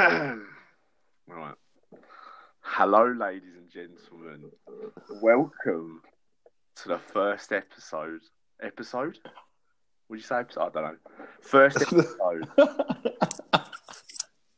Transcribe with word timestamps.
right. 0.00 1.54
Hello, 2.62 3.12
ladies 3.12 3.54
and 3.54 3.68
gentlemen. 3.70 4.50
Welcome 5.20 6.00
to 6.76 6.88
the 6.88 6.98
first 6.98 7.52
episode. 7.52 8.20
Episode? 8.62 9.18
Would 10.08 10.20
you 10.20 10.22
say 10.22 10.36
episode? 10.36 10.60
I 10.62 10.68
don't 10.70 10.82
know. 10.84 10.96
First 11.42 11.82
episode 11.82 12.48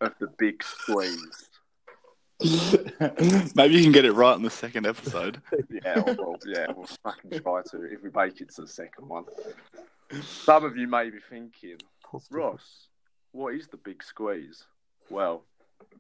of 0.01 0.15
the 0.21 0.29
Big 0.39 0.63
Squeeze. 0.63 1.49
Maybe 3.57 3.75
you 3.75 3.83
can 3.83 3.91
get 3.91 4.05
it 4.05 4.13
right 4.13 4.37
in 4.37 4.43
the 4.43 4.51
second 4.51 4.87
episode. 4.87 5.43
Yeah, 5.85 6.03
well, 6.07 6.37
yeah, 6.47 6.67
we'll 6.77 6.87
fucking 7.03 7.41
try 7.41 7.63
to 7.71 7.83
if 7.85 8.01
we 8.01 8.11
make 8.15 8.41
it 8.41 8.55
to 8.55 8.63
the 8.63 8.69
second 8.69 9.09
one. 9.09 9.25
Some 10.23 10.65
of 10.65 10.77
you 10.77 10.87
may 10.87 11.11
be 11.11 11.19
thinking, 11.29 11.79
Ross, 12.31 12.87
what 13.33 13.55
is 13.55 13.67
the 13.67 13.79
Big 13.79 14.05
Squeeze? 14.05 14.67
Well, 15.13 15.45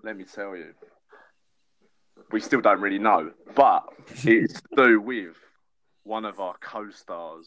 let 0.03 0.17
me 0.17 0.25
tell 0.25 0.57
you. 0.57 0.73
We 2.31 2.41
still 2.41 2.63
don't 2.63 2.81
really 2.81 2.99
know, 2.99 3.33
but 3.55 3.85
it's 4.25 4.55
to 4.55 4.69
do 4.75 5.01
with 5.03 5.37
one 6.03 6.25
of 6.25 6.41
our 6.41 6.55
co-stars, 6.63 7.47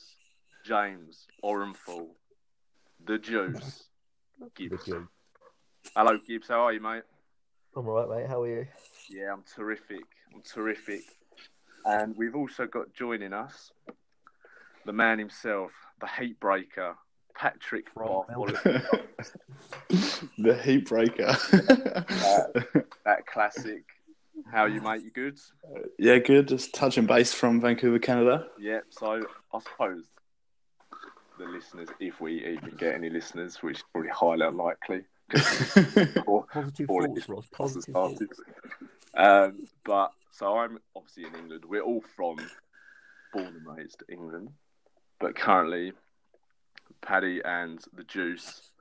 James 0.63 1.25
Orenfall, 1.43 2.09
the 3.03 3.17
Juice, 3.17 3.85
Gibbs. 4.53 4.87
Hello, 5.95 6.19
Gibbs. 6.27 6.49
How 6.49 6.67
are 6.67 6.73
you, 6.73 6.81
mate? 6.81 7.01
I'm 7.75 7.87
alright, 7.87 8.15
mate. 8.15 8.29
How 8.29 8.43
are 8.43 8.47
you? 8.47 8.67
Yeah, 9.09 9.33
I'm 9.33 9.43
terrific. 9.55 10.05
I'm 10.35 10.43
terrific. 10.43 11.01
And 11.83 12.15
we've 12.15 12.35
also 12.35 12.67
got 12.67 12.93
joining 12.93 13.33
us 13.33 13.71
the 14.85 14.93
man 14.93 15.17
himself, 15.17 15.71
the 15.99 16.07
heat 16.07 16.39
breaker, 16.39 16.95
Patrick 17.35 17.85
Right, 17.95 18.07
Bartholomew. 18.27 18.79
the 20.37 20.59
heat 20.63 20.87
breaker. 20.87 21.35
that 23.05 23.23
classic. 23.27 23.83
How 24.51 24.65
you 24.65 24.81
mate? 24.81 25.03
You 25.03 25.11
good? 25.11 25.39
yeah, 25.97 26.17
good. 26.17 26.47
Just 26.47 26.73
touching 26.73 27.05
base 27.05 27.33
from 27.33 27.61
Vancouver, 27.61 27.99
Canada. 27.99 28.47
Yeah. 28.59 28.79
So 28.89 29.21
I 29.53 29.59
suppose 29.59 30.03
the 31.39 31.45
listeners, 31.45 31.89
if 31.99 32.19
we 32.21 32.45
even 32.45 32.75
get 32.77 32.95
any 32.95 33.09
listeners, 33.09 33.57
which 33.61 33.77
is 33.77 33.83
probably 33.91 34.09
highly 34.11 34.45
unlikely, 34.45 35.01
or, 36.27 36.45
Positive 36.45 36.89
or 36.89 37.07
thoughts, 37.07 37.29
Ross. 37.29 37.45
Positive 37.51 37.93
thoughts. 37.93 38.21
Um, 39.15 39.65
but 39.83 40.11
so 40.31 40.57
I'm 40.57 40.79
obviously 40.95 41.25
in 41.25 41.35
England. 41.35 41.63
We're 41.67 41.81
all 41.81 42.03
from 42.15 42.35
born 43.33 43.47
and 43.47 43.77
raised 43.77 44.03
England, 44.09 44.49
but 45.19 45.35
currently 45.35 45.93
Paddy 47.01 47.41
and 47.43 47.83
the 47.93 48.03
Juice 48.03 48.71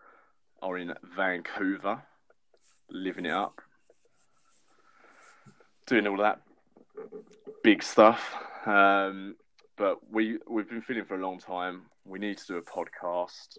are 0.63 0.79
in 0.79 0.95
Vancouver, 1.17 2.03
living 2.91 3.27
it 3.27 3.33
up, 3.33 3.61
doing 5.87 6.07
all 6.07 6.17
that 6.19 6.41
big 7.63 7.83
stuff. 7.83 8.35
Um, 8.67 9.37
but 9.77 9.99
we 10.11 10.39
we've 10.49 10.69
been 10.69 10.83
feeling 10.83 11.05
for 11.05 11.17
a 11.17 11.27
long 11.27 11.39
time. 11.39 11.83
We 12.05 12.19
need 12.19 12.39
to 12.39 12.47
do 12.47 12.57
a 12.57 12.63
podcast. 12.63 13.59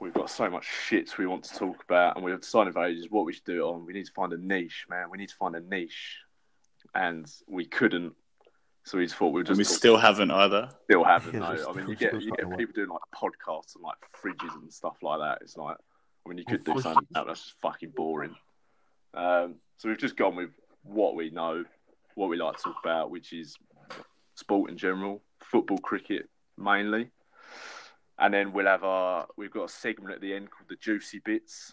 We've 0.00 0.14
got 0.14 0.30
so 0.30 0.48
much 0.48 0.66
shit 0.86 1.18
we 1.18 1.26
want 1.26 1.44
to 1.44 1.54
talk 1.54 1.82
about, 1.84 2.16
and 2.16 2.24
we've 2.24 2.40
decided 2.40 2.72
for 2.72 2.84
ages 2.84 3.08
what 3.10 3.26
we 3.26 3.34
should 3.34 3.44
do 3.44 3.62
it 3.62 3.68
on. 3.68 3.84
We 3.84 3.92
need 3.92 4.06
to 4.06 4.12
find 4.12 4.32
a 4.32 4.38
niche, 4.38 4.86
man. 4.88 5.10
We 5.10 5.18
need 5.18 5.28
to 5.28 5.36
find 5.36 5.54
a 5.54 5.60
niche, 5.60 6.18
and 6.94 7.30
we 7.46 7.66
couldn't. 7.66 8.14
So 8.84 8.98
we 8.98 9.04
just 9.04 9.14
thought 9.16 9.28
we'd 9.32 9.40
And 9.48 9.56
just 9.56 9.58
we 9.58 9.64
talk- 9.64 9.74
still 9.74 9.96
haven't 9.96 10.30
either. 10.32 10.68
still 10.84 11.04
haven't. 11.04 11.34
Yeah, 11.34 11.40
No, 11.40 11.56
just- 11.56 11.68
I 11.68 11.72
mean 11.72 11.88
you 11.88 11.94
get 11.96 12.20
you 12.20 12.30
get 12.32 12.58
people 12.58 12.74
doing 12.74 12.88
like 12.88 13.00
podcasts 13.14 13.74
and 13.76 13.84
like 13.84 13.96
fridges 14.20 14.54
and 14.60 14.72
stuff 14.72 14.96
like 15.02 15.20
that. 15.20 15.38
It's 15.42 15.56
like 15.56 15.76
I 16.24 16.28
mean 16.28 16.38
you 16.38 16.44
could 16.44 16.64
do 16.64 16.72
something 16.80 16.94
like 16.94 17.08
that. 17.12 17.26
That's 17.26 17.42
just 17.44 17.54
fucking 17.62 17.90
boring. 17.90 18.34
Um, 19.14 19.56
so 19.78 19.88
we've 19.88 19.98
just 19.98 20.16
gone 20.16 20.34
with 20.36 20.50
what 20.84 21.14
we 21.14 21.30
know, 21.30 21.64
what 22.16 22.28
we 22.28 22.36
like 22.36 22.56
to 22.56 22.62
talk 22.62 22.76
about, 22.82 23.10
which 23.10 23.32
is 23.32 23.56
sport 24.34 24.70
in 24.70 24.76
general, 24.76 25.22
football, 25.40 25.78
cricket 25.78 26.28
mainly, 26.58 27.10
and 28.18 28.34
then 28.34 28.52
we'll 28.52 28.66
have 28.66 28.82
our 28.84 29.26
we've 29.36 29.50
got 29.52 29.64
a 29.64 29.68
segment 29.68 30.14
at 30.14 30.20
the 30.20 30.34
end 30.34 30.50
called 30.50 30.68
the 30.68 30.76
juicy 30.76 31.20
bits, 31.24 31.72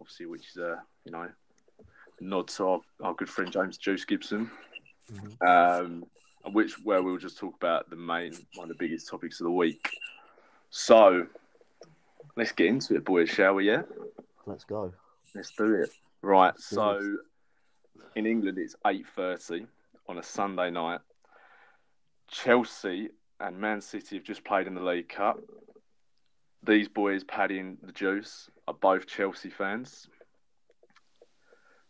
obviously, 0.00 0.24
which 0.26 0.48
is 0.48 0.56
a 0.56 0.82
you 1.04 1.12
know 1.12 1.28
nod 2.20 2.48
to 2.48 2.64
our, 2.66 2.80
our 3.02 3.14
good 3.14 3.28
friend 3.28 3.52
James 3.52 3.76
Juice 3.78 4.04
Gibson 4.06 4.50
Mhm. 5.12 5.46
um, 5.82 6.04
which 6.52 6.74
where 6.84 7.02
we'll 7.02 7.18
just 7.18 7.38
talk 7.38 7.54
about 7.56 7.90
the 7.90 7.96
main 7.96 8.32
one 8.54 8.70
of 8.70 8.76
the 8.76 8.82
biggest 8.82 9.08
topics 9.08 9.40
of 9.40 9.44
the 9.44 9.50
week. 9.50 9.90
So 10.70 11.26
let's 12.36 12.52
get 12.52 12.66
into 12.66 12.94
it, 12.96 13.04
boys, 13.04 13.28
shall 13.28 13.54
we? 13.54 13.66
Yeah, 13.68 13.82
Let's 14.46 14.64
go. 14.64 14.92
let's 15.34 15.50
do 15.56 15.74
it. 15.74 15.90
Right. 16.22 16.52
Let's 16.54 16.66
So 16.66 17.16
in 18.16 18.26
England, 18.26 18.58
it's 18.58 18.74
eight 18.86 19.06
thirty 19.14 19.66
on 20.08 20.18
a 20.18 20.22
Sunday 20.22 20.70
night. 20.70 21.00
Chelsea 22.28 23.08
and 23.40 23.58
Man 23.58 23.80
City 23.80 24.16
have 24.16 24.24
just 24.24 24.44
played 24.44 24.66
in 24.66 24.74
the 24.74 24.82
League 24.82 25.08
Cup. 25.08 25.40
These 26.62 26.88
boys, 26.88 27.24
Paddy 27.24 27.58
and 27.58 27.78
the 27.82 27.92
Juice, 27.92 28.50
are 28.68 28.74
both 28.74 29.06
Chelsea 29.06 29.48
fans. 29.50 30.08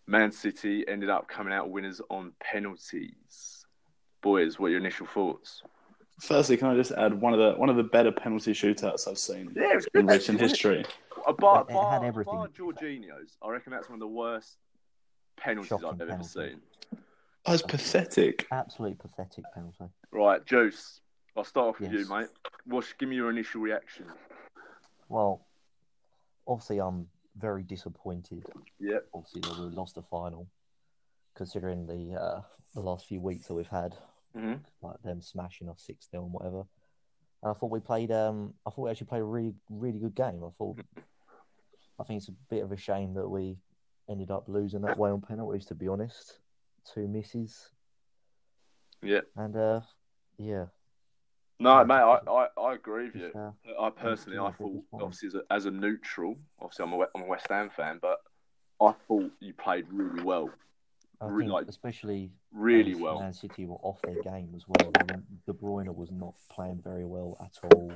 Man 0.06 0.32
City 0.32 0.84
ended 0.88 1.10
up 1.10 1.28
coming 1.28 1.52
out 1.52 1.70
winners 1.70 2.00
on 2.08 2.32
penalties. 2.40 3.59
Boys, 4.22 4.58
what 4.58 4.66
are 4.66 4.70
your 4.70 4.80
initial 4.80 5.06
thoughts? 5.06 5.62
Firstly, 6.20 6.56
can 6.58 6.68
I 6.68 6.74
just 6.76 6.92
add 6.92 7.14
one 7.18 7.32
of 7.32 7.38
the 7.38 7.58
one 7.58 7.70
of 7.70 7.76
the 7.76 7.82
better 7.82 8.12
penalty 8.12 8.52
shootouts 8.52 9.08
I've 9.08 9.18
seen 9.18 9.52
Yeah, 9.56 9.72
it 9.72 9.76
was 9.76 9.88
in 9.94 10.06
recent 10.06 10.38
history. 10.40 10.84
Bar, 11.38 11.66
It 11.68 11.72
had 11.74 12.02
everything. 12.04 12.34
bar 12.34 12.48
Jorginho's, 12.48 13.36
I 13.42 13.48
reckon 13.50 13.72
that's 13.72 13.88
one 13.88 13.94
of 13.96 14.00
the 14.00 14.06
worst 14.06 14.56
penalties 15.38 15.68
Shocking 15.68 15.86
I've 15.88 16.00
ever 16.00 16.10
penalty. 16.10 16.28
seen. 16.28 16.60
That 17.46 17.52
was 17.52 17.62
pathetic. 17.62 18.46
Absolutely 18.52 18.96
pathetic 18.96 19.44
penalty. 19.54 19.84
Right, 20.12 20.44
Juice, 20.44 21.00
I'll 21.36 21.44
start 21.44 21.68
off 21.68 21.80
with 21.80 21.92
Yes. 21.92 22.02
you, 22.08 22.14
mate. 22.14 22.28
What's, 22.66 22.92
give 22.94 23.08
me 23.08 23.16
your 23.16 23.30
initial 23.30 23.62
reaction. 23.62 24.04
Well, 25.08 25.46
obviously, 26.46 26.80
I'm 26.80 27.06
very 27.36 27.62
disappointed. 27.62 28.44
Yeah. 28.78 28.98
Obviously, 29.14 29.40
that 29.42 29.58
we 29.58 29.74
lost 29.74 29.94
the 29.94 30.02
final, 30.02 30.46
considering 31.34 31.86
the 31.86 32.18
uh, 32.20 32.40
the 32.74 32.80
last 32.80 33.06
few 33.06 33.20
weeks 33.20 33.46
that 33.46 33.54
we've 33.54 33.66
had, 33.68 33.94
hmm 34.34 34.54
like 34.82 35.02
them 35.02 35.20
smashing 35.20 35.68
us 35.68 35.82
six 35.86 36.08
0 36.10 36.24
and 36.24 36.32
whatever. 36.32 36.64
And 37.42 37.50
I 37.50 37.54
thought 37.54 37.70
we 37.70 37.80
played. 37.80 38.10
Um, 38.10 38.54
I 38.66 38.70
thought 38.70 38.84
we 38.84 38.90
actually 38.90 39.08
played 39.08 39.22
a 39.22 39.24
really, 39.24 39.54
really 39.68 39.98
good 39.98 40.14
game. 40.14 40.42
I 40.44 40.50
thought. 40.58 40.78
I 41.98 42.04
think 42.04 42.18
it's 42.18 42.28
a 42.28 42.34
bit 42.48 42.62
of 42.62 42.72
a 42.72 42.76
shame 42.76 43.12
that 43.14 43.28
we 43.28 43.58
ended 44.08 44.30
up 44.30 44.44
losing 44.48 44.80
that 44.82 44.98
way 44.98 45.10
on 45.10 45.20
penalties. 45.20 45.66
To 45.66 45.74
be 45.74 45.88
honest, 45.88 46.38
two 46.92 47.08
misses. 47.08 47.70
Yeah. 49.02 49.20
And 49.36 49.56
uh, 49.56 49.80
yeah. 50.38 50.66
No, 51.58 51.84
mate, 51.84 51.94
I, 51.94 52.18
I, 52.26 52.46
I 52.58 52.74
agree 52.74 53.10
with 53.10 53.16
you. 53.16 53.32
uh, 53.38 53.50
I 53.78 53.90
personally, 53.90 54.38
I 54.38 54.50
thought, 54.50 54.82
obviously, 54.94 55.28
as 55.28 55.34
a, 55.34 55.42
as 55.50 55.66
a 55.66 55.70
neutral, 55.70 56.38
obviously, 56.58 56.86
I'm 56.86 56.92
a, 56.94 57.06
I'm 57.14 57.22
a 57.22 57.26
West 57.26 57.48
Ham 57.50 57.68
fan, 57.68 57.98
but 58.00 58.18
I 58.80 58.94
thought 59.06 59.30
you 59.40 59.52
played 59.52 59.84
really 59.92 60.22
well. 60.22 60.50
I 61.20 61.26
Re- 61.26 61.42
think 61.44 61.52
like, 61.52 61.68
especially 61.68 62.30
Really 62.52 62.94
well. 62.94 63.20
Man 63.20 63.32
City 63.32 63.66
were 63.66 63.76
off 63.82 64.00
their 64.02 64.22
game 64.22 64.52
as 64.56 64.66
well. 64.66 64.92
De 65.46 65.52
Bruyne 65.52 65.94
was 65.94 66.10
not 66.10 66.34
playing 66.50 66.80
very 66.82 67.04
well 67.04 67.36
at 67.40 67.58
all. 67.62 67.92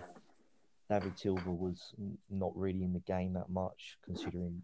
David 0.91 1.19
Silva 1.19 1.51
was 1.51 1.95
not 2.29 2.53
really 2.55 2.85
in 2.85 2.93
the 2.93 3.01
game 3.01 3.33
that 3.33 3.49
much, 3.49 3.99
considering 4.05 4.63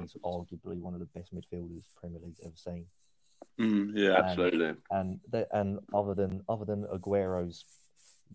he's 0.00 0.14
arguably 0.24 0.80
one 0.80 0.94
of 0.94 1.00
the 1.00 1.06
best 1.06 1.34
midfielders 1.34 1.82
Premier 2.00 2.20
League's 2.24 2.40
ever 2.44 2.56
seen. 2.56 2.86
Mm, 3.60 3.92
yeah. 3.94 4.14
Absolutely. 4.14 4.74
And 4.90 5.20
and 5.52 5.80
other 5.92 6.14
than 6.14 6.42
other 6.48 6.64
than 6.64 6.86
Aguero's, 6.92 7.64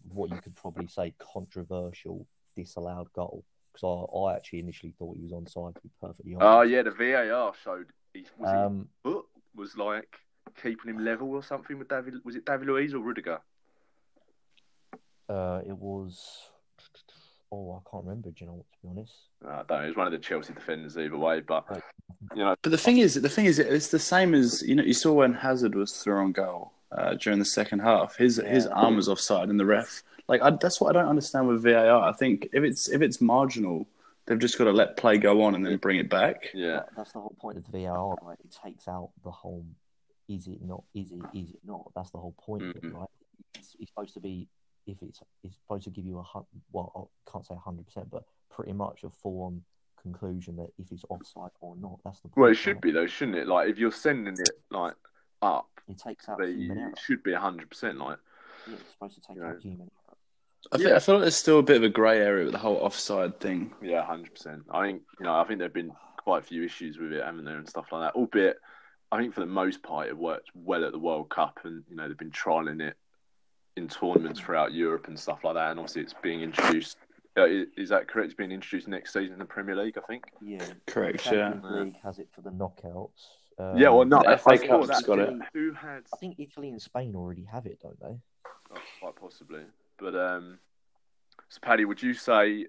what 0.10 0.30
you 0.30 0.40
could 0.42 0.56
probably 0.56 0.88
say 0.88 1.14
controversial 1.34 2.28
disallowed 2.56 3.12
goal, 3.14 3.44
because 3.74 3.84
I, 3.84 4.18
I 4.18 4.36
actually 4.36 4.60
initially 4.60 4.94
thought 5.00 5.18
he 5.18 5.24
was 5.24 5.32
onside. 5.32 5.76
To 5.76 5.82
be 5.82 5.90
perfectly 6.00 6.36
honest. 6.36 6.48
Oh, 6.48 6.62
yeah, 6.62 6.84
the 6.84 6.92
VAR 6.92 7.54
showed 7.64 7.88
he, 8.14 8.26
was 8.38 8.50
Um, 8.50 8.90
foot 9.02 9.26
was 9.56 9.78
like 9.78 10.18
keeping 10.62 10.90
him 10.90 11.04
level 11.04 11.32
or 11.32 11.44
something 11.44 11.78
with 11.78 11.90
David. 11.90 12.16
Was 12.24 12.36
it 12.36 12.46
David 12.46 12.68
Luiz 12.68 12.94
or 12.94 13.00
Rudiger? 13.00 13.40
uh, 15.30 15.62
it 15.66 15.78
was. 15.78 16.50
Oh, 17.52 17.82
I 17.86 17.90
can't 17.90 18.04
remember. 18.04 18.30
Do 18.30 18.36
you 18.40 18.48
know 18.48 18.54
what? 18.54 18.66
To 18.72 18.78
be 18.82 18.90
honest. 18.90 19.14
No, 19.44 19.50
I 19.50 19.56
don't 19.58 19.70
know. 19.70 19.84
It 19.84 19.88
was 19.88 19.96
one 19.96 20.08
of 20.08 20.14
the 20.14 20.20
Chelsea 20.20 20.54
defenders 20.54 20.98
either 20.98 21.18
way, 21.18 21.40
but 21.42 21.66
you 22.36 22.44
know, 22.44 22.56
But 22.62 22.72
the 22.72 22.78
thing 22.78 22.98
is, 22.98 23.14
the 23.16 23.30
thing 23.30 23.46
is, 23.46 23.60
it's 23.60 23.90
the 23.90 24.00
same 24.00 24.34
as 24.34 24.64
you 24.64 24.76
know. 24.76 24.84
You 24.84 24.94
saw 24.94 25.14
when 25.14 25.34
Hazard 25.34 25.76
was 25.76 25.92
through 25.94 26.18
on 26.18 26.32
goal 26.32 26.74
uh, 26.92 27.14
during 27.16 27.40
the 27.40 27.46
second 27.46 27.80
half. 27.80 28.18
His 28.18 28.42
his 28.46 28.66
arm 28.68 28.96
was 28.96 29.08
offside, 29.08 29.50
and 29.50 29.60
the 29.60 29.66
ref 29.66 30.04
like 30.28 30.42
I, 30.42 30.52
that's 30.52 30.82
what 30.82 30.96
I 30.96 31.00
don't 31.00 31.10
understand 31.10 31.48
with 31.48 31.64
VAR. 31.64 32.02
I 32.02 32.14
think 32.14 32.50
if 32.54 32.64
it's 32.64 32.90
if 32.90 33.02
it's 33.02 33.22
marginal, 33.22 33.88
they've 34.26 34.40
just 34.40 34.58
got 34.58 34.66
to 34.66 34.72
let 34.72 34.98
play 34.98 35.18
go 35.18 35.44
on 35.44 35.56
and 35.56 35.66
then 35.66 35.78
bring 35.78 35.98
it 35.98 36.10
back. 36.10 36.50
yeah, 36.54 36.82
that's 36.96 37.12
the 37.12 37.20
whole 37.20 37.36
point 37.40 37.58
of 37.58 37.70
the 37.70 37.86
VAR, 37.86 38.16
right? 38.22 38.38
It 38.44 38.56
takes 38.64 38.88
out 38.88 39.12
the 39.24 39.32
whole 39.32 39.66
is 40.30 40.48
it 40.48 40.62
not, 40.62 40.84
is 40.94 41.12
it, 41.12 41.20
is 41.34 41.50
it 41.50 41.60
not? 41.66 41.92
That's 41.96 42.12
the 42.12 42.18
whole 42.18 42.36
point 42.40 42.64
of 42.64 42.70
it, 42.70 42.84
mm-hmm. 42.84 42.96
right? 42.98 43.10
It's, 43.56 43.76
it's 43.80 43.90
supposed 43.92 44.14
to 44.14 44.22
be, 44.22 44.48
if 44.88 44.98
it's, 45.02 45.22
it's 45.44 45.56
supposed 45.58 45.84
to 45.84 45.90
give 45.90 46.06
you 46.06 46.18
a, 46.20 46.24
hun- 46.24 46.46
well, 46.72 47.10
I 47.28 47.32
can't 47.32 47.46
say 47.46 47.56
100%, 47.56 48.10
but 48.10 48.24
pretty 48.50 48.72
much 48.74 49.04
a 49.04 49.10
full 49.10 49.44
on 49.44 49.62
conclusion 50.02 50.56
that 50.58 50.70
if 50.78 50.92
it's 50.92 51.04
offside 51.10 51.52
or 51.62 51.76
not. 51.76 52.00
That's 52.04 52.20
the 52.22 52.30
point. 52.30 52.38
Well, 52.38 52.52
it 52.52 52.56
should 52.56 52.76
right? 52.76 52.82
be 52.82 52.92
though, 52.92 53.08
shouldn't 53.08 53.38
it? 53.38 53.48
Like 53.48 53.70
if 53.70 53.78
you're 53.78 53.92
sending 53.92 54.34
it 54.34 54.50
like 54.72 54.96
up, 55.42 55.68
It 55.88 55.98
takes 55.98 56.30
out 56.30 56.38
the, 56.40 56.48
human 56.48 56.78
error. 56.78 56.90
it 56.90 57.00
should 57.00 57.24
be 57.24 57.34
hundred 57.34 57.70
percent. 57.70 57.98
Like 57.98 58.18
Yeah, 58.68 58.76
it's 58.76 58.92
supposed 58.92 59.16
to 59.16 59.22
take 59.22 59.38
Yeah. 59.38 59.50
out 59.50 59.62
human 59.62 59.90
error. 60.72 60.80
I, 60.82 60.84
think, 60.84 60.96
I 60.96 61.00
feel 61.00 61.16
like 61.16 61.22
there's 61.24 61.36
still 61.36 61.60
a 61.60 61.64
bit 61.64 61.78
of 61.78 61.84
a 61.84 61.90
grey 61.90 62.20
area 62.20 62.44
with 62.46 62.54
the 62.54 62.60
whole 62.60 62.78
offside 62.78 63.40
thing. 63.40 63.74
yeah, 63.82 64.04
hundred 64.06 64.34
percent. 64.36 64.64
I 64.72 64.86
think 64.86 65.02
you 65.20 65.26
know, 65.26 65.36
I 65.36 65.44
think 65.46 65.60
there've 65.60 65.74
been 65.74 65.92
quite 66.18 66.40
a 66.44 66.46
few 66.46 66.64
issues 66.64 66.98
with 66.98 67.12
it, 67.12 67.24
haven't 67.24 67.46
there, 67.46 67.58
and 67.58 67.68
stuff 67.68 67.88
like 67.92 68.02
that. 68.14 68.18
Albeit, 68.18 68.58
I 69.12 69.18
think 69.20 69.34
for 69.34 69.42
the 69.42 69.46
most 69.46 69.84
part, 69.84 70.08
it 70.08 70.18
worked 70.18 70.50
well 70.56 70.86
at 70.86 70.92
the 70.92 71.00
World 71.00 71.30
Cup, 71.30 71.60
and 71.64 71.84
you 71.90 71.96
know 71.96 72.08
they've 72.08 72.18
been 72.18 72.32
trialing 72.32 72.82
it 72.82 72.96
in 73.76 73.88
tournaments 73.88 74.40
throughout 74.40 74.74
Europe 74.74 75.08
and 75.08 75.20
stuff 75.20 75.44
like 75.44 75.56
that. 75.56 75.72
And 75.72 75.80
obviously, 75.80 76.04
it's 76.04 76.14
being 76.22 76.42
introduced. 76.42 76.98
Uh, 77.36 77.46
i- 77.46 77.66
is 77.76 77.90
that 77.90 78.08
correct? 78.08 78.26
It's 78.28 78.36
being 78.36 78.52
introduced 78.52 78.88
next 78.88 79.12
season 79.14 79.34
in 79.34 79.40
the 79.40 79.46
Premier 79.46 79.76
League, 79.76 79.98
I 79.98 80.02
think. 80.02 80.26
Yeah. 80.40 80.64
Correct, 80.86 81.26
yeah. 81.26 81.32
Champions 81.52 81.86
League 81.86 81.96
has 82.04 82.20
it 82.20 82.28
for 82.32 82.42
the 82.42 82.52
knockouts. 82.52 83.10
Um, 83.58 83.76
yeah, 83.78 83.90
well, 83.90 84.06
no, 84.06 84.20
the 84.22 84.30
I 84.30 84.36
FA 84.38 84.58
saw 84.58 84.68
Cup's 84.68 84.88
that. 84.90 85.04
got 85.08 85.20
it. 85.20 85.34
Who 85.54 85.74
had? 85.74 86.04
I 86.14 86.18
think 86.18 86.36
Italy 86.40 86.70
and 86.70 86.80
Spain 86.82 87.16
already 87.16 87.44
have 87.52 87.66
it, 87.66 87.80
don't 87.82 88.00
they? 88.00 88.16
Oh, 88.72 88.78
quite 89.00 89.16
possibly. 89.16 89.62
But 90.04 90.16
um, 90.18 90.60
so 91.48 91.60
Paddy, 91.62 91.86
would 91.86 92.04
you 92.04 92.14
say 92.14 92.68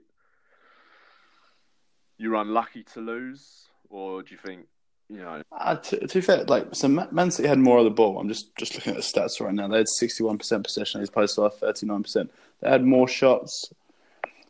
you're 2.17 2.37
unlucky 2.37 2.85
to 2.95 3.01
lose, 3.01 3.67
or 3.91 4.23
do 4.23 4.31
you 4.31 4.39
think 4.39 4.69
you 5.09 5.17
know? 5.17 5.43
Uh, 5.51 5.75
to, 5.75 6.07
to 6.07 6.15
be 6.15 6.21
fair, 6.21 6.45
like 6.45 6.69
so, 6.77 6.87
Man 6.87 7.33
City 7.33 7.49
had 7.49 7.59
more 7.59 7.79
of 7.79 7.85
the 7.85 7.91
ball. 7.91 8.21
I'm 8.21 8.29
just 8.29 8.55
just 8.55 8.77
looking 8.77 8.93
at 8.93 8.97
the 8.99 9.03
stats 9.03 9.41
right 9.41 9.53
now. 9.53 9.67
They 9.67 9.79
had 9.79 9.89
61 9.89 10.39
percent 10.39 10.63
possession 10.63 11.03
opposed 11.03 11.35
to 11.35 11.43
our 11.43 11.51
39 11.51 12.05
percent. 12.05 12.33
They 12.61 12.71
had 12.71 12.85
more 12.85 13.09
shots, 13.09 13.73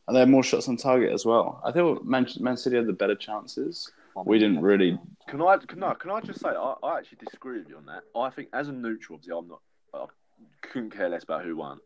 and 0.07 0.15
they 0.15 0.21
had 0.21 0.29
more 0.29 0.43
shots 0.43 0.69
on 0.69 0.77
target 0.77 1.11
as 1.11 1.25
well. 1.25 1.63
I 1.65 1.73
think 1.73 2.05
Man, 2.05 2.27
Man 2.39 2.59
City 2.59 2.77
had 2.77 2.87
the 2.87 2.93
better 2.93 3.15
chances. 3.15 3.91
We 4.27 4.39
didn't 4.39 4.61
really. 4.61 4.99
Can 5.27 5.41
I 5.41 5.57
can 5.57 5.83
I 5.83 5.95
can 5.95 6.11
I 6.11 6.21
just 6.21 6.41
say 6.41 6.51
I, 6.51 6.75
I 6.83 6.99
actually 6.99 7.19
disagree 7.25 7.61
with 7.61 7.69
you 7.71 7.79
on 7.79 7.87
that. 7.87 8.03
I 8.15 8.29
think 8.29 8.49
as 8.53 8.69
a 8.69 8.73
neutral, 8.73 9.17
obviously, 9.17 9.39
I'm 9.39 9.49
not. 9.49 9.61
I 9.95 10.07
couldn't 10.61 10.91
care 10.91 11.09
less 11.09 11.25
about 11.25 11.47
who 11.47 11.57
won. 11.57 11.81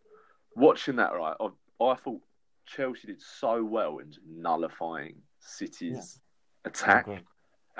Watching 0.59 0.97
that, 0.97 1.15
right, 1.15 1.37
I, 1.41 1.85
I 1.85 1.95
thought 1.95 2.21
Chelsea 2.67 3.07
did 3.07 3.21
so 3.21 3.63
well 3.65 3.99
in 3.99 4.13
nullifying 4.27 5.17
City's 5.41 6.21
attack. 6.65 7.07
agree. 7.07 7.21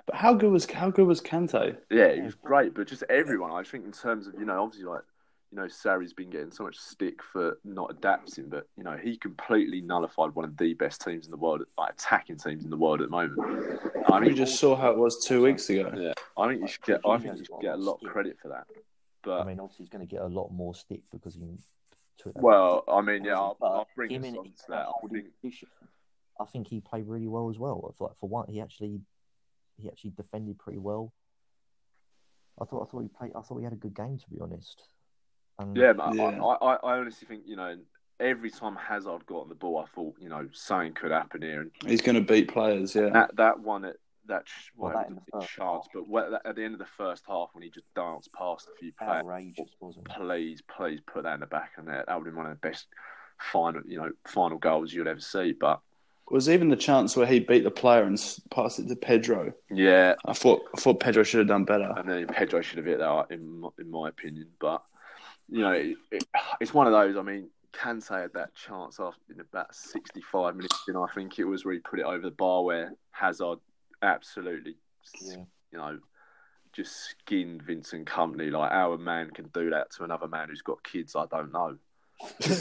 But 0.07 0.15
how 0.15 0.33
good 0.33 0.53
was 0.53 0.71
how 0.71 0.91
good 0.91 1.07
was 1.07 1.21
Kante? 1.21 1.77
Yeah, 1.91 2.15
he 2.15 2.21
was 2.21 2.37
great, 2.37 2.73
but 2.75 2.87
just 2.87 3.03
everyone. 3.11 3.51
I 3.51 3.65
think 3.65 3.85
in 3.85 3.93
terms 3.93 4.29
of 4.29 4.35
you 4.39 4.45
know, 4.47 4.63
obviously 4.63 4.87
like 4.89 5.03
you 5.51 5.57
know, 5.57 5.65
Sarri's 5.65 6.13
been 6.13 6.31
getting 6.31 6.51
so 6.51 6.65
much 6.65 6.77
stick 6.77 7.23
for 7.23 7.59
not 7.65 7.91
adapting, 7.91 8.49
but 8.49 8.69
you 8.77 8.85
know, 8.85 8.97
he 8.97 9.17
completely 9.17 9.81
nullified 9.81 10.35
one 10.35 10.45
of 10.45 10.57
the 10.59 10.75
best 10.75 11.01
teams 11.01 11.25
in 11.25 11.31
the 11.31 11.37
world, 11.39 11.63
like 11.79 11.95
attacking 11.95 12.37
teams 12.37 12.65
in 12.65 12.71
the 12.71 12.77
world 12.77 13.01
at 13.01 13.11
the 13.11 13.17
moment. 13.17 13.81
I 14.13 14.21
We 14.21 14.27
mean, 14.29 14.37
just 14.37 14.61
saw 14.61 14.77
how 14.77 14.91
it 14.91 14.99
was 14.99 15.25
two 15.25 15.43
weeks 15.43 15.69
ago. 15.71 15.91
yeah, 15.97 16.13
I 16.37 16.49
think 16.49 16.61
you 16.61 16.69
should 16.69 16.83
get, 16.83 17.01
I 17.07 17.19
think 17.19 17.39
you 17.39 17.45
should 17.45 17.61
get 17.63 17.75
a 17.75 17.77
lot 17.79 17.99
of 18.05 18.11
credit 18.11 18.37
for 18.41 18.49
that. 18.49 18.67
But 19.23 19.41
I 19.41 19.45
mean, 19.45 19.59
obviously, 19.59 19.85
he's 19.85 19.91
going 19.91 20.07
to 20.07 20.11
get 20.11 20.23
a 20.23 20.27
lot 20.29 20.51
more 20.53 20.75
stick 20.75 21.01
because 21.11 21.35
he. 21.35 21.59
Took 22.19 22.35
that- 22.35 22.43
well, 22.43 22.85
I 22.89 23.01
mean, 23.01 23.25
yeah, 23.25 23.35
I'll, 23.35 23.57
But 23.59 23.67
I'll 23.67 23.89
bring 23.97 24.11
him 24.11 24.23
us 24.23 24.29
in 24.29 24.37
on 24.39 24.45
his 24.47 24.61
to 24.61 24.65
that. 24.69 24.87
I 24.89 25.09
think, 25.09 25.27
I 26.41 26.45
think 26.45 26.67
he 26.69 26.81
played 26.81 27.07
really 27.07 27.29
well 27.29 27.49
as 27.51 27.59
well. 27.59 27.95
For, 27.97 28.09
like, 28.09 28.17
for 28.19 28.29
one, 28.29 28.49
he 28.49 28.61
actually 28.61 29.01
he 29.81 29.89
actually 29.89 30.11
defended 30.11 30.59
pretty 30.59 30.79
well. 30.79 31.13
I 32.61 32.65
thought 32.65 32.87
I 32.87 32.91
thought 32.91 33.03
he 33.03 33.09
played. 33.09 33.33
I 33.37 33.41
thought 33.43 33.59
he 33.59 33.65
had 33.65 33.73
a 33.73 33.77
good 33.77 33.95
game 33.95 34.19
to 34.19 34.31
be 34.31 34.41
honest. 34.41 34.89
And 35.59 35.77
yeah, 35.77 35.93
but 35.93 36.15
Yeah. 36.15 36.43
I, 36.43 36.55
I, 36.55 36.75
I 36.75 36.99
honestly 36.99 37.27
think 37.27 37.45
you 37.47 37.57
know. 37.57 37.77
Every 38.21 38.51
time 38.51 38.75
Hazard 38.75 39.25
got 39.27 39.43
on 39.43 39.49
the 39.49 39.55
ball, 39.55 39.79
I 39.79 39.87
thought, 39.95 40.17
you 40.19 40.29
know, 40.29 40.49
something 40.53 40.93
could 40.93 41.13
happen 41.13 41.41
here. 41.41 41.61
And 41.61 41.71
He's 41.87 42.01
going 42.01 42.17
to 42.17 42.21
beat 42.21 42.49
players. 42.49 42.93
Yeah. 42.97 43.11
that 43.11 43.37
that 43.37 43.61
one 43.61 43.85
at 43.85 43.95
that 44.29 44.45
sh- 44.47 44.71
Well, 44.77 44.93
well, 44.95 45.03
that 45.03 45.11
was 45.11 45.19
the 45.33 45.39
a 45.39 45.41
chance, 45.41 45.59
half. 45.59 45.87
but 45.93 46.09
what, 46.09 46.41
at 46.47 46.55
the 46.57 46.65
end 46.65 46.75
of 46.75 46.79
the 46.79 46.87
first 46.97 47.25
half 47.29 47.49
when 47.53 47.63
he 47.63 47.71
just 47.71 47.93
danced 47.95 48.33
past 48.33 48.69
a 48.69 48.79
few 48.79 48.93
players, 48.93 49.23
outrageous, 49.25 49.71
wasn't 49.81 50.07
it? 50.07 50.13
please, 50.17 50.63
please 50.75 51.01
put 51.07 51.25
that 51.25 51.35
in 51.35 51.41
the 51.41 51.47
back 51.47 51.73
of 51.79 51.85
the 51.87 51.91
net. 51.93 52.05
That 52.07 52.17
would 52.19 52.27
have 52.27 52.35
been 52.35 52.43
one 52.43 52.51
of 52.51 52.61
the 52.61 52.69
best 52.69 52.87
final, 53.53 53.83
you 53.87 53.99
know, 53.99 54.11
final 54.27 54.59
goals 54.59 54.93
you'd 54.93 55.07
ever 55.09 55.21
see. 55.21 55.53
But 55.53 55.81
was 56.31 56.49
even 56.51 56.69
the 56.69 56.77
chance 56.77 57.17
where 57.17 57.27
he 57.27 57.41
beat 57.41 57.65
the 57.65 57.71
player 57.71 58.03
and 58.03 58.19
passed 58.51 58.79
it 58.79 58.89
to 58.89 58.97
Pedro. 58.97 59.53
yeah, 59.71 60.15
I 60.27 60.35
thought 60.35 60.63
I 60.77 60.81
thought 60.81 61.01
Pedro 61.01 61.23
should 61.23 61.39
have 61.39 61.49
done 61.49 61.65
better. 61.65 61.93
and 61.97 62.09
then 62.09 62.27
Pedro 62.27 62.61
should 62.61 62.77
have 62.79 62.87
hit 62.87 62.99
that 62.99 63.27
in 63.31 63.61
my- 63.61 63.69
in 63.79 63.91
my 63.91 64.09
opinion. 64.11 64.49
But 64.61 64.83
you 65.49 65.61
know, 65.63 65.73
it, 65.73 65.97
it, 66.11 66.25
it's 66.61 66.75
one 66.75 66.87
of 66.87 66.93
those. 66.93 67.17
I 67.17 67.23
mean, 67.23 67.49
Kante 67.73 68.21
had 68.21 68.35
that 68.35 68.55
chance 68.55 68.99
after 69.01 69.21
in 69.33 69.41
about 69.41 69.75
sixty-five 69.75 70.55
minutes, 70.57 70.83
and 70.89 70.99
I 70.99 71.07
think 71.15 71.39
it 71.39 71.45
was 71.45 71.65
where 71.65 71.73
he 71.73 71.81
put 71.81 71.99
it 71.99 72.05
over 72.05 72.21
the 72.21 72.31
bar 72.31 72.63
where 72.63 72.93
Hazard 73.13 73.59
absolutely, 74.03 74.77
Yeah. 75.23 75.45
you 75.73 75.79
know, 75.79 75.99
just 76.73 76.93
skinned 77.11 77.63
Vincent 77.63 78.07
Kompany. 78.09 78.51
Like 78.53 78.71
how 78.73 78.93
a 78.93 78.99
man 78.99 79.31
can 79.31 79.47
do 79.55 79.71
that 79.71 79.91
to 79.93 80.05
another 80.05 80.29
man 80.29 80.49
who's 80.49 80.63
got 80.63 80.83
kids, 80.85 81.15
I 81.17 81.25
don't 81.27 81.53
know. 81.53 81.77
Gi- 82.41 82.49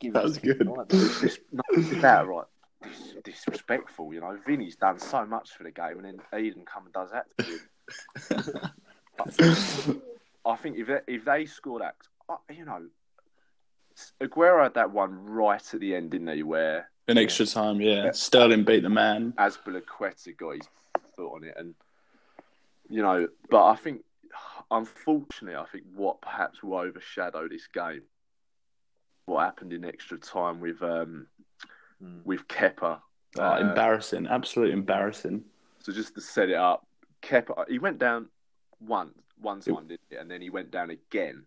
give 0.00 0.14
That 0.14 0.22
was 0.24 0.38
good. 0.38 0.66
nightmares. 0.66 1.20
Just 1.20 1.40
not 1.52 1.64
that 2.00 2.26
right. 2.26 2.46
Dis- 2.82 3.14
disrespectful, 3.24 4.12
you 4.14 4.20
know. 4.20 4.38
Vinny's 4.46 4.76
done 4.76 4.98
so 4.98 5.26
much 5.26 5.50
for 5.50 5.64
the 5.64 5.70
game, 5.70 5.98
and 5.98 6.04
then 6.04 6.20
Eden 6.40 6.64
come 6.64 6.84
and 6.86 6.94
does 6.94 7.10
that 7.10 7.26
to 7.38 7.44
him. 9.94 10.02
I 10.46 10.56
think 10.56 10.78
if 10.78 10.86
they, 10.86 11.00
if 11.06 11.24
they 11.24 11.44
score 11.46 11.80
that, 11.80 11.96
uh, 12.28 12.36
you 12.50 12.64
know, 12.64 12.86
Aguero 14.22 14.62
had 14.62 14.74
that 14.74 14.90
one 14.92 15.26
right 15.26 15.74
at 15.74 15.80
the 15.80 15.94
end, 15.94 16.10
didn't 16.12 16.28
he? 16.34 16.42
Where 16.42 16.88
In 17.10 17.18
extra 17.18 17.44
time, 17.44 17.80
yeah. 17.80 18.12
Sterling 18.12 18.62
beat 18.62 18.84
the 18.84 18.88
man. 18.88 19.32
Azpilicueta 19.36 20.36
got 20.36 20.52
his 20.54 20.68
foot 21.16 21.34
on 21.34 21.42
it, 21.44 21.54
and 21.56 21.74
you 22.88 23.02
know, 23.02 23.26
but 23.50 23.66
I 23.66 23.74
think, 23.74 24.02
unfortunately, 24.70 25.56
I 25.56 25.64
think 25.66 25.84
what 25.94 26.20
perhaps 26.20 26.62
will 26.62 26.78
overshadow 26.78 27.48
this 27.48 27.66
game, 27.66 28.02
what 29.26 29.40
happened 29.44 29.72
in 29.72 29.84
extra 29.84 30.18
time 30.18 30.60
with 30.60 30.80
um 30.82 31.26
Mm. 32.02 32.24
with 32.24 32.48
Kepa. 32.48 33.00
Oh, 33.38 33.42
Uh, 33.42 33.58
embarrassing, 33.58 34.26
absolutely 34.26 34.72
embarrassing. 34.72 35.44
So 35.80 35.92
just 35.92 36.14
to 36.14 36.20
set 36.22 36.48
it 36.48 36.54
up, 36.54 36.86
Kepa 37.22 37.68
he 37.68 37.78
went 37.78 37.98
down 37.98 38.28
once, 38.80 39.12
one 39.36 39.60
time, 39.60 39.86
didn't 39.88 40.00
he? 40.08 40.16
and 40.16 40.30
then 40.30 40.40
he 40.40 40.48
went 40.48 40.70
down 40.70 40.88
again, 40.90 41.44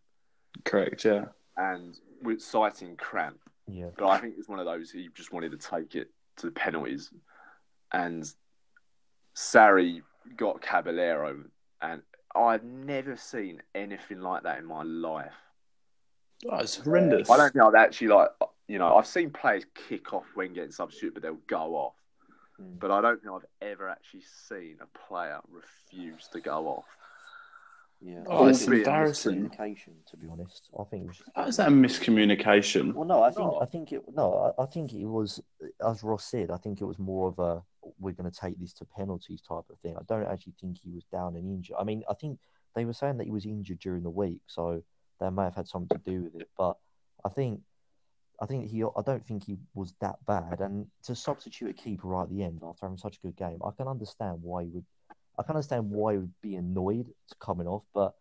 Correct, 0.63 1.06
yeah. 1.06 1.25
and 1.57 1.98
with 2.21 2.39
citing 2.42 2.95
cramp. 2.98 3.39
Yeah. 3.68 3.88
But 3.98 4.07
I 4.07 4.19
think 4.19 4.36
it's 4.38 4.50
one 4.50 4.60
of 4.60 4.65
those 4.65 4.92
he 4.92 5.10
just 5.13 5.31
wanted 5.31 5.51
to 5.51 5.57
take 5.57 5.95
it 5.95 6.10
to 6.38 6.48
the 6.48 6.51
penalties, 6.51 7.12
and 7.92 8.30
Sarri 9.36 10.01
got 10.36 10.62
Caballero, 10.62 11.44
and 11.81 12.02
I've 12.35 12.64
never 12.64 13.16
seen 13.16 13.61
anything 13.76 14.19
like 14.21 14.44
that 14.44 14.59
in 14.59 14.66
my 14.66 14.83
life. 14.83 15.31
Oh, 16.49 16.57
it's 16.57 16.76
horrendous. 16.78 17.30
I 17.30 17.37
don't 17.37 17.54
think 17.54 17.64
I've 17.64 17.76
actually 17.76 18.07
like 18.07 18.30
you 18.68 18.80
know 18.80 18.95
I've 18.95 19.07
seen 19.07 19.30
players 19.30 19.66
kick 19.87 20.14
off 20.14 20.26
when 20.35 20.54
getting 20.54 20.71
substitute, 20.71 21.14
but 21.14 21.23
they'll 21.23 21.37
go 21.47 21.76
off. 21.76 21.95
Mm. 22.61 22.80
But 22.80 22.92
I 22.92 23.02
don't 23.02 23.21
think 23.21 23.33
I've 23.33 23.69
ever 23.69 23.90
actually 23.90 24.23
seen 24.47 24.78
a 24.81 25.07
player 25.07 25.40
refuse 25.49 26.28
to 26.33 26.42
go 26.42 26.68
off. 26.68 26.85
Yeah. 28.04 28.24
Oh, 28.28 28.48
it's 28.48 28.64
I 28.64 28.66
think 28.66 28.74
it 28.74 28.80
was 28.80 28.88
embarrassing. 28.88 29.31
Communication, 29.31 29.94
to 30.10 30.18
be 30.18 30.28
honest, 30.30 30.69
I 30.78 30.83
think 30.83 31.04
it 31.04 31.07
was. 31.07 31.24
How 31.36 31.48
is 31.48 31.57
that 31.57 31.69
a 31.69 31.72
miscommunication? 31.72 32.94
Well, 32.94 33.07
no, 33.07 33.24
I 33.24 33.31
think 33.31 33.40
No. 33.40 33.60
I 33.62 33.66
think 33.66 33.92
it 33.94 34.04
no, 34.14 34.54
I, 34.57 34.64
I 34.64 34.66
think 34.66 34.94
it 34.94 35.06
was 35.06 35.42
as 35.88 36.04
Ross 36.04 36.26
said. 36.26 36.52
I 36.52 36.57
think 36.57 36.81
it 36.81 36.86
was 36.86 37.00
more 37.00 37.30
of 37.30 37.40
a 37.40 37.64
we're 38.00 38.14
going 38.14 38.30
to 38.30 38.38
take 38.38 38.60
this 38.60 38.74
to 38.74 38.86
penalties 38.86 39.42
type 39.42 39.66
of 39.69 39.78
thing. 39.81 39.95
I 39.98 40.04
don't 40.07 40.28
actually 40.28 40.54
think 40.60 40.78
he 40.83 40.92
was 40.92 41.06
down 41.06 41.36
and 41.36 41.50
injured. 41.50 41.78
I 41.80 41.83
mean, 41.83 42.04
I 42.10 42.14
think 42.14 42.40
they 42.76 42.86
were 42.86 42.94
saying 42.94 43.18
that 43.18 43.26
he 43.26 43.31
was 43.31 43.45
injured 43.45 43.80
during 43.80 44.04
the 44.04 44.10
week, 44.10 44.42
so 44.48 44.83
that 45.19 45.31
may 45.31 45.44
have 45.44 45.56
had 45.56 45.68
something 45.68 45.98
to 45.98 46.12
do 46.12 46.24
with 46.24 46.42
it. 46.42 46.50
But 46.57 46.78
I 47.24 47.30
think 47.30 47.62
I 48.42 48.45
think 48.45 48.69
he 48.69 48.83
I 48.83 49.02
don't 49.06 49.26
think 49.26 49.45
he 49.45 49.57
was 49.74 49.94
that 50.02 50.18
bad. 50.26 50.60
And 50.60 50.88
to 51.04 51.16
substitute 51.16 51.69
a 51.69 51.74
keeper 51.74 52.07
right 52.07 52.24
at 52.24 52.30
the 52.30 52.44
end 52.44 52.62
after 52.64 52.86
having 52.86 52.98
such 52.98 53.18
a 53.18 53.28
good 53.28 53.38
game, 53.38 53.60
I 53.66 53.72
can 53.72 53.88
understand 53.88 54.40
why 54.42 54.64
he 54.64 54.69
would. 54.69 54.86
I 55.37 55.44
can 55.44 55.56
understand 55.56 55.90
why 55.90 56.13
he 56.13 56.18
would 56.19 56.42
be 56.42 56.56
annoyed 56.56 57.07
to 57.30 57.35
coming 57.40 57.68
off, 57.68 57.83
but 57.94 58.13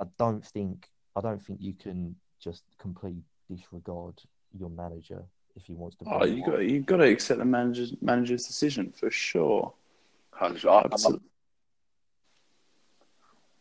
I 0.00 0.04
don't 0.18 0.44
think 0.44 0.88
I 1.16 1.20
don't 1.20 1.42
think 1.42 1.60
you 1.60 1.74
can 1.74 2.16
just 2.40 2.62
completely 2.78 3.22
disregard 3.50 4.14
your 4.58 4.70
manager 4.70 5.22
if 5.56 5.64
he 5.66 5.74
wants 5.74 5.96
to. 5.96 6.04
Oh, 6.08 6.18
bring 6.20 6.36
you 6.36 6.44
him 6.44 6.50
got 6.50 6.58
on. 6.60 6.68
you 6.68 6.80
got 6.80 6.96
to 6.98 7.04
accept 7.04 7.38
the 7.38 7.44
manager's 7.44 7.94
manager's 8.00 8.46
decision 8.46 8.92
for 8.92 9.10
sure. 9.10 9.72
Hundred- 10.30 10.66
I, 10.66 10.78
I, 10.78 10.84
Absolutely. 10.92 11.26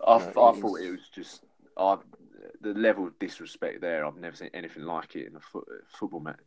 I, 0.05 0.17
No, 0.17 0.25
I 0.25 0.31
thought 0.31 0.79
is- 0.79 0.85
it 0.87 0.91
was 0.91 1.09
just 1.13 1.43
I, 1.77 1.97
the 2.61 2.73
level 2.73 3.07
of 3.07 3.17
disrespect 3.19 3.81
there. 3.81 4.05
I've 4.05 4.17
never 4.17 4.35
seen 4.35 4.49
anything 4.53 4.83
like 4.83 5.15
it 5.15 5.27
in 5.27 5.35
a 5.35 5.39
foot, 5.39 5.65
football 5.97 6.19
match. 6.19 6.39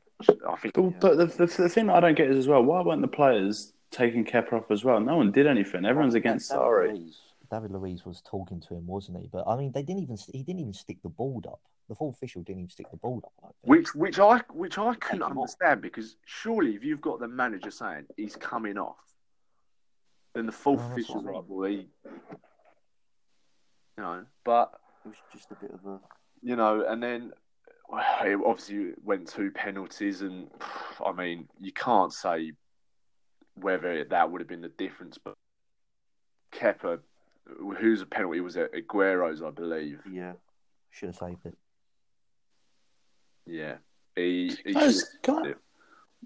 I 0.49 0.57
think 0.57 0.75
But, 0.75 1.01
but 1.01 1.17
the, 1.19 1.27
the 1.27 1.47
the 1.47 1.69
thing 1.69 1.91
I 1.91 2.01
don't 2.01 2.17
get 2.17 2.31
is 2.31 2.39
as 2.39 2.49
well. 2.49 2.63
Why 2.63 2.81
weren't 2.83 3.03
the 3.03 3.09
players 3.09 3.73
taking 3.91 4.25
Kepa 4.25 4.53
off 4.55 4.71
as 4.71 4.85
well? 4.85 5.01
No 5.01 5.17
one 5.17 5.33
did 5.33 5.47
anything. 5.47 5.85
Everyone's 5.85 6.15
against 6.15 6.51
David 6.51 6.61
Sorry. 6.61 6.93
Luiz- 6.93 7.21
David 7.51 7.71
Luiz 7.71 8.05
was 8.05 8.23
talking 8.29 8.61
to 8.61 8.75
him, 8.75 8.87
wasn't 8.87 9.19
he? 9.21 9.29
But 9.33 9.47
I 9.47 9.57
mean, 9.57 9.71
they 9.73 9.83
didn't 9.83 10.03
even 10.03 10.17
he 10.33 10.43
didn't 10.43 10.61
even 10.61 10.73
stick 10.73 11.01
the 11.03 11.09
ball 11.09 11.41
up. 11.47 11.61
The 11.89 11.95
full 11.95 12.11
official 12.11 12.43
didn't 12.43 12.63
even 12.63 12.71
stick 12.71 12.91
the 12.91 12.97
ball 12.97 13.21
up. 13.25 13.33
I 13.39 13.47
don't 13.47 13.55
think. 13.63 13.71
Which 13.71 13.95
which 13.95 14.19
I 14.19 14.39
which 14.53 14.79
I 14.79 14.95
couldn't 14.95 15.21
Take 15.21 15.31
off. 15.31 15.37
understand 15.37 15.81
because 15.83 16.17
surely 16.25 16.75
if 16.75 16.83
you've 16.83 17.01
got 17.01 17.21
the 17.21 17.29
manager 17.29 17.71
saying 17.71 18.07
he's 18.17 18.35
coming 18.35 18.77
off, 18.79 18.97
then 20.35 20.47
the 20.47 20.53
full 20.53 20.75
No, 20.75 20.81
that's 20.81 20.93
official's 20.93 21.25
what 21.25 21.49
well, 21.49 21.69
he, 21.71 21.77
you 21.77 21.89
know, 23.99 24.25
but 24.45 24.73
it 25.05 25.09
was 25.09 25.17
just 25.33 25.51
a 25.53 25.55
bit 25.55 25.71
of 25.71 25.85
a 25.87 26.01
you 26.43 26.57
know, 26.57 26.85
and 26.87 27.01
then 27.03 27.33
well, 27.89 28.03
it 28.25 28.39
obviously 28.45 28.93
went 29.05 29.29
two 29.29 29.51
penalties, 29.53 30.23
and 30.23 30.49
I 31.05 31.13
mean, 31.13 31.49
you 31.61 31.73
can't 31.73 32.13
say 32.13 32.53
whether 33.61 34.05
that 34.05 34.31
would 34.31 34.41
have 34.41 34.49
been 34.49 34.61
the 34.61 34.69
difference, 34.69 35.19
but 35.23 35.35
Kepa, 36.53 37.01
whose 37.79 38.05
penalty 38.05 38.41
was 38.41 38.57
it? 38.57 38.71
Aguero's, 38.75 39.43
I 39.43 39.51
believe. 39.51 40.01
yeah. 40.11 40.33
Should 40.91 41.09
have 41.11 41.17
saved 41.17 41.45
it. 41.47 41.55
Yeah, 43.47 43.77
he. 44.15 44.57
he 44.65 44.73
Guys, 44.73 45.01
should've- 45.01 45.23
can 45.23 45.47
I- 45.47 45.55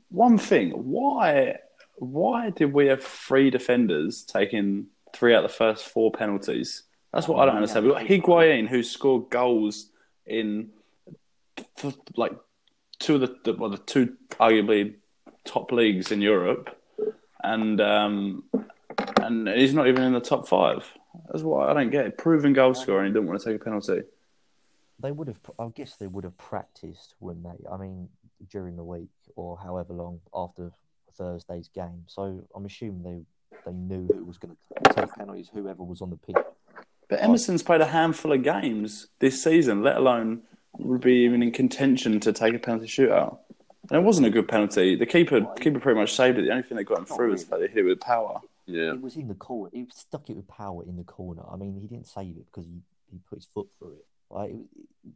one 0.09 0.39
thing, 0.39 0.71
why 0.71 1.59
why 1.99 2.51
did 2.51 2.73
we 2.73 2.87
have 2.87 3.03
three 3.05 3.51
defenders 3.51 4.23
taking 4.25 4.87
three 5.13 5.35
out 5.35 5.45
of 5.45 5.51
the 5.51 5.57
first 5.57 5.87
four 5.89 6.11
penalties? 6.11 6.85
That's 7.13 7.29
what 7.29 7.41
I 7.41 7.47
don't 7.47 7.57
understand. 7.57 7.85
We've 7.85 7.95
got 7.95 8.07
Higuain 8.07 8.69
who 8.69 8.83
scored 8.83 9.29
goals 9.31 9.91
in 10.25 10.71
th- 11.77 11.97
like 12.17 12.33
two 13.01 13.17
of 13.17 13.21
the, 13.23 13.37
the 13.45 13.53
well 13.55 13.69
the 13.71 13.77
two 13.79 14.17
arguably 14.39 14.95
top 15.45 15.73
leagues 15.73 16.11
in 16.13 16.23
Europe, 16.23 16.80
and 17.43 17.81
um, 17.81 18.45
and 19.21 19.49
he's 19.49 19.75
not 19.75 19.89
even 19.89 20.03
in 20.03 20.13
the 20.13 20.21
top 20.21 20.49
five. 20.49 20.91
That's 21.31 21.43
what 21.43 21.69
I 21.69 21.75
don't 21.75 21.91
get. 21.91 22.07
It. 22.07 22.19
Proven 22.19 22.53
goal 22.53 22.75
scorer 22.75 23.01
and 23.01 23.09
he 23.09 23.13
didn't 23.13 23.29
want 23.29 23.41
to 23.41 23.47
take 23.47 23.61
a 23.61 23.65
penalty. 23.65 24.03
They 25.01 25.13
would 25.13 25.29
have. 25.29 25.41
I 25.59 25.69
guess 25.75 25.97
they 25.97 26.07
would 26.07 26.25
have 26.25 26.37
practiced, 26.39 27.15
wouldn't 27.21 27.45
they? 27.45 27.69
I 27.71 27.77
mean, 27.77 28.09
during 28.51 28.77
the 28.77 28.85
week 28.85 29.09
or 29.37 29.57
however 29.57 29.93
long 29.93 30.21
after 30.35 30.71
Thursday's 31.17 31.69
game. 31.69 32.05
So 32.07 32.43
I'm 32.55 32.67
assuming 32.67 33.03
they 33.03 33.61
they 33.67 33.73
knew 33.73 34.07
who 34.07 34.25
was 34.25 34.39
going 34.39 34.57
to 34.57 34.95
take 34.95 35.13
penalties, 35.15 35.51
whoever 35.53 35.83
was 35.83 36.01
on 36.01 36.11
the 36.11 36.17
pitch. 36.17 36.37
But 37.09 37.23
Emerson's 37.23 37.63
played 37.63 37.81
a 37.81 37.87
handful 37.87 38.33
of 38.33 38.43
games 38.43 39.09
this 39.19 39.43
season, 39.43 39.83
let 39.83 39.97
alone 39.97 40.43
would 40.79 41.01
be 41.01 41.25
even 41.25 41.43
in 41.43 41.51
contention 41.51 42.21
to 42.21 42.33
take 42.33 42.55
a 42.55 42.59
penalty 42.59 42.87
shootout. 42.87 43.39
And 43.91 43.99
it 43.99 44.03
wasn't 44.05 44.27
a 44.29 44.31
good 44.31 44.47
penalty. 44.49 44.95
The 44.95 45.07
keeper 45.07 45.45
keeper 45.61 45.81
pretty 45.81 45.99
much 45.99 46.15
saved 46.15 46.39
it. 46.39 46.43
The 46.43 46.51
only 46.51 46.63
thing 46.63 46.77
that 46.77 46.85
got 46.85 46.99
him 46.99 47.07
Not 47.09 47.17
through 47.17 47.31
was 47.33 47.45
that 47.47 47.57
really. 47.57 47.67
they 47.67 47.73
hit 47.75 47.85
it 47.85 47.89
with 47.89 48.01
power. 48.01 48.41
Yeah, 48.67 48.93
It 48.93 49.01
was 49.03 49.17
in 49.17 49.27
the 49.27 49.35
corner. 49.35 49.71
He 49.73 49.87
stuck 49.93 50.31
it 50.31 50.37
with 50.37 50.47
power 50.47 50.85
in 50.85 50.97
the 50.97 51.03
corner. 51.03 51.43
I 51.51 51.57
mean, 51.57 51.75
he 51.81 51.89
didn't 51.89 52.07
save 52.07 52.37
it 52.37 52.47
because 52.47 52.67
he, 52.67 52.81
he 53.11 53.19
put 53.29 53.39
his 53.39 53.49
foot 53.53 53.67
through 53.79 53.95
it. 53.95 54.07
Like, 54.31 54.51
it, 54.51 54.61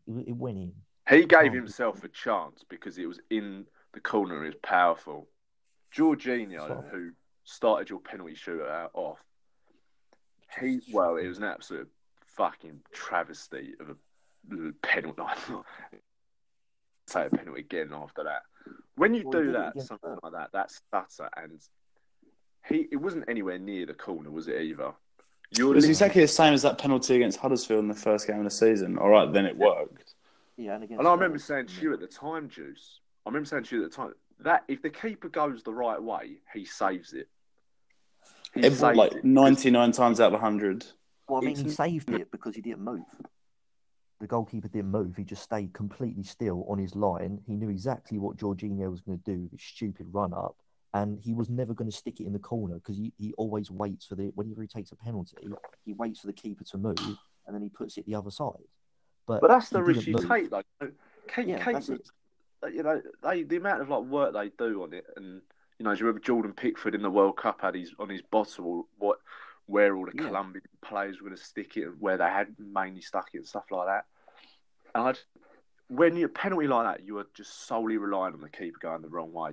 it, 0.09 0.29
it 0.29 0.37
went 0.37 0.57
in. 0.57 0.73
he 1.09 1.25
gave 1.25 1.53
himself 1.53 2.03
a 2.03 2.09
chance 2.09 2.65
because 2.69 2.99
it 2.99 3.07
was 3.07 3.21
in 3.31 3.67
the 3.93 4.01
corner. 4.01 4.43
It 4.45 4.47
was 4.47 4.55
powerful. 4.63 5.29
Jorginho, 5.97 6.67
So- 6.67 6.85
who 6.91 7.11
started 7.45 7.91
your 7.91 8.01
penalty 8.01 8.35
shootout 8.35 8.89
off, 8.95 9.19
he 10.61 10.81
well, 10.93 11.17
it 11.17 11.27
was 11.29 11.39
an 11.39 11.45
absolute 11.45 11.89
fucking 12.27 12.81
travesty 12.93 13.75
of 13.79 13.91
a 13.91 14.73
penalty. 14.83 15.23
Say 17.07 17.27
a 17.27 17.31
penalty 17.31 17.61
again 17.61 17.91
after 17.93 18.25
that. 18.25 18.43
When 18.97 19.15
you 19.15 19.29
do 19.31 19.53
that, 19.53 19.81
something 19.81 20.17
like 20.23 20.33
that, 20.33 20.51
that 20.53 20.71
stutter, 20.71 21.29
and 21.37 21.61
he 22.69 22.89
it 22.93 22.97
wasn't 22.97 23.25
anywhere 23.29 23.59
near 23.59 23.87
the 23.87 23.95
corner, 23.95 24.31
was 24.31 24.49
it 24.49 24.61
either? 24.61 24.93
You're 25.57 25.73
It 25.73 25.77
was 25.77 25.89
exactly 25.89 26.21
the 26.23 26.29
same 26.29 26.53
as 26.55 26.63
that 26.63 26.79
penalty 26.79 27.17
against 27.17 27.39
Huddersfield 27.39 27.81
in 27.81 27.89
the 27.89 27.95
first 27.95 28.27
game 28.27 28.39
of 28.39 28.45
the 28.45 28.51
season. 28.51 28.99
All 28.99 29.09
right, 29.09 29.31
then 29.33 29.47
it 29.47 29.57
worked. 29.57 30.15
Yeah, 30.57 30.75
and 30.75 30.85
against 30.85 31.01
And 31.01 31.09
I 31.09 31.13
remember 31.13 31.39
Spurs. 31.39 31.47
saying 31.49 31.67
to 31.67 31.83
you 31.83 31.93
at 31.93 32.01
the 32.01 32.07
time, 32.07 32.49
Juice. 32.49 33.01
I 33.27 33.31
remember 33.31 33.47
saying 33.47 33.65
to 33.65 33.77
you 33.77 33.85
at 33.85 33.91
the 33.91 33.97
time 33.97 34.15
that 34.41 34.65
if 34.69 34.83
the 34.83 34.91
keeper 34.91 35.29
goes 35.29 35.63
the 35.63 35.75
right 35.75 36.03
way, 36.03 36.39
he 36.53 36.65
saves 36.65 37.13
it. 37.13 37.29
He 38.55 38.63
Every, 38.63 38.77
saves 38.77 38.97
like 38.97 39.13
it. 39.13 39.25
99 39.25 39.93
times 39.93 40.21
out 40.21 40.29
of 40.29 40.33
100. 40.35 40.87
Well, 41.29 41.43
I 41.43 41.47
mean, 41.47 41.57
he 41.57 41.71
saved 41.71 42.11
it 42.11 42.31
because 42.31 42.55
he 42.55 42.61
didn't 42.61 42.83
move. 42.83 43.03
The 44.25 44.29
goalkeeper 44.29 44.69
didn't 44.69 44.91
move. 44.91 45.17
He 45.19 45.23
just 45.23 45.43
stayed 45.43 45.75
completely 45.75 46.23
still 46.23 46.65
on 46.67 46.79
his 46.79 46.97
line. 46.97 47.43
He 47.47 47.57
knew 47.57 47.69
exactly 47.69 48.19
what 48.19 48.39
Jorginho 48.39 48.91
was 48.91 49.03
going 49.03 49.19
to 49.19 49.25
do 49.31 49.43
with 49.43 49.51
his 49.51 49.61
stupid 49.61 50.07
run 50.13 50.33
up, 50.33 50.57
and 50.95 51.21
he 51.21 51.35
was 51.35 51.51
never 51.51 51.75
going 51.75 51.91
to 51.91 51.95
stick 51.95 52.21
it 52.21 52.27
in 52.27 52.33
the 52.33 52.39
corner 52.39 52.77
because 52.77 52.97
he, 52.97 53.13
he 53.19 53.35
always 53.35 53.71
waits 53.71 54.07
for 54.07 54.15
the 54.15 54.33
whenever 54.35 54.63
he 54.63 54.67
takes 54.67 54.93
a 54.93 54.97
penalty, 54.97 55.37
he 55.85 55.93
waits 55.93 56.21
for 56.21 56.29
the 56.29 56.33
keeper 56.33 56.65
to 56.65 56.79
move, 56.79 56.97
and 57.47 57.55
then 57.55 57.61
he 57.61 57.69
puts 57.69 57.99
it 57.99 58.07
the 58.07 58.15
other 58.15 58.31
side. 58.31 58.65
But, 59.27 59.43
But 59.43 59.49
that's 59.49 59.69
the 59.69 59.81
he 59.81 59.85
risk 59.89 60.07
didn't 60.07 60.23
you 60.23 60.27
move. 60.27 60.39
take, 60.39 60.51
though. 60.51 60.63
Keep, 61.35 61.47
Yeah, 61.47 61.69
it. 61.69 62.11
you 62.73 62.83
know, 62.83 63.03
they 63.23 63.43
the 63.43 63.57
amount 63.57 63.83
of 63.83 63.91
like 63.91 64.05
work 64.05 64.33
they 64.33 64.49
do 64.57 64.85
on 64.85 64.95
it, 64.95 65.05
and 65.17 65.43
you 65.79 65.85
know, 65.85 65.93
do 65.93 65.99
you 65.99 66.07
remember 66.07 66.25
Jordan 66.25 66.55
Pickford 66.55 66.95
in 66.95 67.03
the 67.03 67.11
World 67.11 67.37
Cup 67.37 67.61
had 67.61 67.75
his 67.75 67.93
on 67.99 68.09
his 68.09 68.23
bottle 68.23 68.89
what 68.97 69.19
where 69.67 69.95
all 69.95 70.07
the 70.07 70.13
Yeah. 70.15 70.29
Colombian 70.29 70.65
players 70.83 71.21
were 71.21 71.29
going 71.29 71.37
to 71.37 71.45
stick 71.45 71.77
it, 71.77 71.89
and 71.89 72.01
where 72.01 72.17
they 72.17 72.25
had 72.25 72.55
mainly 72.59 73.03
stuck 73.03 73.29
it 73.35 73.39
and 73.39 73.47
stuff 73.47 73.65
like 73.71 73.87
that. 73.87 74.07
And 74.95 75.09
I 75.09 75.13
just, 75.13 75.27
when 75.89 76.17
you 76.17 76.29
penalty 76.29 76.67
like 76.67 76.97
that, 76.97 77.07
you 77.07 77.19
are 77.19 77.27
just 77.35 77.67
solely 77.67 77.97
relying 77.97 78.35
on 78.35 78.41
the 78.41 78.49
keeper 78.49 78.79
going 78.81 79.03
the 79.03 79.09
wrong 79.09 79.33
way, 79.33 79.53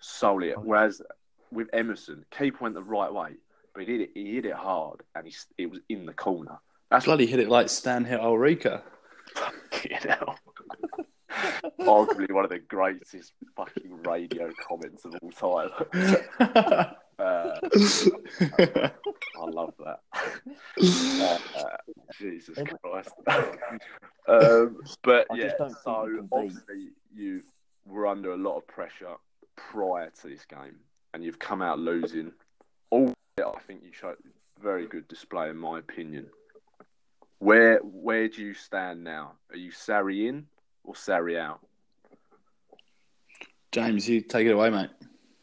solely. 0.00 0.50
Whereas 0.50 1.02
with 1.52 1.68
Emerson, 1.72 2.24
keeper 2.30 2.58
went 2.60 2.74
the 2.74 2.82
right 2.82 3.12
way, 3.12 3.34
but 3.74 3.80
he 3.80 3.86
did 3.86 4.00
it. 4.00 4.10
He 4.14 4.34
hit 4.34 4.46
it 4.46 4.54
hard, 4.54 5.02
and 5.14 5.26
he 5.26 5.34
it 5.58 5.70
was 5.70 5.80
in 5.88 6.06
the 6.06 6.12
corner. 6.12 6.58
That's 6.90 7.04
Bloody 7.04 7.26
hit 7.26 7.38
it 7.38 7.48
like 7.48 7.68
Stan 7.68 8.04
hit 8.04 8.20
Ulrika. 8.20 8.82
you 9.84 9.96
know. 10.08 10.34
Arguably 11.78 12.32
one 12.32 12.44
of 12.44 12.50
the 12.50 12.58
greatest 12.58 13.32
fucking 13.56 14.02
radio 14.02 14.50
comments 14.68 15.04
of 15.04 15.14
all 15.22 15.68
time. 15.70 16.94
Uh, 17.20 17.58
I 19.36 19.44
love 19.44 19.74
that. 19.78 20.00
Uh, 20.80 21.38
uh, 21.58 21.76
Jesus 22.18 22.58
Christ. 22.82 23.10
um, 24.30 24.80
but 25.02 25.26
I 25.30 25.36
yeah, 25.36 25.44
just 25.44 25.58
don't 25.58 25.76
so 25.82 26.06
you 26.06 26.28
obviously 26.32 26.88
you 27.14 27.42
were 27.86 28.06
under 28.06 28.32
a 28.32 28.36
lot 28.36 28.56
of 28.56 28.66
pressure 28.66 29.14
prior 29.56 30.10
to 30.10 30.28
this 30.28 30.44
game, 30.44 30.76
and 31.12 31.24
you've 31.24 31.38
come 31.38 31.62
out 31.62 31.78
losing. 31.78 32.32
All 32.90 33.12
I 33.38 33.58
think 33.66 33.82
you 33.84 33.92
showed 33.92 34.16
very 34.62 34.86
good 34.86 35.08
display, 35.08 35.50
in 35.50 35.56
my 35.56 35.78
opinion. 35.78 36.26
Where 37.38 37.78
where 37.78 38.28
do 38.28 38.42
you 38.42 38.54
stand 38.54 39.02
now? 39.02 39.32
Are 39.50 39.56
you 39.56 39.70
Sarri 39.70 40.28
in 40.28 40.46
or 40.84 40.94
Sarri 40.94 41.38
out? 41.38 41.60
James, 43.72 44.08
you 44.08 44.20
take 44.20 44.46
it 44.46 44.50
away, 44.50 44.70
mate. 44.70 44.90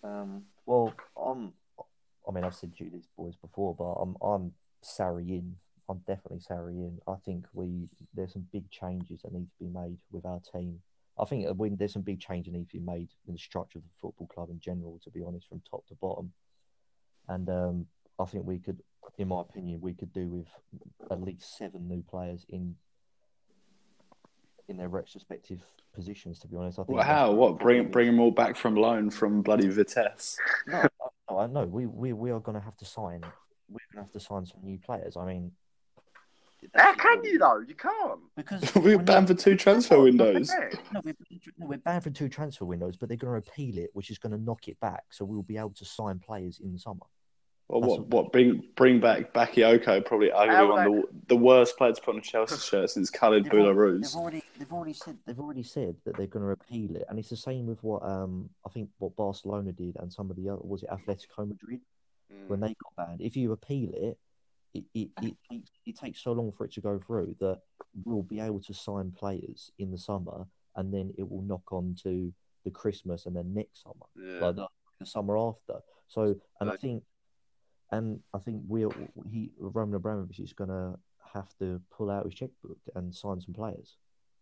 Um, 0.04 0.44
well, 0.66 0.94
I'm. 1.20 1.54
I 2.28 2.32
mean, 2.32 2.44
I've 2.44 2.56
said 2.56 2.76
to 2.78 2.84
you 2.84 2.92
this 2.92 3.08
boys 3.18 3.36
before, 3.36 3.74
but 3.74 3.86
I'm 3.86 4.16
I'm 4.22 4.52
Sarri 4.84 5.30
in. 5.30 5.56
I'm 5.90 6.00
definitely 6.00 6.40
Sarri 6.40 6.76
in. 6.76 7.00
I 7.08 7.16
think 7.26 7.46
we 7.54 7.88
there's 8.14 8.34
some 8.34 8.46
big 8.52 8.70
changes 8.70 9.22
that 9.22 9.34
need 9.34 9.50
to 9.50 9.60
be 9.60 9.70
made 9.70 9.98
with 10.12 10.26
our 10.26 10.40
team. 10.54 10.82
I 11.20 11.26
think 11.26 11.48
we, 11.58 11.70
there's 11.70 11.94
some 11.94 12.02
big 12.04 12.20
changes 12.20 12.52
that 12.52 12.60
need 12.60 12.70
to 12.70 12.78
be 12.78 12.86
made 12.86 13.10
in 13.28 13.34
the 13.34 13.40
structure 13.40 13.80
of 13.80 13.84
the 13.84 14.00
football 14.00 14.28
club 14.28 14.50
in 14.50 14.60
general. 14.60 15.00
To 15.04 15.10
be 15.10 15.24
honest, 15.24 15.48
from 15.48 15.62
top 15.70 15.88
to 15.88 15.96
bottom, 15.96 16.32
and 17.28 17.50
um, 17.50 17.86
I 18.20 18.26
think 18.26 18.46
we 18.46 18.60
could, 18.60 18.82
in 19.18 19.30
my 19.30 19.42
opinion, 19.42 19.82
we 19.82 19.94
could 19.94 20.14
do 20.14 20.28
with 20.28 20.48
at 21.10 21.22
least 21.22 21.58
seven 21.58 21.88
new 21.88 22.04
players 22.04 22.46
in 22.50 22.76
in 24.68 24.78
their 24.78 24.90
respective 24.90 25.62
positions. 25.94 26.40
To 26.40 26.48
be 26.48 26.58
honest, 26.58 26.80
I 26.80 26.84
think 26.84 26.98
Well, 26.98 27.06
how? 27.06 27.32
What? 27.32 27.60
Bring 27.60 27.90
bring 27.90 28.08
them 28.08 28.20
all 28.20 28.32
back 28.32 28.56
from 28.56 28.76
loan 28.76 29.10
from 29.10 29.42
bloody 29.42 29.70
Vitesse. 29.70 30.38
no, 30.68 30.86
no, 31.30 31.38
I 31.40 31.48
know. 31.48 31.66
We, 31.66 31.86
we 31.86 32.14
we 32.14 32.32
are 32.32 32.40
going 32.40 32.58
to 32.58 32.64
have 32.64 32.78
to 32.78 32.86
sign. 32.86 33.22
We're 33.70 33.80
going 33.92 33.96
to 33.96 34.02
have 34.02 34.12
to 34.12 34.20
sign 34.20 34.46
some 34.46 34.62
new 34.64 34.78
players. 34.78 35.18
I 35.18 35.26
mean, 35.26 35.52
How 36.74 36.94
can 36.96 37.24
you 37.24 37.38
though? 37.38 37.60
You 37.60 37.76
can't. 37.76 38.20
Because 38.36 38.74
we 38.76 38.82
were 38.92 38.98
we're 38.98 39.04
banned 39.04 39.28
for 39.28 39.34
two 39.34 39.56
transfer 39.56 40.02
windows. 40.02 40.50
No, 40.94 41.02
we're, 41.04 41.14
no, 41.58 41.68
we're 41.68 41.78
banned 41.78 42.04
for 42.04 42.10
two 42.10 42.30
transfer 42.30 42.66
windows, 42.66 42.96
but 42.98 43.10
they're 43.10 43.18
going 43.18 43.42
to 43.42 43.50
appeal 43.50 43.78
it, 43.78 43.90
which 43.94 44.10
is 44.10 44.18
going 44.18 44.32
to 44.34 44.42
knock 44.42 44.68
it 44.68 44.80
back. 44.80 45.04
So 45.12 45.26
we'll 45.26 45.44
be 45.44 45.58
able 45.58 45.72
to 45.72 45.86
sign 45.86 46.20
players 46.20 46.60
in 46.64 46.74
the 46.74 46.80
summer. 46.80 47.06
Or 47.70 47.82
That's 47.82 47.92
what? 47.92 48.08
What? 48.08 48.32
Bring 48.32 48.64
bring 48.76 49.00
back 49.02 49.34
Bakayoko, 49.34 50.06
probably 50.06 50.30
arguably 50.30 50.70
one 50.70 50.88
of 50.88 50.94
the, 50.94 51.04
the 51.28 51.36
worst 51.36 51.78
players 51.78 51.98
to 51.98 52.02
put 52.02 52.14
on 52.16 52.20
a 52.20 52.24
Chelsea 52.24 52.58
shirt 52.70 52.90
since 52.90 53.10
Khalid 53.10 53.44
They've 53.44 53.52
Boulahrouz. 53.52 54.02
they've 54.04 54.16
already 54.16 54.44
they've 54.58 54.72
already 54.72 54.94
said 54.94 55.18
they've 55.26 55.40
already 55.40 55.64
said 55.64 55.96
that 56.06 56.16
they're 56.16 56.28
going 56.28 56.46
to 56.46 56.52
appeal 56.52 56.96
it, 56.96 57.04
and 57.10 57.20
it's 57.20 57.30
the 57.30 57.36
same 57.36 57.68
with 57.68 57.84
what 57.84 58.04
um 58.04 58.50
I 58.66 58.70
think 58.70 58.90
what 59.00 59.16
Barcelona 59.18 59.74
did 59.74 59.98
and 60.00 60.12
some 60.12 60.30
of 60.30 60.38
the 60.38 60.48
other 60.50 60.62
was 60.64 60.84
it 60.84 60.90
Atletico 60.90 61.48
Madrid 61.48 61.82
Mm. 62.30 62.48
when 62.50 62.60
they 62.60 62.76
got 62.84 63.08
banned. 63.08 63.22
If 63.22 63.38
you 63.38 63.54
appeal 63.54 63.90
it, 63.94 64.18
it, 64.78 64.84
it, 64.94 65.10
it, 65.22 65.38
takes, 65.50 65.70
it 65.86 65.98
takes 65.98 66.22
so 66.22 66.32
long 66.32 66.52
for 66.52 66.66
it 66.66 66.74
to 66.74 66.82
go 66.82 67.00
through 67.06 67.36
that 67.40 67.60
we'll 68.06 68.24
be 68.24 68.40
able 68.40 68.60
to 68.62 68.74
sign 68.74 69.12
players 69.18 69.72
in 69.80 69.92
the 69.92 69.98
summer 69.98 70.46
and 70.76 70.94
then 70.94 71.14
it 71.18 71.30
will 71.30 71.42
knock 71.42 71.72
on 71.72 71.96
to 72.04 72.32
the 72.66 72.72
Christmas 72.72 73.26
and 73.26 73.36
then 73.36 73.54
next 73.54 73.84
summer, 73.84 74.06
Yeah. 74.16 74.46
like 74.46 74.56
the, 74.56 74.68
the 75.00 75.06
summer 75.06 75.38
after. 75.38 75.80
So, 76.08 76.36
and 76.60 76.70
I 76.70 76.76
think 76.76 77.04
and 77.92 78.20
I 78.34 78.40
think 78.40 78.62
we 78.68 78.86
he 79.32 79.52
Roman 79.58 79.96
Abramovich 79.96 80.40
is 80.40 80.54
going 80.54 80.70
to 80.70 80.96
have 81.34 81.50
to 81.60 81.82
pull 81.96 82.10
out 82.12 82.26
his 82.26 82.34
checkbook 82.34 82.78
and 82.96 83.14
sign 83.14 83.40
some 83.42 83.54
players 83.54 83.96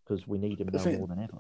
because 0.04 0.27
we 0.27 0.38
need 0.38 0.60
him 0.60 0.70
now 0.74 0.80
thing- 0.80 0.98
more 1.00 1.08
than 1.08 1.20
ever. 1.20 1.39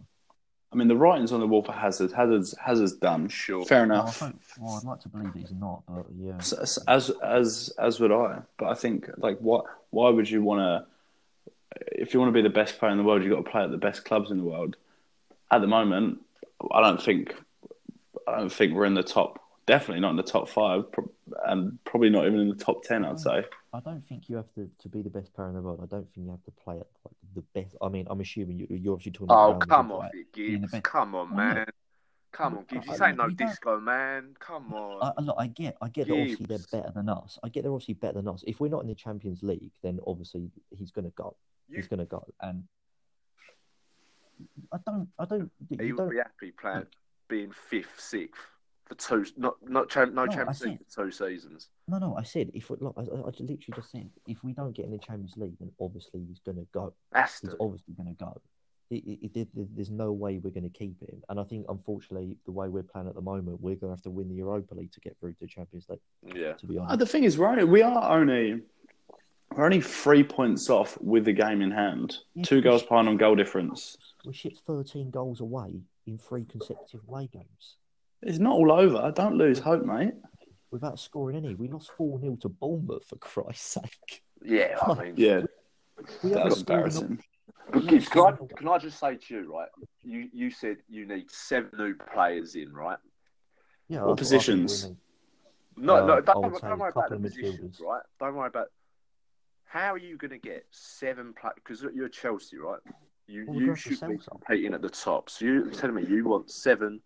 I 0.75 0.77
mean, 0.77 0.89
the 0.89 0.97
writing's 0.97 1.31
on 1.31 1.39
the 1.39 1.47
wall 1.47 1.63
for 1.63 1.71
Hazard. 1.71 2.11
Hazard's 2.11 2.53
Hazard's 2.57 2.91
done. 2.93 3.29
Sure. 3.29 3.63
Fair 3.65 3.85
enough. 3.85 4.19
hope, 4.19 4.35
well, 4.59 4.75
I'd 4.75 4.83
like 4.85 4.99
to 5.01 5.07
believe 5.09 5.33
he's 5.33 5.53
not, 5.53 5.83
but 5.87 6.05
yeah. 6.19 6.35
S- 6.35 6.51
s- 6.51 6.79
As 6.85 7.09
as 7.23 7.73
as 7.79 7.99
would 8.01 8.11
I. 8.11 8.39
But 8.57 8.65
I 8.67 8.73
think 8.73 9.09
like 9.15 9.39
what? 9.39 9.63
Why 9.91 10.09
would 10.09 10.29
you 10.29 10.43
want 10.43 10.59
to? 10.59 10.85
If 11.93 12.13
you 12.13 12.19
want 12.19 12.27
to 12.29 12.33
be 12.33 12.41
the 12.41 12.53
best 12.53 12.77
player 12.77 12.91
in 12.91 12.97
the 12.97 13.05
world, 13.05 13.23
you've 13.23 13.31
got 13.33 13.45
to 13.45 13.49
play 13.49 13.63
at 13.63 13.71
the 13.71 13.77
best 13.77 14.03
clubs 14.03 14.31
in 14.31 14.37
the 14.37 14.43
world. 14.43 14.75
At 15.49 15.61
the 15.61 15.67
moment, 15.67 16.19
I 16.73 16.81
don't 16.81 17.01
think 17.01 17.33
I 18.27 18.37
don't 18.37 18.51
think 18.51 18.73
we're 18.73 18.83
in 18.85 18.95
the 18.95 19.03
top. 19.03 19.39
Definitely 19.67 20.01
not 20.01 20.09
in 20.09 20.17
the 20.17 20.23
top 20.23 20.49
five, 20.49 20.83
and 21.45 21.81
probably 21.85 22.09
not 22.09 22.27
even 22.27 22.41
in 22.41 22.49
the 22.49 22.55
top 22.65 22.83
ten. 22.83 23.05
I'd 23.05 23.19
say. 23.21 23.45
I 23.73 23.79
don't 23.79 24.05
think 24.09 24.27
you 24.29 24.35
have 24.35 24.53
to, 24.55 24.69
to 24.83 24.89
be 24.89 25.01
the 25.01 25.09
best 25.09 25.33
player 25.33 25.47
in 25.47 25.53
the 25.55 25.61
world. 25.61 25.79
I 25.81 25.85
don't 25.87 26.05
think 26.13 26.25
you 26.25 26.31
have 26.31 26.43
to 26.43 26.51
play 26.63 26.75
at 26.75 26.87
like 27.05 27.14
the 27.35 27.43
best. 27.53 27.75
I 27.81 27.89
mean, 27.89 28.07
I'm 28.09 28.19
assuming 28.21 28.57
you, 28.59 28.67
you're 28.69 28.93
obviously 28.93 29.11
talking 29.11 29.27
Oh, 29.29 29.51
about 29.51 29.67
come 29.69 29.87
Real 29.89 29.97
off 29.97 30.11
it, 30.13 30.33
Gibbs. 30.33 30.71
best- 30.71 30.83
Come 30.83 31.15
on, 31.15 31.35
man. 31.35 31.65
Come 32.31 32.53
on, 32.53 32.59
look, 32.59 32.67
Gibbs. 32.69 32.87
I- 32.89 32.91
This 32.93 33.01
ain't 33.01 33.17
no 33.17 33.27
you 33.27 33.35
don't- 33.35 33.47
disco, 33.49 33.79
man. 33.79 34.35
Come 34.39 34.73
on. 34.73 35.01
I, 35.03 35.11
I, 35.17 35.21
look, 35.21 35.35
I 35.37 35.47
get, 35.47 35.77
I 35.81 35.89
get 35.89 36.07
that 36.07 36.13
obviously 36.13 36.45
they're 36.47 36.57
better 36.81 36.91
than 36.93 37.09
us. 37.09 37.37
I 37.43 37.49
get 37.49 37.63
they're 37.63 37.71
obviously 37.71 37.93
better 37.93 38.13
than 38.21 38.27
us. 38.27 38.43
If 38.47 38.59
we're 38.59 38.69
not 38.69 38.81
in 38.81 38.87
the 38.87 38.95
Champions 38.95 39.43
League, 39.43 39.71
then 39.83 39.99
obviously 40.07 40.49
he's 40.71 40.91
going 40.91 41.05
to 41.05 41.11
go. 41.11 41.35
you, 41.69 41.77
He's 41.77 41.87
going 41.87 41.99
to 41.99 42.05
go, 42.05 42.25
and 42.41 42.63
I 44.73 44.77
don't, 44.85 45.07
I 45.17 45.25
don't, 45.25 45.49
he 45.69 45.77
you 45.85 45.95
would 45.95 45.97
don't. 45.97 46.09
be 46.09 46.17
happy 46.17 46.51
playing, 46.51 46.87
being 47.29 47.51
fifth, 47.51 47.99
sixth 47.99 48.41
for 48.85 48.95
two, 48.95 49.25
not 49.37 49.55
not 49.67 49.89
champ, 49.89 50.13
no 50.13 50.25
No, 50.25 50.31
I 50.31 50.35
Champions 50.35 50.59
see. 50.59 50.69
League 50.69 50.79
for 50.87 51.05
two 51.05 51.11
seasons. 51.11 51.69
No, 51.87 51.97
no, 51.97 52.15
I 52.15 52.23
said 52.23 52.51
if 52.53 52.69
we, 52.69 52.77
look, 52.79 52.93
I, 52.97 53.01
I 53.01 53.03
I 53.03 53.25
literally 53.25 53.57
just 53.75 53.91
said 53.91 54.09
if 54.27 54.43
we 54.43 54.53
don't 54.53 54.73
get 54.75 54.85
in 54.85 54.91
the 54.91 54.97
Champions 54.99 55.33
League, 55.37 55.57
then 55.59 55.71
obviously 55.79 56.21
he's 56.27 56.39
going 56.39 56.57
to 56.57 56.67
go. 56.73 56.93
That's 57.11 57.41
He's 57.41 57.51
obviously 57.59 57.93
going 57.95 58.15
to 58.15 58.23
go. 58.23 58.41
It, 58.91 59.03
it, 59.07 59.31
it, 59.35 59.75
there's 59.75 59.89
no 59.89 60.11
way 60.11 60.37
we're 60.37 60.51
going 60.51 60.69
to 60.71 60.77
keep 60.77 61.01
him, 61.01 61.23
and 61.29 61.39
I 61.39 61.43
think 61.43 61.65
unfortunately 61.69 62.37
the 62.45 62.51
way 62.51 62.67
we're 62.69 62.83
playing 62.83 63.07
at 63.07 63.15
the 63.15 63.21
moment, 63.21 63.59
we're 63.59 63.73
going 63.75 63.91
to 63.91 63.95
have 63.97 64.03
to 64.03 64.11
win 64.11 64.29
the 64.29 64.35
Europa 64.35 64.75
League 64.75 64.91
to 64.91 64.99
get 64.99 65.17
through 65.19 65.33
to 65.39 65.47
Champions 65.47 65.87
League. 65.89 65.99
yeah. 66.35 66.53
To 66.53 66.67
be 66.67 66.77
Uh, 66.77 66.83
honest, 66.83 66.99
the 66.99 67.05
thing 67.07 67.23
is, 67.23 67.35
we're 67.39 67.47
only, 67.47 67.63
we 67.63 67.81
are 67.81 68.11
only 68.19 68.61
we're 69.55 69.65
only 69.65 69.81
three 69.81 70.23
points 70.23 70.69
off 70.69 70.99
with 71.01 71.25
the 71.25 71.33
game 71.33 71.61
in 71.63 71.71
hand. 71.71 72.17
Yeah, 72.35 72.43
Two 72.43 72.61
goals 72.61 72.83
behind 72.83 73.07
on 73.07 73.17
goal 73.17 73.33
difference. 73.35 73.97
we 74.23 74.33
shipped 74.33 74.59
13 74.67 75.09
goals 75.09 75.39
away 75.41 75.81
in 76.05 76.19
three 76.19 76.45
consecutive 76.45 77.01
away 77.07 77.27
games 77.33 77.77
It's 78.25 78.39
not 78.39 78.53
all 78.53 78.71
over. 78.71 79.11
Don't 79.15 79.37
lose 79.37 79.59
hope, 79.59 79.85
mate. 79.85 80.13
without 80.71 80.99
scoring 80.99 81.37
any. 81.37 81.55
We 81.55 81.67
lost 81.69 81.91
4 81.95 82.19
0 82.19 82.37
to 82.41 82.49
Bournemouth, 82.49 83.05
for 83.05 83.15
Christ's 83.17 83.73
sake. 83.81 84.23
Yeah, 84.43 84.77
I 84.81 84.93
mean, 85.03 85.13
Yeah, 85.17 85.43
We 86.23 86.31
that 86.31 86.45
was 86.45 86.59
embarrassing. 86.59 87.19
But 87.71 87.87
Gibbs, 87.87 88.09
can 88.09 88.21
I, 88.21 88.31
can 88.57 88.67
I 88.67 88.77
just 88.77 88.99
say 88.99 89.15
to 89.15 89.33
you, 89.33 89.53
right? 89.55 89.69
You 90.03 90.27
you 90.33 90.51
said 90.51 90.77
you 90.89 91.05
need 91.07 91.31
seven 91.31 91.69
new 91.77 91.95
players 91.95 92.55
in, 92.55 92.73
right? 92.73 92.97
Yeah, 93.87 94.03
What 94.03 94.17
that's 94.17 94.33
I 94.33 94.37
think 94.39 94.43
we 94.57 94.63
positions? 94.63 94.97
No, 95.77 95.95
Uh, 95.97 96.05
no, 96.05 96.21
don't, 96.21 96.41
don't 96.61 96.79
worry 96.79 96.89
about 96.91 97.09
the 97.09 97.17
positions, 97.17 97.79
midfielders. 97.79 97.81
right? 97.85 98.01
Don't 98.19 98.35
worry 98.35 98.47
about 98.47 98.67
how 99.65 99.93
are 99.93 99.97
you 99.97 100.15
going 100.17 100.31
to 100.31 100.37
get 100.37 100.65
seven 100.71 101.33
players? 101.39 101.55
Because 101.55 101.83
you're 101.93 102.07
Chelsea, 102.09 102.57
right? 102.57 102.79
You 103.27 103.45
Well, 103.47 103.55
you 103.55 103.59
gonna 103.61 103.71
have 103.71 103.77
to 103.77 103.81
should 103.81 104.07
be 104.09 104.17
some. 104.17 104.17
competing 104.39 104.73
at 104.73 104.81
the 104.81 104.89
top. 104.89 105.29
So 105.29 105.45
you're 105.45 105.69
telling 105.71 105.95
me 105.95 106.05
you 106.07 106.25
want 106.25 106.49
seven 106.51 107.01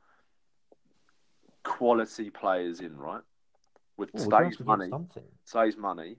quality 1.69 2.29
players 2.29 2.79
in, 2.81 2.97
right? 2.97 3.21
With 3.97 4.09
Well, 4.13 4.25
we're 4.25 4.29
gonna 4.31 4.43
have 4.45 4.51
today's 4.53 4.65
money, 4.67 4.89
something. 4.89 5.23
today's 5.49 5.77
money, 5.77 6.17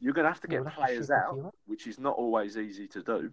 you're 0.00 0.12
going 0.14 0.24
to 0.24 0.30
have 0.30 0.40
to 0.40 0.48
get 0.48 0.60
we'll 0.60 0.70
have 0.70 0.74
to 0.76 0.80
players 0.86 1.10
out, 1.10 1.54
which 1.66 1.86
is 1.86 1.98
not 1.98 2.16
always 2.16 2.56
easy 2.56 2.86
to 2.88 3.02
do. 3.02 3.30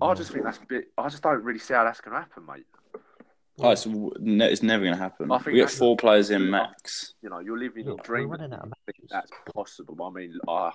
I 0.00 0.12
just 0.14 0.30
think 0.30 0.44
that's 0.44 0.58
a 0.58 0.66
bit. 0.66 0.84
I 0.98 1.08
just 1.08 1.22
don't 1.22 1.42
really 1.42 1.58
see 1.58 1.72
how 1.74 1.84
that's 1.84 2.00
going 2.02 2.14
to 2.14 2.20
happen, 2.20 2.44
mate. 2.46 2.66
Oh, 3.60 3.70
it's, 3.70 3.86
ne- 3.86 4.52
it's 4.52 4.62
never 4.62 4.84
going 4.84 4.94
to 4.94 5.00
happen. 5.02 5.32
I 5.32 5.38
think 5.38 5.46
We 5.46 5.52
get 5.54 5.60
that's- 5.62 5.78
four 5.78 5.96
players 5.96 6.30
in 6.30 6.48
max. 6.50 7.14
You 7.22 7.30
know, 7.30 7.38
you're 7.40 7.58
living 7.58 7.84
Yeah, 7.84 7.92
your 7.92 7.98
dream. 8.04 8.28
running 8.28 8.52
out 8.52 8.64
of 8.66 8.72
I 8.72 8.92
think 8.92 9.08
that's 9.10 9.30
possible. 9.54 9.96
I 10.04 10.10
mean, 10.10 10.38
I, 10.46 10.70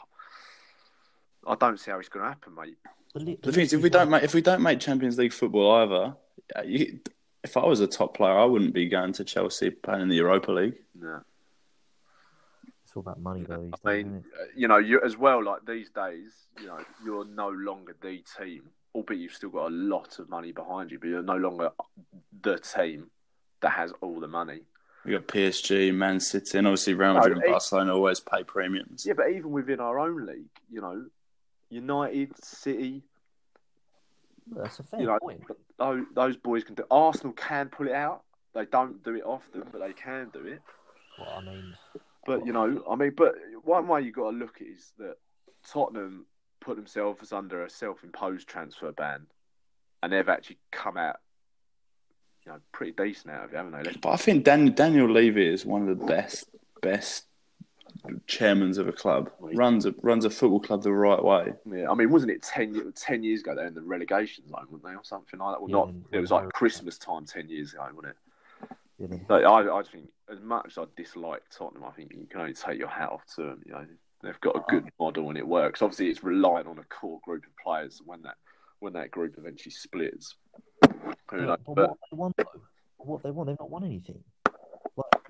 I 1.48 1.56
don't 1.56 1.80
see 1.80 1.92
how 1.92 2.00
it's 2.00 2.10
going 2.10 2.24
to 2.26 2.30
happen, 2.30 2.56
mate. 2.56 2.78
The, 3.14 3.20
li- 3.20 3.40
The 3.42 3.52
thing 3.52 3.64
is, 3.64 3.74
if 3.74 3.82
we 3.84 3.90
don't 3.92 4.10
make 4.10 4.24
if 4.24 4.34
we 4.34 4.42
don't 4.42 4.62
make 4.64 4.80
Champions 4.80 5.18
League 5.20 5.34
football 5.34 5.72
either, 5.84 6.16
uh, 6.58 6.62
you, 6.66 7.00
if 7.44 7.58
I 7.58 7.66
was 7.66 7.80
a 7.80 7.88
top 7.88 8.16
player, 8.16 8.38
I 8.38 8.46
wouldn't 8.46 8.74
be 8.74 8.88
going 8.88 9.14
to 9.14 9.24
Chelsea 9.24 9.70
playing 9.70 10.02
in 10.04 10.10
the 10.10 10.16
Europa 10.16 10.52
League. 10.52 10.76
No. 11.00 11.22
It's 12.84 12.96
all 12.96 13.02
about 13.02 13.20
money, 13.20 13.44
though. 13.48 13.64
These 13.64 13.74
I 13.86 13.92
days, 13.96 14.06
mean, 14.06 14.14
isn't 14.18 14.26
it? 14.26 14.50
you 14.56 14.68
know, 14.68 14.78
you 14.78 15.02
as 15.04 15.18
well. 15.18 15.44
Like 15.44 15.66
these 15.66 15.90
days, 15.90 16.32
you 16.60 16.68
know, 16.68 16.80
you're 17.04 17.26
no 17.26 17.50
longer 17.50 17.96
the 18.02 18.24
team, 18.40 18.70
albeit 18.96 19.22
you've 19.22 19.34
still 19.34 19.50
got 19.50 19.68
a 19.68 19.74
lot 19.76 20.20
of 20.20 20.30
money 20.30 20.52
behind 20.52 20.92
you, 20.92 21.00
but 21.00 21.08
you're 21.10 21.22
no 21.24 21.38
longer 21.38 21.72
the 22.42 22.60
team 22.60 23.10
that 23.62 23.72
has 23.72 23.92
all 24.02 24.20
the 24.20 24.28
money. 24.28 24.62
We 25.06 25.12
got 25.12 25.28
PSG, 25.28 25.94
Man 25.94 26.20
City, 26.22 26.58
and 26.58 26.68
obviously 26.68 26.94
Real 26.94 27.14
Madrid 27.14 27.34
No, 27.36 27.42
and 27.42 27.50
it- 27.50 27.52
Barcelona 27.52 27.94
always 27.94 28.20
pay 28.22 28.44
premiums. 28.44 29.06
Yeah, 29.06 29.14
but 29.18 29.30
even 29.32 29.52
within 29.52 29.82
our 29.82 30.00
own 30.00 30.26
league, 30.26 30.48
you 30.72 30.80
know, 30.80 31.06
United, 31.70 32.32
City, 32.44 33.04
That's 34.52 34.80
a 34.80 34.84
fair 34.84 35.00
you 35.00 35.08
know, 35.08 35.20
point. 35.20 35.44
those, 35.78 36.04
those 36.14 36.38
boys 36.38 36.64
can 36.64 36.76
do. 36.76 36.84
Arsenal 36.92 37.34
can 37.34 37.70
pull 37.70 37.88
it 37.88 37.94
out. 37.94 38.24
They 38.54 38.66
don't 38.66 39.04
do 39.04 39.16
it 39.16 39.24
often, 39.26 39.64
but 39.72 39.80
they 39.80 39.94
can 39.94 40.30
do 40.32 40.46
it. 40.46 40.62
Well, 41.18 41.34
I 41.38 41.42
mean, 41.42 41.74
But 42.26 42.42
oh. 42.42 42.46
you 42.46 42.54
know, 42.54 42.84
I 42.90 42.96
mean, 42.96 43.14
but 43.16 43.36
one 43.64 43.88
way 43.88 44.02
you 44.02 44.12
got 44.12 44.32
to 44.32 44.38
look 44.38 44.58
at 44.58 44.68
it 44.68 44.72
is 44.72 44.94
that 44.98 45.18
Tottenham 45.68 46.26
put 46.60 46.76
themselves 46.76 47.32
under 47.32 47.64
a 47.64 47.70
self-imposed 47.70 48.48
transfer 48.48 48.92
ban, 48.92 49.28
and 50.02 50.14
they've 50.14 50.30
actually 50.30 50.60
come 50.72 50.98
out, 50.98 51.18
you 52.46 52.52
know, 52.52 52.60
pretty 52.72 52.94
decent 52.94 53.34
out 53.34 53.46
of 53.46 53.54
it, 53.54 53.58
haven't 53.58 53.72
they? 53.84 53.92
But 54.02 54.10
I 54.10 54.18
think 54.18 54.44
Dan, 54.44 54.74
Daniel 54.74 55.10
Levy 55.10 55.48
is 55.48 55.66
one 55.66 55.88
of 55.88 56.00
the 56.00 56.06
best 56.06 56.46
best 56.82 57.26
chairmans 58.28 58.78
of 58.78 58.88
a 58.88 58.92
club. 58.92 59.32
runs 59.40 59.86
a 59.86 59.94
runs 60.02 60.26
a 60.26 60.30
football 60.30 60.60
club 60.60 60.84
the 60.84 60.92
right 60.92 61.24
way. 61.24 61.54
Yeah, 61.72 61.90
I 61.90 61.94
mean, 61.94 62.10
wasn't 62.10 62.32
it 62.32 62.42
10, 62.42 62.94
10 62.96 63.24
years 63.24 63.42
ago? 63.42 63.56
They're 63.56 63.68
in 63.68 63.74
the 63.74 63.82
relegation 63.82 64.48
zone, 64.48 64.68
weren't 64.70 64.84
they, 64.84 64.90
or 64.90 65.04
something 65.04 65.40
like 65.40 65.56
that? 65.56 65.62
Well, 65.62 65.70
Yeah, 65.70 65.94
not. 65.94 65.94
It 66.12 66.20
was 66.20 66.32
like 66.32 66.50
Christmas 66.50 66.98
time 66.98 67.26
ten 67.26 67.50
years 67.50 67.74
ago, 67.74 67.88
wasn't 67.94 68.14
it? 68.14 68.18
you 69.00 69.08
know, 69.08 69.20
So 69.28 69.36
I, 69.36 69.80
I 69.80 69.84
think, 69.84 70.10
as 70.32 70.40
much 70.42 70.66
as 70.68 70.78
I 70.78 70.86
dislike 70.96 71.44
Tottenham, 71.56 71.84
I 71.86 71.92
think 71.92 72.14
you 72.14 72.28
can 72.30 72.42
only 72.42 72.54
take 72.54 72.80
your 72.80 72.88
hat 72.88 73.10
off 73.10 73.26
to 73.36 73.44
them. 73.44 73.62
You 73.66 73.74
know, 73.74 73.86
they've 74.22 74.40
got 74.42 74.56
a 74.56 74.60
uh-huh. 74.60 74.68
good 74.70 74.90
model 75.00 75.30
and 75.30 75.38
it 75.38 75.48
works. 75.48 75.82
Obviously, 75.82 76.10
it's 76.10 76.24
reliant 76.24 76.68
on 76.68 76.80
a 76.80 76.84
core 76.84 77.20
group 77.24 77.44
of 77.46 77.52
players 77.64 78.02
when 78.06 78.22
that 78.24 78.36
when 78.80 78.94
that 78.94 79.12
group 79.12 79.36
eventually 79.38 79.72
splits. 79.72 80.36
Who 81.32 81.38
yeah, 81.38 81.46
knows? 81.46 81.58
but 81.66 81.76
But 81.76 81.90
what 81.90 81.98
they 82.12 82.18
won, 82.18 82.34
though, 82.38 82.46
what 82.98 83.24
they 83.24 83.32
won, 83.32 83.48
they've 83.48 83.60
not 83.60 83.70
won 83.70 83.84
anything. 83.84 84.24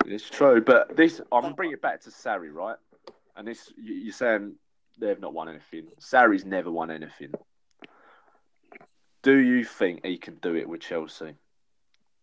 It's 0.06 0.30
true. 0.30 0.62
But 0.62 0.96
this, 0.96 1.20
I'm 1.32 1.42
gonna 1.42 1.54
bring 1.54 1.72
it 1.72 1.82
back 1.82 2.02
to 2.02 2.10
Sarri, 2.10 2.54
right? 2.54 2.78
And 3.36 3.48
this, 3.48 3.72
you, 3.78 3.94
you're 3.96 4.14
saying 4.14 4.54
they've 5.00 5.20
not 5.20 5.34
won 5.34 5.50
anything. 5.50 5.88
Sarri's 6.00 6.46
never 6.46 6.72
won 6.72 6.92
anything. 6.92 7.34
Do 9.24 9.38
you 9.38 9.64
think 9.64 10.06
he 10.06 10.18
can 10.18 10.36
do 10.36 10.56
it 10.56 10.68
with 10.68 10.82
Chelsea? 10.82 11.34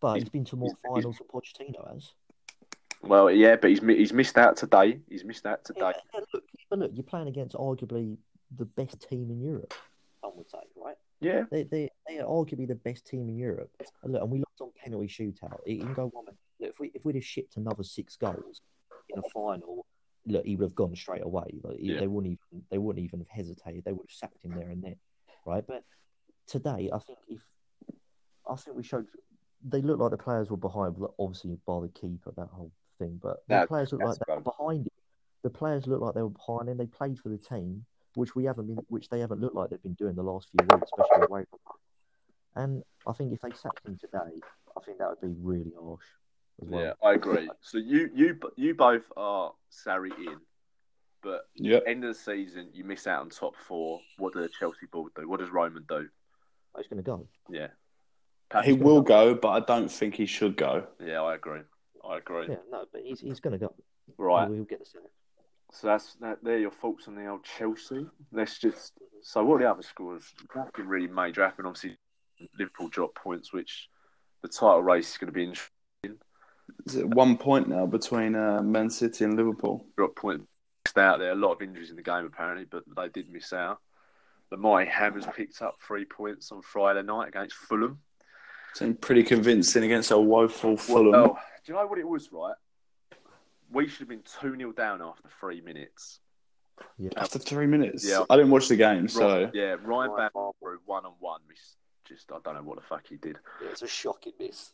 But 0.00 0.14
He's- 0.14 0.22
he's 0.24 0.28
been 0.30 0.44
to 0.46 0.56
more 0.56 0.68
he's- 0.68 0.94
finals 0.94 1.16
than 1.18 1.26
Pochettino 1.28 1.92
has. 1.92 2.12
Well, 3.02 3.30
yeah, 3.30 3.56
but 3.56 3.70
he's 3.70 3.80
he's 3.80 4.12
missed 4.12 4.36
out 4.36 4.56
today. 4.58 5.00
He's 5.08 5.24
missed 5.24 5.46
out 5.46 5.64
today. 5.64 5.92
yeah, 6.14 6.20
look, 6.34 6.44
but 6.68 6.78
look, 6.78 6.90
you're 6.94 7.02
playing 7.02 7.28
against 7.28 7.56
arguably 7.56 8.18
the 8.58 8.66
best 8.66 9.00
team 9.08 9.30
in 9.30 9.40
Europe. 9.40 9.72
Some 10.20 10.36
would 10.36 10.50
say, 10.50 10.58
right? 10.76 10.96
Yeah, 11.20 11.44
They 11.50 11.62
they 11.62 11.88
they 12.06 12.18
are 12.18 12.26
arguably 12.26 12.68
the 12.68 12.74
best 12.74 13.06
team 13.06 13.28
in 13.30 13.36
Europe. 13.38 13.70
And 14.02 14.12
look, 14.12 14.22
and 14.22 14.30
we 14.30 14.38
lost 14.40 14.49
on 14.60 14.70
penalty 14.82 15.08
shootout. 15.08 15.60
It 15.66 15.80
can 15.80 15.94
go 15.94 16.06
one. 16.08 16.26
Look, 16.60 16.70
if 16.70 16.78
we 16.78 16.90
if 16.94 17.04
we'd 17.04 17.14
have 17.14 17.24
shipped 17.24 17.56
another 17.56 17.82
six 17.82 18.16
goals 18.16 18.60
in 19.08 19.18
a 19.18 19.22
final, 19.30 19.86
look, 20.26 20.44
he 20.44 20.56
would 20.56 20.64
have 20.66 20.74
gone 20.74 20.94
straight 20.94 21.22
away. 21.22 21.60
Like, 21.62 21.76
Yeah. 21.80 22.00
They 22.00 22.06
wouldn't 22.06 22.32
even 22.32 22.64
they 22.70 22.78
wouldn't 22.78 23.04
even 23.04 23.20
have 23.20 23.28
hesitated. 23.28 23.84
They 23.84 23.92
would 23.92 24.06
have 24.08 24.12
sacked 24.12 24.44
him 24.44 24.52
there 24.52 24.68
and 24.68 24.82
then, 24.82 24.96
right? 25.46 25.64
But 25.66 25.84
today, 26.46 26.90
I 26.92 26.98
think 26.98 27.18
if 27.28 27.42
I 28.48 28.56
think 28.56 28.76
we 28.76 28.82
showed 28.82 29.06
they 29.62 29.82
looked 29.82 30.00
like 30.00 30.10
the 30.10 30.16
players 30.18 30.50
were 30.50 30.56
behind, 30.56 30.96
obviously 31.18 31.58
by 31.66 31.80
the 31.80 31.88
keeper 31.88 32.32
that 32.36 32.48
whole 32.48 32.72
thing. 32.98 33.18
But 33.22 33.38
the 33.62 33.66
players 33.66 33.92
looked 33.92 34.04
like 34.04 34.18
they 34.26 34.34
were 34.34 34.40
behind 34.40 34.86
him. 34.86 34.92
The 35.42 35.50
players 35.50 35.86
looked 35.86 36.02
like 36.02 36.14
they 36.14 36.22
were 36.22 36.30
behind 36.30 36.68
him. 36.68 36.76
They 36.76 36.86
played 36.86 37.18
for 37.18 37.28
the 37.28 37.38
team, 37.38 37.84
which 38.14 38.34
we 38.34 38.44
haven't 38.44 38.66
been, 38.66 38.78
which 38.88 39.08
they 39.08 39.20
haven't 39.20 39.40
looked 39.40 39.54
like 39.54 39.70
they've 39.70 39.82
been 39.82 39.94
doing 39.94 40.14
the 40.14 40.22
last 40.22 40.48
few 40.50 40.66
weeks, 40.76 40.90
especially 40.92 41.26
away 41.26 41.44
from. 41.50 41.58
And 42.56 42.82
I 43.06 43.12
think 43.12 43.32
if 43.32 43.40
they 43.40 43.50
sacked 43.50 43.86
him 43.86 43.96
today, 44.00 44.40
I 44.76 44.80
think 44.84 44.98
that 44.98 45.08
would 45.08 45.20
be 45.20 45.34
really 45.40 45.72
harsh 45.80 46.04
as 46.62 46.68
well. 46.68 46.82
yeah, 46.82 46.92
I 47.02 47.14
agree. 47.14 47.48
So 47.60 47.78
you 47.78 48.10
you 48.14 48.38
you 48.56 48.74
both 48.74 49.04
are 49.16 49.52
Sarri 49.72 50.10
in, 50.18 50.36
but 51.22 51.42
Yep. 51.54 51.84
end 51.86 52.04
of 52.04 52.14
the 52.14 52.20
season 52.20 52.70
you 52.72 52.84
miss 52.84 53.06
out 53.06 53.20
on 53.22 53.30
top 53.30 53.54
four. 53.56 54.00
What 54.18 54.34
does 54.34 54.50
Chelsea 54.58 54.86
board 54.90 55.12
do? 55.14 55.28
What 55.28 55.40
does 55.40 55.50
Roman 55.50 55.84
do? 55.88 56.08
Oh, 56.74 56.78
he's 56.78 56.86
going 56.88 57.02
to 57.02 57.06
go. 57.06 57.26
Yeah, 57.48 57.68
He 58.64 58.72
will 58.72 59.02
go, 59.02 59.34
but 59.34 59.48
I 59.48 59.60
don't 59.60 59.90
think 59.90 60.14
he 60.14 60.26
should 60.26 60.56
go. 60.56 60.86
Yeah, 61.04 61.22
I 61.22 61.34
agree. 61.34 61.62
I 62.08 62.18
agree. 62.18 62.46
Yeah, 62.48 62.56
no, 62.70 62.84
but 62.92 63.02
he's, 63.02 63.20
he's 63.20 63.40
going 63.40 63.52
to 63.52 63.58
go. 63.58 63.74
Right. 64.16 64.48
We'll 64.48 64.64
get 64.64 64.78
the 64.78 64.86
City. 64.86 65.04
So 65.72 65.86
that's 65.88 66.14
that. 66.16 66.42
There, 66.42 66.54
are 66.54 66.58
your 66.58 66.70
thoughts 66.70 67.06
on 67.08 67.14
the 67.14 67.26
old 67.28 67.44
Chelsea. 67.44 68.06
Let's 68.32 68.58
just. 68.58 68.92
So 69.22 69.44
what 69.44 69.56
are 69.56 69.58
the 69.60 69.70
other 69.70 69.82
scores? 69.82 70.24
Nothing 70.54 70.86
really 70.86 71.06
major 71.06 71.44
happened. 71.44 71.66
Obviously, 71.68 71.96
Liverpool 72.58 72.88
drop 72.88 73.14
points, 73.14 73.52
which 73.52 73.88
the 74.42 74.48
title 74.48 74.82
race 74.82 75.12
is 75.12 75.18
going 75.18 75.28
to 75.28 75.32
be 75.32 75.44
interesting. 75.44 75.70
Is 76.86 76.96
it 76.96 77.08
one 77.08 77.36
point 77.36 77.68
now 77.68 77.86
between 77.86 78.34
uh, 78.34 78.62
Man 78.62 78.90
City 78.90 79.24
and 79.24 79.36
Liverpool? 79.36 79.84
Drop 79.96 80.16
point 80.16 80.42
missed 80.84 80.98
out 80.98 81.18
there. 81.18 81.32
A 81.32 81.34
lot 81.34 81.52
of 81.52 81.62
injuries 81.62 81.90
in 81.90 81.96
the 81.96 82.02
game 82.02 82.24
apparently, 82.24 82.64
but 82.70 82.84
they 82.96 83.08
did 83.08 83.30
miss 83.30 83.52
out. 83.52 83.78
The 84.50 84.56
Mighty 84.56 84.90
Hammers 84.90 85.26
picked 85.36 85.62
up 85.62 85.76
three 85.86 86.04
points 86.04 86.50
on 86.52 86.62
Friday 86.62 87.02
night 87.02 87.28
against 87.28 87.54
Fulham. 87.54 88.00
Seemed 88.74 89.00
pretty 89.00 89.22
convincing 89.22 89.84
against 89.84 90.10
a 90.10 90.18
woeful 90.18 90.76
Fulham. 90.76 91.10
Well, 91.12 91.38
do 91.64 91.72
you 91.72 91.78
know 91.78 91.86
what 91.86 91.98
it 91.98 92.08
was? 92.08 92.30
Right, 92.32 92.54
we 93.70 93.88
should 93.88 94.00
have 94.00 94.08
been 94.08 94.22
two 94.40 94.56
0 94.56 94.72
down 94.72 95.02
after 95.02 95.28
three 95.40 95.60
minutes. 95.60 96.20
Yeah. 96.98 97.10
After 97.16 97.38
three 97.38 97.66
minutes, 97.66 98.08
Yeah. 98.08 98.24
I 98.30 98.36
didn't 98.36 98.50
watch 98.50 98.68
the 98.68 98.76
game, 98.76 99.06
so 99.06 99.44
Right, 99.44 99.50
yeah, 99.54 99.76
Ryan 99.82 100.16
Babel 100.16 100.56
through 100.60 100.78
one 100.86 101.04
on 101.04 101.12
one. 101.20 101.40
Just 102.10 102.30
I 102.32 102.38
don't 102.44 102.54
know 102.56 102.62
what 102.62 102.76
the 102.76 102.82
fuck 102.82 103.06
he 103.08 103.16
did. 103.16 103.38
It's 103.70 103.82
a 103.82 103.86
shocking 103.86 104.32
miss. 104.40 104.70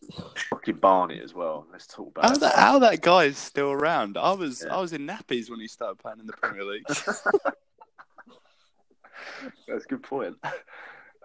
Fucking 0.50 0.76
Barney 0.76 1.20
as 1.22 1.34
well. 1.34 1.66
Let's 1.70 1.86
talk 1.86 2.08
about 2.08 2.24
how 2.24 2.32
it. 2.34 2.40
that 2.40 2.54
how 2.54 2.78
that 2.78 3.02
guy 3.02 3.24
is 3.24 3.36
still 3.36 3.70
around. 3.70 4.16
I 4.16 4.32
was 4.32 4.64
Yeah. 4.66 4.74
I 4.74 4.80
was 4.80 4.92
in 4.94 5.06
nappies 5.06 5.50
when 5.50 5.60
he 5.60 5.68
started 5.68 5.98
playing 5.98 6.20
in 6.20 6.26
the 6.26 6.32
Premier 6.32 6.64
League. 6.64 6.86
That's 9.68 9.84
a 9.84 9.88
good 9.88 10.02
point. 10.02 10.36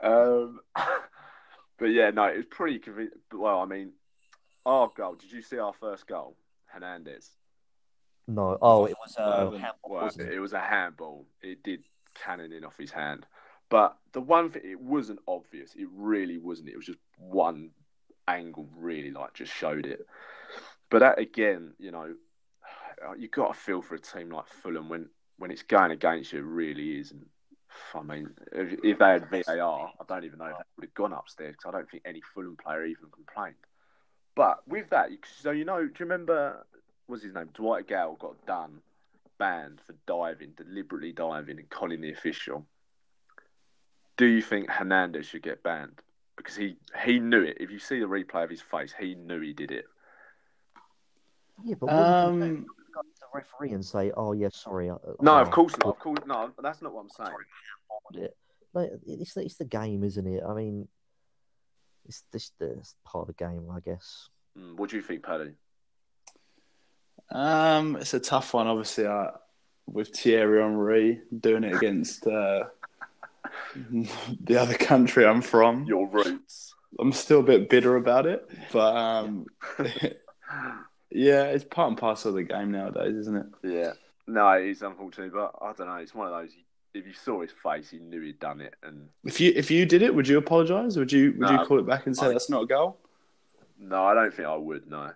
Um, 0.04 0.60
but 1.78 1.86
yeah, 1.86 2.10
no, 2.12 2.26
it 2.26 2.38
was 2.38 2.45
pretty 2.50 2.80
convincing. 2.80 3.19
Well, 3.34 3.60
I 3.60 3.65
mean, 3.65 3.93
our 4.65 4.91
goal. 4.95 5.15
Did 5.15 5.32
you 5.32 5.41
see 5.41 5.60
our 5.60 5.74
first 5.74 6.08
goal, 6.08 6.36
Hernandez? 6.65 7.30
No. 8.28 8.58
Oh, 8.62 8.86
it 8.86 8.95
was 9.04 9.15
uh, 9.17 9.21
Uh, 9.21 9.52
handball, 9.52 9.76
Well, 9.91 10.08
it? 10.08 10.19
it 10.19 10.39
was 10.39 10.54
a 10.54 10.60
handball. 10.60 11.26
It 11.41 11.63
did 11.63 11.84
cannon 12.15 12.52
in 12.52 12.65
off 12.65 12.78
his 12.78 12.91
hand. 12.91 13.26
But 13.72 13.96
the 14.12 14.20
one 14.20 14.52
thing, 14.52 14.64
it 14.66 14.82
wasn't 14.82 15.20
obvious. 15.30 15.74
It 15.76 15.88
really 15.96 16.38
wasn't. 16.38 16.70
It 16.70 16.76
was 16.76 16.86
just 16.86 17.00
one 17.18 17.72
angle, 18.28 18.68
really, 18.76 19.12
like 19.12 19.34
just 19.34 19.54
showed 19.54 19.86
it. 19.86 20.06
But 20.90 21.00
that 21.00 21.20
again, 21.20 21.74
you 21.80 21.90
know, 21.90 22.14
you 23.18 23.30
got 23.30 23.54
to 23.54 23.60
feel 23.60 23.82
for 23.82 23.96
a 23.96 24.00
team 24.00 24.30
like 24.30 24.48
Fulham 24.48 24.90
when 24.90 25.10
when 25.38 25.52
it's 25.52 25.64
going 25.64 25.92
against 25.92 26.34
you. 26.34 26.40
It 26.40 26.46
really 26.46 27.00
is. 27.00 27.12
And 27.12 27.26
I 27.96 28.02
mean, 28.04 28.32
if, 28.52 28.78
if 28.84 29.00
they 29.00 29.06
had 29.06 29.30
VAR, 29.30 29.92
I 30.00 30.04
don't 30.06 30.26
even 30.26 30.40
know 30.40 30.48
if 30.48 30.58
they 30.58 30.64
would 30.76 30.86
have 30.88 30.94
gone 30.94 31.14
upstairs 31.14 31.56
because 31.58 31.74
I 31.74 31.78
don't 31.78 31.90
think 31.90 32.04
any 32.06 32.22
Fulham 32.34 32.58
player 32.58 32.84
even 32.84 33.06
complained. 33.10 33.56
But 34.36 34.68
with 34.68 34.90
that, 34.90 35.12
so 35.42 35.52
you 35.52 35.64
know, 35.64 35.80
do 35.80 35.94
you 35.98 36.06
remember? 36.06 36.66
What's 37.08 37.24
his 37.24 37.34
name? 37.34 37.50
Dwight 37.54 37.88
Gayle 37.88 38.18
got 38.20 38.46
done 38.46 38.82
banned 39.40 39.80
for 39.88 39.96
diving, 40.06 40.52
deliberately 40.58 41.14
diving 41.14 41.58
and 41.58 41.70
calling 41.70 42.02
the 42.02 42.12
official. 42.12 42.66
Do 44.22 44.28
you 44.28 44.44
think 44.44 44.70
Hernandez 44.70 45.26
should 45.26 45.42
get 45.42 45.64
banned? 45.64 46.00
Because 46.38 46.56
he, 46.56 46.76
he 47.04 47.18
knew 47.20 47.42
it. 47.42 47.58
If 47.60 47.72
you 47.72 47.80
see 47.80 48.00
the 48.00 48.06
replay 48.06 48.44
of 48.44 48.52
his 48.52 48.62
face, 48.62 48.94
he 49.00 49.16
knew 49.16 49.42
he 49.42 49.52
did 49.52 49.72
it. 49.72 49.86
Yeah, 51.64 51.74
but 51.80 51.88
what 51.88 51.96
did 51.96 52.38
you? 52.38 52.44
Um, 52.54 52.66
Go 52.94 53.02
to 53.02 53.08
the 53.20 53.26
referee 53.34 53.72
and 53.72 53.84
say, 53.84 54.12
"Oh 54.16 54.34
yeah, 54.34 54.50
sorry." 54.52 54.92
I, 54.92 54.96
No, 55.22 55.34
I- 55.34 55.42
of 55.42 55.50
course 55.50 55.74
not. 55.80 55.96
Of 55.96 55.98
course, 55.98 56.20
no. 56.28 56.52
That's 56.62 56.84
not 56.84 56.94
what 56.94 57.02
I'm 57.02 57.10
saying. 57.10 57.36
handballed 57.36 58.24
it. 58.26 58.38
Like, 58.76 58.92
it's 59.08 59.34
the, 59.34 59.42
it's 59.42 59.56
the 59.58 59.66
game, 59.66 60.04
isn't 60.04 60.28
it? 60.28 60.44
I 60.48 60.54
mean, 60.54 60.88
it's 62.06 62.24
this 62.32 62.52
the 62.60 62.80
part 63.04 63.28
of 63.28 63.36
the 63.36 63.44
game, 63.44 63.70
I 63.76 63.80
guess. 63.80 64.30
Mm, 64.56 64.76
what 64.78 64.92
do 64.92 64.98
you 64.98 65.02
think, 65.02 65.24
Paddy? 65.24 65.54
um, 67.32 67.96
it's 67.96 68.14
a 68.14 68.20
tough 68.20 68.54
one. 68.54 68.68
Obviously, 68.68 69.08
uh, 69.08 69.32
with 69.88 70.10
Thierry 70.16 70.62
Henry 70.62 71.22
doing 71.40 71.64
it 71.64 71.76
against 71.76 72.28
uh, 72.28 72.66
the 74.44 74.58
other 74.58 74.76
country 74.76 75.26
I'm 75.26 75.42
from. 75.42 75.86
Your 75.86 76.08
roots. 76.08 76.74
I'm 77.00 77.12
still 77.14 77.40
a 77.40 77.44
bit 77.44 77.70
bitter 77.70 77.96
about 77.96 78.26
it, 78.26 78.50
but 78.74 78.96
um, 78.96 79.46
yeah, 81.10 81.44
it's 81.46 81.64
part 81.64 81.90
and 81.90 81.98
parcel 81.98 82.30
of 82.30 82.36
the 82.36 82.44
game 82.44 82.72
nowadays, 82.72 83.16
isn't 83.16 83.36
it? 83.38 83.46
Yeah. 83.64 83.94
No, 84.28 84.50
it 84.52 84.66
is 84.68 84.82
unfortunate, 84.82 85.34
but 85.34 85.54
I 85.62 85.74
don't 85.74 85.88
know. 85.88 85.96
It's 85.96 86.14
one 86.16 86.28
of 86.28 86.34
those. 86.34 86.52
If 86.94 87.08
you 87.08 87.14
saw 87.14 87.42
his 87.42 87.52
face, 87.64 87.94
you 87.94 88.02
knew 88.02 88.22
he'd 88.22 88.40
done 88.40 88.60
it, 88.60 88.76
and 88.84 89.08
If 89.24 89.40
you 89.40 89.54
if 89.56 89.72
you 89.72 89.86
did 89.86 90.02
it, 90.02 90.14
would 90.14 90.28
you 90.28 90.38
apologise? 90.38 90.98
Would 90.98 91.12
you 91.12 91.32
would 91.38 91.40
No. 91.50 91.62
you 91.62 91.66
call 91.66 91.80
it 91.80 91.88
back 91.88 92.06
and 92.06 92.16
say 92.16 92.26
I- 92.28 92.30
that's 92.34 92.50
not 92.50 92.64
a 92.64 92.68
goal? 92.68 92.98
no, 93.80 94.04
I 94.06 94.14
don't 94.14 94.34
think 94.34 94.48
I 94.48 94.56
would. 94.56 94.88
No. 94.90 95.12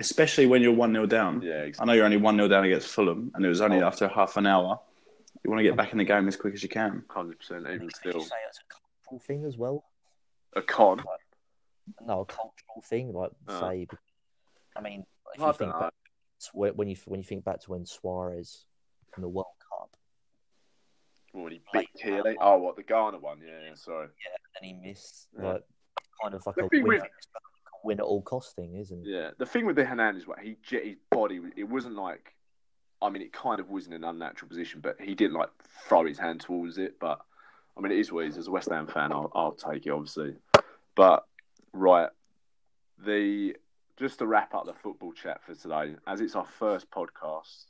Especially 0.00 0.46
when 0.46 0.60
you're 0.62 0.72
one 0.74 0.92
0 0.92 1.06
down. 1.06 1.40
Yeah, 1.42 1.68
I 1.78 1.84
know 1.84 1.92
you're 1.92 2.04
only 2.04 2.16
one 2.18 2.36
0 2.36 2.48
down 2.48 2.64
against 2.64 2.88
Fulham, 2.88 3.30
and 3.34 3.44
it 3.44 3.48
was 3.48 3.60
only 3.60 3.80
Oh. 3.80 3.86
after 3.86 4.08
half 4.08 4.36
an 4.36 4.46
hour. 4.46 4.80
You 5.44 5.50
want 5.50 5.60
to 5.60 5.64
get 5.64 5.76
back 5.76 5.92
in 5.92 5.98
the 5.98 6.04
game 6.04 6.26
as 6.28 6.36
quick 6.36 6.54
as 6.54 6.62
you 6.62 6.68
can. 6.68 7.04
Hundred 7.10 7.38
percent. 7.38 7.66
Even 7.68 7.90
still, 7.90 8.20
say 8.20 8.36
it's 8.48 8.58
a 8.58 8.74
cultural 9.08 9.20
thing 9.26 9.44
as 9.44 9.56
well? 9.56 9.84
a 10.56 10.62
con. 10.62 11.02
No, 12.06 12.20
a 12.20 12.24
cultural 12.26 12.82
thing. 12.84 13.12
Like, 13.12 13.30
Oh. 13.48 13.60
say, 13.60 13.86
I 14.76 14.80
mean, 14.80 15.04
if 15.34 15.42
I 15.42 15.46
you 15.48 15.52
think 15.52 15.72
know. 15.72 15.80
back 15.80 15.94
when 16.52 16.72
when 16.76 16.88
you 16.88 16.96
when 17.06 17.20
you 17.20 17.24
think 17.24 17.44
back 17.44 17.60
to 17.60 17.70
when 17.70 17.84
Suarez 17.86 18.64
in 19.16 19.22
the 19.22 19.28
World 19.28 19.46
Cup 19.68 19.96
When 21.32 21.52
he 21.52 21.60
Like, 21.74 21.88
beat 21.94 22.02
Keeley. 22.02 22.36
Oh, 22.40 22.58
what 22.58 22.76
the 22.76 22.82
Ghana 22.82 23.18
one? 23.18 23.40
Yeah, 23.40 23.60
yeah. 23.68 23.74
Sorry. 23.74 24.06
Yeah, 24.08 24.36
and 24.56 24.66
he 24.66 24.72
missed, 24.88 25.28
Yeah. 25.38 25.52
like, 25.52 25.64
kind 26.22 26.34
of 26.34 26.46
like 26.46 26.56
The 26.56 26.64
a 26.64 26.68
win, 26.72 26.84
with- 26.84 27.02
win 27.84 28.00
at 28.00 28.04
all 28.04 28.22
cost 28.22 28.56
thing, 28.56 28.74
isn't 28.76 29.06
it? 29.06 29.10
Yeah, 29.10 29.30
the 29.38 29.46
thing 29.46 29.66
with 29.66 29.76
the 29.76 29.84
Hernandez, 29.84 30.26
what 30.26 30.40
he 30.40 30.56
jet 30.62 30.84
his 30.84 30.96
body, 31.10 31.40
it 31.56 31.64
wasn't 31.64 31.94
like, 31.96 32.34
I 33.00 33.10
mean, 33.10 33.22
it 33.22 33.32
kind 33.32 33.60
of 33.60 33.70
was 33.70 33.86
in 33.86 33.92
an 33.92 34.04
unnatural 34.04 34.48
position, 34.48 34.80
but 34.80 35.00
he 35.00 35.14
didn't 35.14 35.36
like 35.36 35.50
throw 35.86 36.04
his 36.04 36.18
hand 36.18 36.40
towards 36.40 36.78
it. 36.78 36.98
But 36.98 37.20
I 37.76 37.80
mean, 37.80 37.92
it 37.92 37.98
is 37.98 38.10
what 38.10 38.24
it 38.24 38.28
is. 38.28 38.38
As 38.38 38.48
a 38.48 38.50
West 38.50 38.68
Ham 38.70 38.86
fan, 38.86 39.12
I'll, 39.12 39.30
I'll 39.34 39.52
take 39.52 39.86
it, 39.86 39.90
obviously. 39.90 40.34
But 40.96 41.24
right, 41.72 42.08
the 43.04 43.56
just 43.96 44.18
to 44.18 44.26
wrap 44.26 44.54
up 44.54 44.66
the 44.66 44.72
football 44.74 45.12
chat 45.12 45.40
for 45.44 45.54
today, 45.54 45.94
as 46.06 46.20
it's 46.20 46.34
our 46.34 46.44
first 46.44 46.90
podcast, 46.90 47.66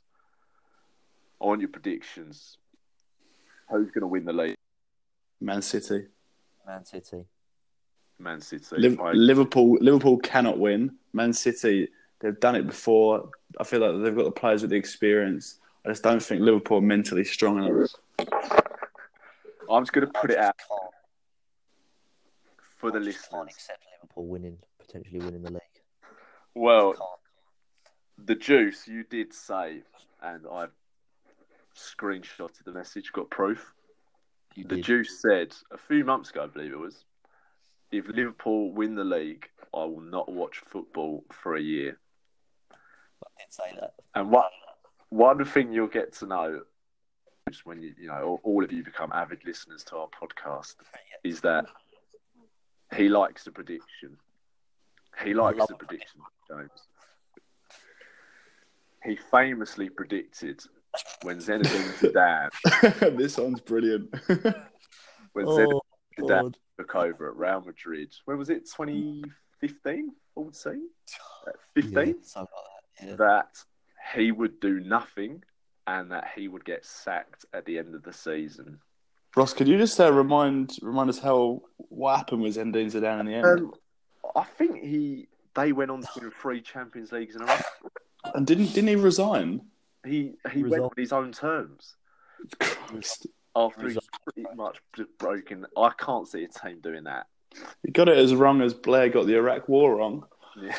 I 1.41 1.45
want 1.45 1.61
your 1.61 1.69
predictions. 1.69 2.57
Who's 3.69 3.91
going 3.91 4.01
to 4.01 4.07
win 4.07 4.25
the 4.25 4.33
league? 4.33 4.55
Man 5.39 5.61
City, 5.61 6.07
Man 6.65 6.85
City. 6.85 7.25
Man 8.17 8.41
City. 8.41 8.75
Liv- 8.77 8.99
I- 8.99 9.11
Liverpool, 9.11 9.77
Liverpool 9.79 10.17
cannot 10.17 10.59
win. 10.59 10.95
Man 11.13 11.33
City, 11.33 11.89
they've 12.19 12.39
done 12.39 12.55
it 12.55 12.67
before. 12.67 13.29
I 13.59 13.63
feel 13.63 13.79
like 13.79 14.03
they've 14.03 14.15
got 14.15 14.25
the 14.25 14.31
players 14.31 14.61
with 14.61 14.71
the 14.71 14.77
experience. 14.77 15.59
I 15.85 15.89
just 15.89 16.03
don't 16.03 16.21
think 16.21 16.41
Liverpool 16.41 16.77
are 16.77 16.81
mentally 16.81 17.23
strong 17.23 17.63
enough. 17.63 17.91
I'm 19.69 19.83
just 19.83 19.93
going 19.93 20.05
to 20.07 20.13
put 20.19 20.31
it 20.31 20.37
out 20.37 20.57
can't- 20.57 20.81
for 22.77 22.91
the 22.91 22.99
I 22.99 23.03
just 23.03 23.29
Can't 23.29 23.49
accept 23.49 23.83
Liverpool 24.01 24.25
winning, 24.27 24.57
potentially 24.79 25.19
winning 25.19 25.41
the 25.43 25.51
league. 25.51 25.61
Well, 26.55 26.95
the 28.25 28.35
juice 28.35 28.87
you 28.87 29.03
did 29.03 29.33
say, 29.33 29.83
and 30.21 30.45
I 30.51 30.67
screenshotted 31.75 32.63
the 32.65 32.71
message, 32.71 33.11
got 33.13 33.29
proof. 33.29 33.73
You 34.55 34.63
The 34.65 34.75
did. 34.77 34.85
juice 34.85 35.21
said 35.21 35.55
a 35.71 35.77
few 35.77 36.03
months 36.03 36.29
ago, 36.31 36.43
I 36.43 36.47
believe 36.47 36.71
it 36.73 36.79
was, 36.79 37.03
if 37.91 38.07
Liverpool 38.07 38.71
win 38.73 38.95
the 38.95 39.03
league, 39.03 39.47
I 39.73 39.83
will 39.85 40.01
not 40.01 40.29
watch 40.31 40.61
football 40.65 41.23
for 41.31 41.55
a 41.55 41.61
year. 41.61 41.97
I 43.23 43.43
did 43.43 43.53
say 43.53 43.79
that. 43.79 43.93
And 44.15 44.31
what 44.31 44.49
one 45.09 45.43
thing 45.45 45.71
you'll 45.71 45.87
get 45.87 46.13
to 46.13 46.25
know 46.25 46.61
is 47.49 47.65
when 47.65 47.81
you 47.81 47.93
you 47.99 48.07
know 48.07 48.39
all 48.43 48.63
of 48.63 48.71
you 48.71 48.83
become 48.83 49.11
avid 49.13 49.39
listeners 49.45 49.83
to 49.85 49.97
our 49.97 50.07
podcast 50.07 50.75
is 51.23 51.41
that 51.41 51.65
he 52.95 53.09
likes 53.09 53.43
the 53.43 53.51
prediction. 53.51 54.17
He 55.23 55.33
likes 55.33 55.65
the 55.67 55.73
a 55.73 55.77
prediction, 55.77 56.21
James. 56.49 56.69
He 59.03 59.15
famously 59.31 59.89
predicted 59.89 60.61
when 61.23 61.37
Zinedine 61.37 61.93
Zidane 61.99 63.17
this 63.17 63.37
one's 63.37 63.61
brilliant. 63.61 64.13
when 65.33 65.45
Zinedine 65.45 65.73
Oh, 65.73 65.81
Zidane 66.19 66.41
God. 66.41 66.57
took 66.77 66.95
over 66.95 67.29
at 67.29 67.35
Real 67.35 67.61
Madrid. 67.61 68.13
When 68.25 68.37
was 68.37 68.49
it? 68.49 68.65
2015, 68.65 70.11
I 70.37 70.39
would 70.39 70.55
say. 70.55 70.71
Uh, 71.47 71.51
Yeah, 71.75 72.13
15. 72.99 73.09
something 73.09 73.09
like 73.09 73.17
that. 73.17 73.25
Yeah. 73.25 73.39
That 73.41 73.63
he 74.15 74.31
would 74.31 74.59
do 74.59 74.79
nothing 74.79 75.43
and 75.87 76.11
that 76.11 76.29
he 76.35 76.47
would 76.47 76.65
get 76.65 76.85
sacked 76.85 77.45
at 77.53 77.65
the 77.65 77.77
end 77.77 77.95
of 77.95 78.03
the 78.03 78.13
season. 78.13 78.79
Ross, 79.35 79.53
could 79.53 79.67
you 79.67 79.77
just 79.77 79.99
uh, 79.99 80.11
remind 80.11 80.77
remind 80.81 81.09
us 81.09 81.19
how 81.19 81.61
what 81.77 82.17
happened 82.17 82.41
with 82.41 82.55
Zinedine 82.55 82.91
Zidane 82.91 83.19
in 83.21 83.25
the 83.27 83.33
end? 83.33 83.45
Um, 83.45 83.73
I 84.35 84.43
think 84.43 84.81
he 84.81 85.27
they 85.55 85.71
went 85.71 85.91
on 85.91 86.01
to 86.01 86.07
win 86.19 86.31
three 86.31 86.61
Champions 86.61 87.11
Leagues 87.11 87.35
in 87.35 87.43
a 87.43 87.45
row. 87.45 87.57
and 88.33 88.45
didn't 88.47 88.73
didn't 88.73 88.87
he 88.87 88.95
resign? 88.95 89.61
He 90.05 90.33
he 90.51 90.63
went 90.63 90.83
on 90.83 90.89
his 90.97 91.11
own 91.11 91.31
terms 91.31 91.95
Christ. 92.59 93.27
after 93.55 93.81
he's 93.81 93.95
Result. 93.95 94.05
pretty 94.23 94.55
much 94.55 94.77
just 94.95 95.15
broken. 95.17 95.65
I 95.77 95.91
can't 95.97 96.27
see 96.27 96.43
a 96.43 96.47
team 96.47 96.79
doing 96.81 97.03
that. 97.03 97.27
He 97.83 97.91
got 97.91 98.09
it 98.09 98.17
as 98.17 98.33
wrong 98.33 98.61
as 98.61 98.73
Blair 98.73 99.09
got 99.09 99.25
the 99.27 99.35
Iraq 99.35 99.67
War 99.69 99.95
wrong. 99.97 100.25
Yeah, 100.59 100.75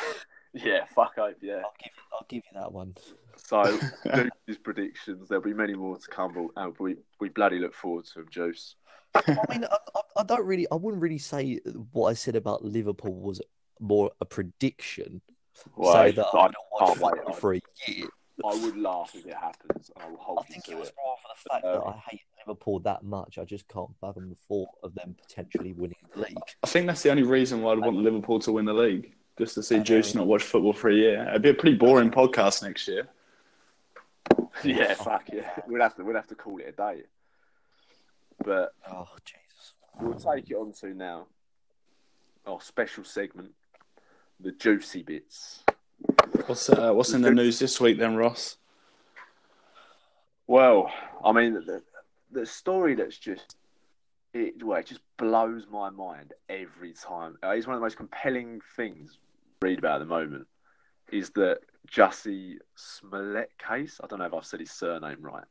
yeah 0.54 0.84
fuck 0.94 1.18
up, 1.18 1.34
yeah. 1.40 1.56
I'll 1.56 1.74
give 1.82 1.92
I'll 2.12 2.26
give 2.28 2.42
you 2.52 2.60
that 2.60 2.72
one. 2.72 2.94
So, 3.36 3.62
Juice's 4.14 4.58
predictions. 4.62 5.28
There'll 5.28 5.42
be 5.42 5.54
many 5.54 5.74
more 5.74 5.96
to 5.96 6.08
come, 6.08 6.50
but 6.54 6.60
uh, 6.60 6.70
we 6.78 6.96
we 7.20 7.28
bloody 7.28 7.58
look 7.58 7.74
forward 7.74 8.04
to 8.06 8.14
them, 8.20 8.26
Juice. 8.30 8.76
I 9.14 9.22
mean, 9.48 9.64
I, 9.64 9.76
I, 9.96 10.00
I 10.18 10.22
don't 10.22 10.46
really, 10.46 10.66
I 10.70 10.76
wouldn't 10.76 11.02
really 11.02 11.18
say 11.18 11.58
what 11.92 12.10
I 12.10 12.14
said 12.14 12.36
about 12.36 12.64
Liverpool 12.64 13.14
was 13.14 13.40
more 13.80 14.12
a 14.20 14.24
prediction. 14.24 15.20
Well, 15.76 15.92
say 15.92 16.12
that 16.12 16.26
I 16.32 16.38
I'm 16.46 16.52
not 16.80 16.86
can't 16.86 17.00
wait. 17.00 17.14
it 17.28 17.36
for 17.36 17.54
a 17.54 17.60
year. 17.88 18.08
I 18.44 18.54
would 18.64 18.76
laugh 18.76 19.12
if 19.14 19.26
it 19.26 19.34
happens, 19.34 19.90
I 20.00 20.08
will 20.08 20.16
hold 20.16 20.38
I 20.40 20.42
think 20.44 20.68
it 20.68 20.78
was 20.78 20.88
it. 20.88 20.94
more 21.04 21.16
for 21.16 21.28
the 21.34 21.50
fact 21.50 21.64
that 21.64 21.82
I 21.86 22.02
hate 22.10 22.22
Liverpool 22.46 22.78
that 22.80 23.02
much. 23.02 23.38
I 23.38 23.44
just 23.44 23.68
can't 23.68 23.90
fathom 24.00 24.30
the 24.30 24.34
thought 24.48 24.70
of 24.82 24.94
them 24.94 25.14
potentially 25.20 25.72
winning 25.72 25.96
the 26.14 26.20
league. 26.20 26.38
I 26.62 26.66
think 26.66 26.86
that's 26.86 27.02
the 27.02 27.10
only 27.10 27.22
reason 27.22 27.60
why 27.60 27.72
I'd 27.72 27.80
want 27.80 27.96
Liverpool 27.96 28.38
to 28.40 28.52
win 28.52 28.64
the 28.64 28.72
league, 28.72 29.12
just 29.40 29.55
to 29.55 29.62
see 29.62 29.81
Juice 29.81 30.14
not 30.14 30.26
watch 30.26 30.42
football 30.42 30.72
for 30.72 30.90
a 30.90 30.94
year. 30.94 31.26
It'd 31.29 31.42
be 31.42 31.48
a 31.48 31.55
pretty 31.55 31.76
boring 31.76 32.11
podcast 32.11 32.62
next 32.62 32.87
year. 32.88 33.09
Yeah, 34.62 34.94
fuck 34.94 35.29
yeah. 35.33 35.50
We'd 35.66 35.81
have 35.81 35.96
to 35.96 36.05
we'd 36.05 36.14
have 36.14 36.26
to 36.29 36.35
call 36.35 36.59
it 36.59 36.68
a 36.68 36.72
day. 36.72 37.03
But 38.44 38.74
Oh 38.90 39.09
Jesus! 39.24 39.72
we'll 39.98 40.14
take 40.35 40.50
it 40.50 40.55
on 40.55 40.72
to 40.81 40.94
now 40.94 41.26
our 42.46 42.61
special 42.61 43.03
segment, 43.03 43.53
the 44.38 44.53
juicy 44.53 45.03
bits. 45.03 45.64
What's 46.46 46.68
uh, 46.68 46.92
what's 46.92 47.12
in 47.12 47.22
the 47.22 47.31
news 47.31 47.59
this 47.59 47.81
week 47.81 47.98
then, 47.98 48.16
Ross? 48.16 48.57
Well, 50.46 50.92
I 51.24 51.33
mean, 51.33 51.55
the, 51.55 51.83
the 52.31 52.44
story 52.44 52.94
that's 52.94 53.16
just 53.18 53.57
it, 54.35 54.62
well, 54.62 54.79
it 54.79 54.87
just 54.87 55.00
blows 55.16 55.66
my 55.70 55.90
mind 55.90 56.35
every 56.48 56.92
time. 56.92 57.37
Uh, 57.42 57.50
it's 57.50 57.66
one 57.66 57.74
of 57.74 57.81
the 57.81 57.85
most 57.85 57.96
compelling 57.96 58.61
things 58.76 59.16
I 59.16 59.30
read 59.62 59.79
about 59.79 59.96
at 60.01 60.09
the 60.09 60.14
moment. 60.14 60.46
Is 61.12 61.31
that 61.31 61.59
Jussie 61.90 62.57
Smollett 62.77 63.51
case? 63.59 64.01
I 64.03 64.07
don't 64.07 64.18
know 64.18 64.25
if 64.25 64.35
I've 64.35 64.46
said 64.46 64.61
his 64.61 64.70
surname 64.70 65.18
right. 65.20 65.44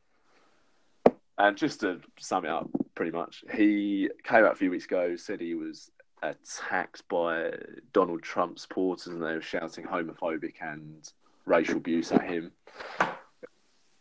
And 1.38 1.56
just 1.56 1.80
to 1.80 2.00
sum 2.18 2.44
it 2.44 2.50
up, 2.50 2.68
pretty 2.94 3.12
much, 3.12 3.44
he 3.54 4.10
came 4.24 4.44
out 4.44 4.52
a 4.52 4.56
few 4.56 4.70
weeks 4.70 4.84
ago, 4.84 5.16
said 5.16 5.40
he 5.40 5.54
was 5.54 5.90
attacked 6.22 7.06
by 7.08 7.52
Donald 7.92 8.22
Trump 8.22 8.58
supporters, 8.58 9.06
and 9.06 9.22
they 9.22 9.34
were 9.34 9.40
shouting 9.40 9.84
homophobic 9.84 10.54
and 10.60 11.10
racial 11.46 11.76
abuse 11.76 12.12
at 12.12 12.22
him 12.22 12.52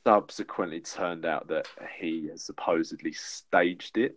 subsequently 0.06 0.80
turned 0.80 1.26
out 1.26 1.48
that 1.48 1.68
he 2.00 2.28
has 2.30 2.42
supposedly 2.42 3.12
staged 3.12 3.98
it 3.98 4.16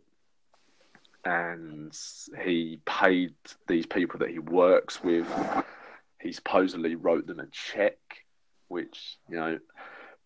and 1.25 1.97
he 2.43 2.81
paid 2.87 3.35
these 3.69 3.87
people 3.87 4.19
that 4.19 4.31
he 4.31 4.39
works 4.39 5.03
with 5.05 5.27
he 6.23 6.33
supposedly 6.33 6.95
wrote 6.95 7.27
them 7.27 7.41
a 7.41 7.47
check 7.47 7.99
which 8.69 9.19
you 9.29 9.37
know 9.37 9.59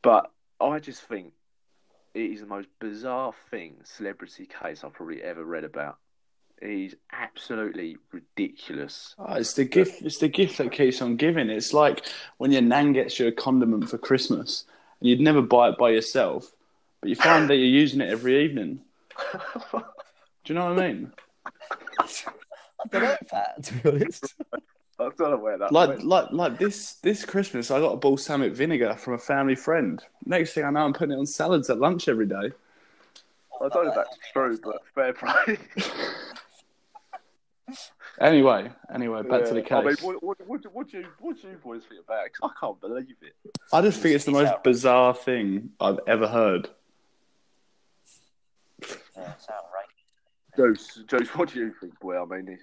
but 0.02 0.30
i 0.60 0.78
just 0.78 1.02
think 1.02 1.32
it 2.14 2.30
is 2.30 2.40
the 2.40 2.46
most 2.46 2.68
bizarre 2.80 3.32
thing 3.50 3.76
celebrity 3.84 4.46
case 4.46 4.84
i've 4.84 4.92
probably 4.92 5.22
ever 5.22 5.44
read 5.44 5.64
about 5.64 5.98
he's 6.60 6.94
absolutely 7.12 7.96
ridiculous 8.12 9.14
Oh, 9.18 9.34
it's 9.34 9.54
the 9.54 9.64
gift. 9.64 10.02
It's 10.02 10.18
the 10.18 10.28
gift 10.28 10.58
that 10.58 10.72
keeps 10.72 11.02
on 11.02 11.16
giving. 11.16 11.50
It's 11.50 11.72
like 11.74 12.06
when 12.38 12.50
your 12.50 12.62
nan 12.62 12.92
gets 12.92 13.18
you 13.18 13.26
a 13.26 13.32
condiment 13.32 13.90
for 13.90 13.98
Christmas, 13.98 14.64
and 15.00 15.08
you'd 15.08 15.20
never 15.20 15.42
buy 15.42 15.68
it 15.68 15.78
by 15.78 15.90
yourself, 15.90 16.50
but 17.00 17.10
you 17.10 17.16
find 17.16 17.50
that 17.50 17.56
you're 17.56 17.66
using 17.66 18.00
it 18.00 18.08
every 18.10 18.42
evening. 18.44 18.80
Do 19.72 19.82
you 20.46 20.54
know 20.54 20.72
what 20.72 20.82
I 20.82 20.88
mean? 20.88 21.12
I 21.44 22.88
don't 22.90 23.02
know 23.02 23.16
that 23.32 23.62
to 23.64 23.74
be 23.74 23.88
honest. 23.88 24.34
i 25.00 25.08
don't 25.16 25.30
know 25.30 25.36
where 25.36 25.58
that 25.58 25.72
Like, 25.72 25.88
went. 25.90 26.04
like, 26.04 26.32
like 26.32 26.58
this 26.58 26.94
this 27.02 27.24
Christmas, 27.24 27.70
I 27.70 27.80
got 27.80 27.92
a 27.92 27.96
balsamic 27.96 28.52
vinegar 28.54 28.94
from 28.94 29.14
a 29.14 29.18
family 29.18 29.54
friend. 29.54 30.02
Next 30.24 30.52
thing 30.54 30.64
I 30.64 30.70
know, 30.70 30.80
I'm 30.84 30.92
putting 30.92 31.14
it 31.16 31.18
on 31.18 31.26
salads 31.26 31.68
at 31.70 31.78
lunch 31.78 32.08
every 32.08 32.26
day. 32.26 32.34
i 33.60 33.68
don't 33.68 33.74
know 33.74 33.88
if 33.90 33.94
that's 33.94 34.16
true 34.32 34.58
but 34.62 34.82
fair 34.94 35.12
play 35.12 35.58
Anyway, 38.18 38.70
anyway, 38.94 39.22
back 39.22 39.44
to 39.44 39.52
the 39.52 39.60
case. 39.60 39.72
I 39.72 39.82
mean, 39.82 39.94
what, 40.00 40.22
what, 40.22 40.38
what, 40.48 40.62
do- 40.62 40.70
what 40.70 40.88
do 40.90 40.98
you 41.00 41.06
what 41.18 41.36
do 41.42 41.48
you 41.48 41.56
boys 41.62 41.82
think 41.86 42.00
about 42.02 42.24
it? 42.24 42.32
'Cause 42.32 42.50
I 42.50 42.58
can't 42.58 42.80
believe 42.80 43.14
it. 43.20 43.34
I 43.74 43.82
just 43.82 44.00
think 44.00 44.14
it's 44.14 44.24
the 44.24 44.30
most 44.30 44.54
bizarre 44.62 45.12
thing 45.12 45.72
I've 45.78 45.98
ever 46.06 46.26
heard. 46.26 46.70
Yeah, 48.80 49.32
it's 49.32 49.46
outrageous. 49.50 50.94
Joe, 51.06 51.18
Joe, 51.18 51.26
what 51.34 51.52
do 51.52 51.58
you 51.60 51.74
think, 51.78 52.00
boy? 52.00 52.18
I 52.18 52.24
mean, 52.24 52.58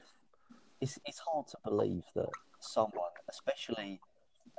it's- 0.84 1.00
It's 1.06 1.20
hard 1.20 1.48
to 1.48 1.58
believe 1.64 2.04
that 2.16 2.30
someone, 2.60 3.12
especially 3.30 4.00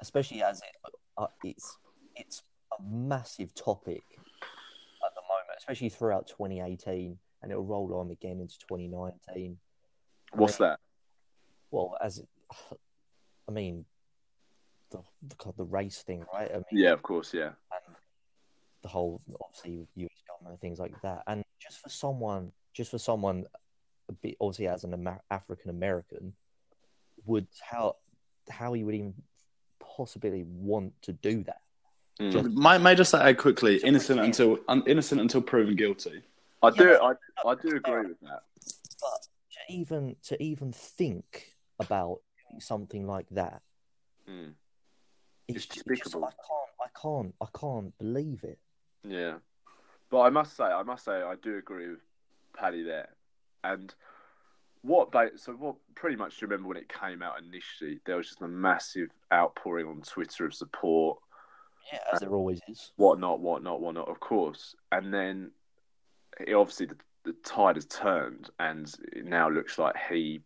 especially 0.01 0.43
as 0.43 0.61
it 0.61 0.75
uh, 1.17 1.29
it's 1.45 1.79
it's 2.17 2.43
a 2.79 2.83
massive 2.83 3.55
topic 3.55 4.03
at 5.07 5.15
the 5.15 5.23
moment, 5.33 5.57
especially 5.59 5.89
throughout 5.89 6.27
2018, 6.27 7.19
and 7.43 7.53
it'll 7.53 7.65
roll 7.65 7.95
on 7.95 8.11
again 8.11 8.41
into 8.41 8.59
2019. 8.59 9.59
what's 10.33 10.57
that? 10.57 10.81
Well, 11.71 11.97
as 12.03 12.19
it, 12.19 12.29
I 13.49 13.53
mean, 13.53 13.85
the 14.91 15.03
the, 15.23 15.53
the 15.57 15.65
race 15.65 16.03
thing, 16.03 16.25
right? 16.33 16.51
I 16.51 16.55
mean, 16.57 16.65
Yeah, 16.73 16.93
of 16.93 17.03
course, 17.03 17.33
yeah. 17.35 17.53
and 17.73 17.97
the 18.83 18.89
whole 18.89 19.23
obviously 19.41 19.87
US 19.95 20.11
government 20.29 20.53
and 20.55 20.61
things 20.61 20.79
like 20.79 21.01
that. 21.03 21.23
And 21.27 21.45
just 21.61 21.79
for 21.81 21.89
someone, 21.89 22.53
just 22.73 22.91
for 22.91 22.99
someone, 22.99 23.47
obviously 24.41 24.69
as 24.69 24.85
an 24.85 24.95
Amer- 24.95 25.23
African 25.31 25.71
American, 25.71 26.35
would 27.27 27.47
how 27.63 27.97
how 28.51 28.73
he 28.73 28.85
would 28.85 28.95
even 28.95 29.15
possibly 29.81 30.43
want 30.45 30.93
to 31.03 31.13
do 31.13 31.43
that? 31.45 31.61
Mm. 32.21 32.33
Just- 32.33 32.45
May, 32.51 32.79
may 32.79 32.91
I 32.91 32.95
just 32.95 33.15
add 33.15 33.39
quickly, 33.39 33.77
innocent 33.79 34.21
until 34.21 34.59
un, 34.69 34.83
innocent 34.87 35.21
until 35.21 35.43
proven 35.43 35.75
guilty. 35.77 36.23
I 36.63 36.71
do, 36.71 36.99
I, 37.03 37.13
I 37.47 37.55
do 37.57 37.77
agree 37.77 38.07
with 38.09 38.21
that. 38.21 38.43
But 39.01 39.21
to 39.53 39.73
even 39.75 40.17
to 40.25 40.43
even 40.43 40.73
think 40.73 41.55
about 41.81 42.21
something 42.61 43.07
like 43.07 43.27
that, 43.31 43.63
Mm. 44.29 44.55
it's, 45.49 45.57
It's 45.57 45.67
ju- 45.67 45.83
it's 45.87 46.01
just, 46.01 46.05
despicable. 46.05 46.25
I 46.25 46.31
can't, 46.31 46.71
I 46.81 47.01
can't, 47.01 47.35
I 47.43 47.59
can't 47.59 47.99
believe 47.99 48.43
it. 48.45 48.59
Yeah, 49.07 49.35
but 50.11 50.21
I 50.21 50.31
must 50.31 50.57
say, 50.57 50.65
I 50.65 50.83
must 50.83 51.05
say, 51.05 51.13
I 51.13 51.35
do 51.43 51.59
agree 51.59 51.89
with 51.91 52.01
Paddy 52.57 52.83
there. 52.83 53.11
And 53.65 53.95
what 54.83 55.11
they, 55.13 55.31
so 55.37 55.53
what? 55.53 55.77
Pretty 55.95 56.17
much, 56.17 56.39
do 56.39 56.45
you 56.45 56.49
remember 56.49 56.69
when 56.69 56.77
it 56.77 56.93
came 56.93 57.23
out 57.23 57.39
initially? 57.39 58.01
There 58.05 58.17
was 58.17 58.29
just 58.29 58.43
a 58.43 58.49
massive 58.49 59.09
outpouring 59.33 59.87
on 59.87 60.03
Twitter 60.03 60.45
of 60.45 60.55
support. 60.55 61.19
Yeah, 61.93 62.01
as 62.13 62.21
there 62.21 62.31
always 62.35 62.61
is. 62.69 62.93
whatnot, 62.97 63.41
whatnot, 63.41 63.81
whatnot, 63.81 64.09
of 64.09 64.21
course. 64.21 64.75
And 64.93 65.13
then 65.13 65.51
it, 66.39 66.55
obviously 66.55 66.87
the, 66.87 66.97
the 67.25 67.35
tide 67.45 67.77
has 67.77 67.87
turned, 67.87 68.51
and 68.61 68.93
it 69.13 69.25
now 69.25 69.49
looks 69.49 69.79
like 69.79 69.95
he 70.11 70.43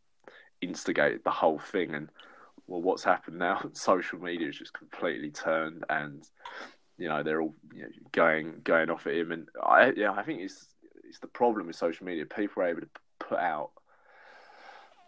instigated 0.61 1.23
the 1.25 1.31
whole 1.31 1.59
thing. 1.59 1.95
And 1.95 2.09
well, 2.67 2.83
what's 2.83 3.05
happened 3.05 3.39
now? 3.39 3.69
Social 3.73 4.21
media 4.21 4.47
has 4.47 4.57
just 4.57 4.73
completely 4.73 5.31
turned, 5.31 5.85
and 5.91 6.23
you 6.97 7.09
know 7.09 7.23
they're 7.23 7.41
all 7.41 7.55
you 7.75 7.83
know, 7.83 7.89
going 8.13 8.61
going 8.63 8.91
off 8.91 9.07
at 9.07 9.15
him. 9.15 9.33
And 9.33 9.49
I 9.61 9.93
yeah, 9.97 10.13
I 10.13 10.23
think 10.23 10.43
it's 10.43 10.69
it's 11.09 11.19
the 11.19 11.27
problem 11.27 11.67
with 11.67 11.77
social 11.77 12.07
media. 12.07 12.27
People 12.27 12.63
are 12.63 12.67
able 12.69 12.83
to 12.83 12.89
put 13.29 13.38
out 13.38 13.71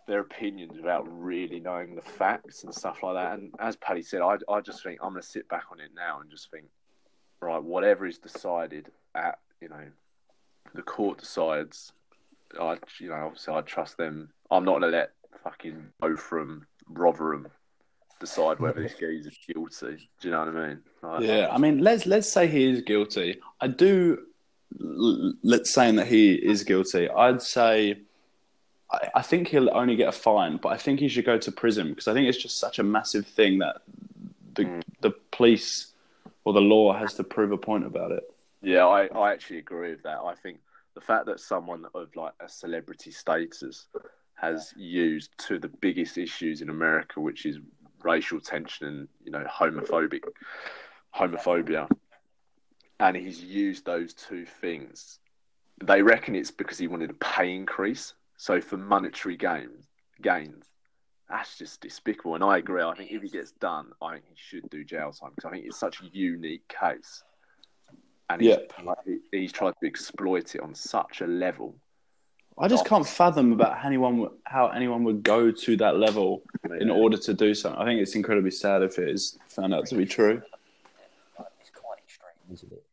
their 0.06 0.20
opinions 0.20 0.76
without 0.76 1.06
really 1.08 1.60
knowing 1.60 1.94
the 1.94 2.02
facts 2.02 2.64
and 2.64 2.74
stuff 2.74 3.02
like 3.02 3.14
that. 3.14 3.38
And 3.38 3.54
as 3.60 3.76
Paddy 3.76 4.02
said, 4.02 4.22
I, 4.22 4.36
I 4.48 4.60
just 4.60 4.82
think 4.82 4.98
I'm 5.00 5.12
going 5.12 5.22
to 5.22 5.28
sit 5.28 5.48
back 5.48 5.66
on 5.70 5.78
it 5.78 5.90
now 5.94 6.20
and 6.20 6.28
just 6.28 6.50
think, 6.50 6.66
right, 7.40 7.62
whatever 7.62 8.06
is 8.06 8.18
decided 8.18 8.90
at, 9.14 9.38
you 9.60 9.68
know, 9.68 9.84
the 10.74 10.82
court 10.82 11.18
decides, 11.18 11.92
I, 12.60 12.78
you 12.98 13.08
know, 13.08 13.14
obviously 13.26 13.54
I 13.54 13.60
trust 13.60 13.98
them. 13.98 14.30
I'm 14.50 14.64
not 14.64 14.80
going 14.80 14.90
to 14.90 14.98
let 14.98 15.12
fucking 15.44 15.86
Bo 16.00 16.16
from 16.16 16.66
Rotherham 16.88 17.46
decide 18.18 18.58
whether 18.58 18.82
this 18.82 18.94
geezer's 18.94 19.38
guilty. 19.46 20.08
Do 20.20 20.28
you 20.28 20.32
know 20.32 20.44
what 20.44 20.56
I 20.56 20.68
mean? 20.68 21.26
Yeah, 21.26 21.48
I 21.52 21.58
mean, 21.58 21.78
let's 21.78 22.04
let's 22.04 22.30
say 22.30 22.48
he 22.48 22.68
is 22.68 22.82
guilty. 22.82 23.40
I 23.60 23.68
do. 23.68 24.26
Let's 24.78 25.72
saying 25.72 25.96
that 25.96 26.08
he 26.08 26.34
is 26.34 26.64
guilty. 26.64 27.08
I'd 27.08 27.40
say. 27.40 28.00
I, 28.92 29.08
I 29.16 29.22
think 29.22 29.48
he'll 29.48 29.70
only 29.74 29.96
get 29.96 30.08
a 30.08 30.12
fine, 30.12 30.56
but 30.56 30.70
I 30.70 30.76
think 30.76 31.00
he 31.00 31.08
should 31.08 31.24
go 31.24 31.38
to 31.38 31.52
prison 31.52 31.90
because 31.90 32.08
I 32.08 32.12
think 32.14 32.28
it's 32.28 32.38
just 32.38 32.58
such 32.58 32.78
a 32.78 32.82
massive 32.82 33.26
thing 33.26 33.58
that 33.58 33.82
the 34.54 34.64
Mm. 34.64 34.82
the 35.00 35.12
police 35.30 35.92
or 36.44 36.52
the 36.52 36.60
law 36.60 36.92
has 36.92 37.14
to 37.14 37.24
prove 37.24 37.52
a 37.52 37.56
point 37.56 37.86
about 37.86 38.10
it. 38.12 38.24
Yeah, 38.62 38.86
I, 38.86 39.06
I 39.06 39.32
actually 39.32 39.58
agree 39.58 39.90
with 39.90 40.02
that. 40.02 40.18
I 40.18 40.34
think 40.34 40.58
the 40.94 41.00
fact 41.00 41.26
that 41.26 41.40
someone 41.40 41.86
of 41.94 42.14
like 42.16 42.32
a 42.40 42.48
celebrity 42.48 43.10
status 43.10 43.86
has 44.34 44.74
used 44.76 45.30
two 45.38 45.54
of 45.56 45.62
the 45.62 45.68
biggest 45.68 46.18
issues 46.18 46.62
in 46.62 46.68
America, 46.70 47.20
which 47.20 47.46
is 47.46 47.58
racial 48.02 48.40
tension 48.40 48.86
and 48.86 49.08
you 49.24 49.30
know 49.30 49.44
homophobic 49.44 50.24
homophobia, 51.14 51.88
and 52.98 53.16
he's 53.16 53.42
used 53.42 53.84
those 53.84 54.12
two 54.14 54.44
things. 54.44 55.18
They 55.82 56.02
reckon 56.02 56.34
it's 56.34 56.50
because 56.50 56.78
he 56.78 56.88
wanted 56.88 57.10
a 57.10 57.14
pay 57.14 57.54
increase, 57.54 58.14
so 58.40 58.58
for 58.58 58.78
monetary 58.78 59.36
gains, 59.36 59.84
gains, 60.22 60.64
that's 61.28 61.58
just 61.58 61.82
despicable. 61.82 62.36
And 62.36 62.42
I 62.42 62.56
agree. 62.56 62.82
I 62.82 62.94
think 62.94 63.12
if 63.12 63.20
he 63.20 63.28
gets 63.28 63.52
done, 63.52 63.90
I 64.00 64.14
think 64.14 64.24
he 64.28 64.34
should 64.34 64.70
do 64.70 64.82
jail 64.82 65.12
time 65.12 65.32
because 65.36 65.46
I 65.46 65.52
think 65.52 65.66
it's 65.66 65.78
such 65.78 66.00
a 66.00 66.06
unique 66.10 66.66
case, 66.66 67.22
and 68.30 68.40
he's, 68.40 68.56
Yeah. 68.56 68.82
like, 68.82 68.96
he- 69.04 69.20
he's 69.30 69.52
tried 69.52 69.74
to 69.82 69.86
exploit 69.86 70.54
it 70.54 70.62
on 70.62 70.74
such 70.74 71.20
a 71.20 71.26
level. 71.26 71.78
I 72.56 72.66
just 72.66 72.86
oh. 72.86 72.88
can't 72.88 73.06
fathom 73.06 73.52
about 73.52 73.76
how 73.76 73.88
anyone 73.88 74.16
would- 74.20 74.38
how 74.46 74.68
anyone 74.68 75.04
would 75.04 75.22
go 75.22 75.50
to 75.50 75.76
that 75.76 75.96
level 75.98 76.42
in 76.80 76.90
order 76.90 77.18
to 77.18 77.34
do 77.34 77.54
something. 77.54 77.78
I 77.78 77.84
think 77.84 78.00
it's 78.00 78.14
incredibly 78.14 78.52
sad 78.52 78.82
if 78.82 78.98
it 78.98 79.10
is 79.10 79.38
found 79.48 79.74
out 79.74 79.84
to 79.88 79.96
be 79.96 80.06
true. 80.06 80.42
It's 81.60 81.70
quite 81.70 81.98
extreme, 81.98 82.54
isn't 82.54 82.72
it? 82.72 82.86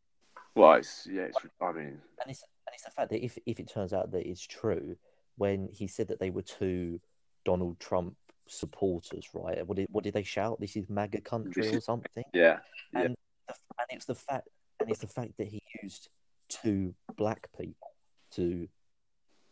Well, 0.56 0.74
it's, 0.74 1.08
yeah, 1.10 1.24
it's, 1.24 1.38
I 1.62 1.72
mean, 1.72 2.02
And 2.22 2.32
it's 2.32 2.44
and 2.66 2.74
it's 2.74 2.84
the 2.84 2.92
fact 2.92 3.12
that 3.12 3.24
if 3.24 3.38
if 3.46 3.62
it 3.62 3.70
turns 3.70 3.94
out 3.94 4.12
that 4.12 4.28
it's 4.28 4.46
true, 4.46 4.98
when 5.38 5.70
he 5.72 5.88
said 5.88 6.08
that 6.10 6.20
they 6.20 6.30
were 6.30 6.42
two 6.42 7.00
Donald 7.46 7.80
Trump 7.80 8.16
supporters, 8.48 9.28
right? 9.34 9.66
What 9.66 9.78
did 9.78 9.88
what 9.92 10.04
did 10.04 10.14
they 10.14 10.24
shout? 10.24 10.60
This 10.60 10.76
is 10.76 10.90
MAGA 10.90 11.22
country 11.22 11.76
or 11.76 11.82
something. 11.82 12.24
yeah, 12.34 12.60
Yeah. 12.94 13.02
And 13.02 13.16
the, 13.48 13.54
and 13.80 13.88
it's 13.92 14.06
the 14.06 14.16
fact 14.16 14.48
and 14.80 14.90
it's 14.90 15.00
the 15.00 15.08
fact 15.08 15.34
that 15.38 15.48
he 15.48 15.62
used 15.82 16.10
two 16.50 16.94
black 17.16 17.48
people 17.58 17.90
to 18.32 18.68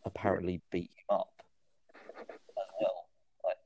apparently 0.04 0.60
beat 0.70 0.90
him 0.90 1.16
up 1.16 1.42
as 1.94 2.64
well. 2.80 3.08
Like, 3.44 3.56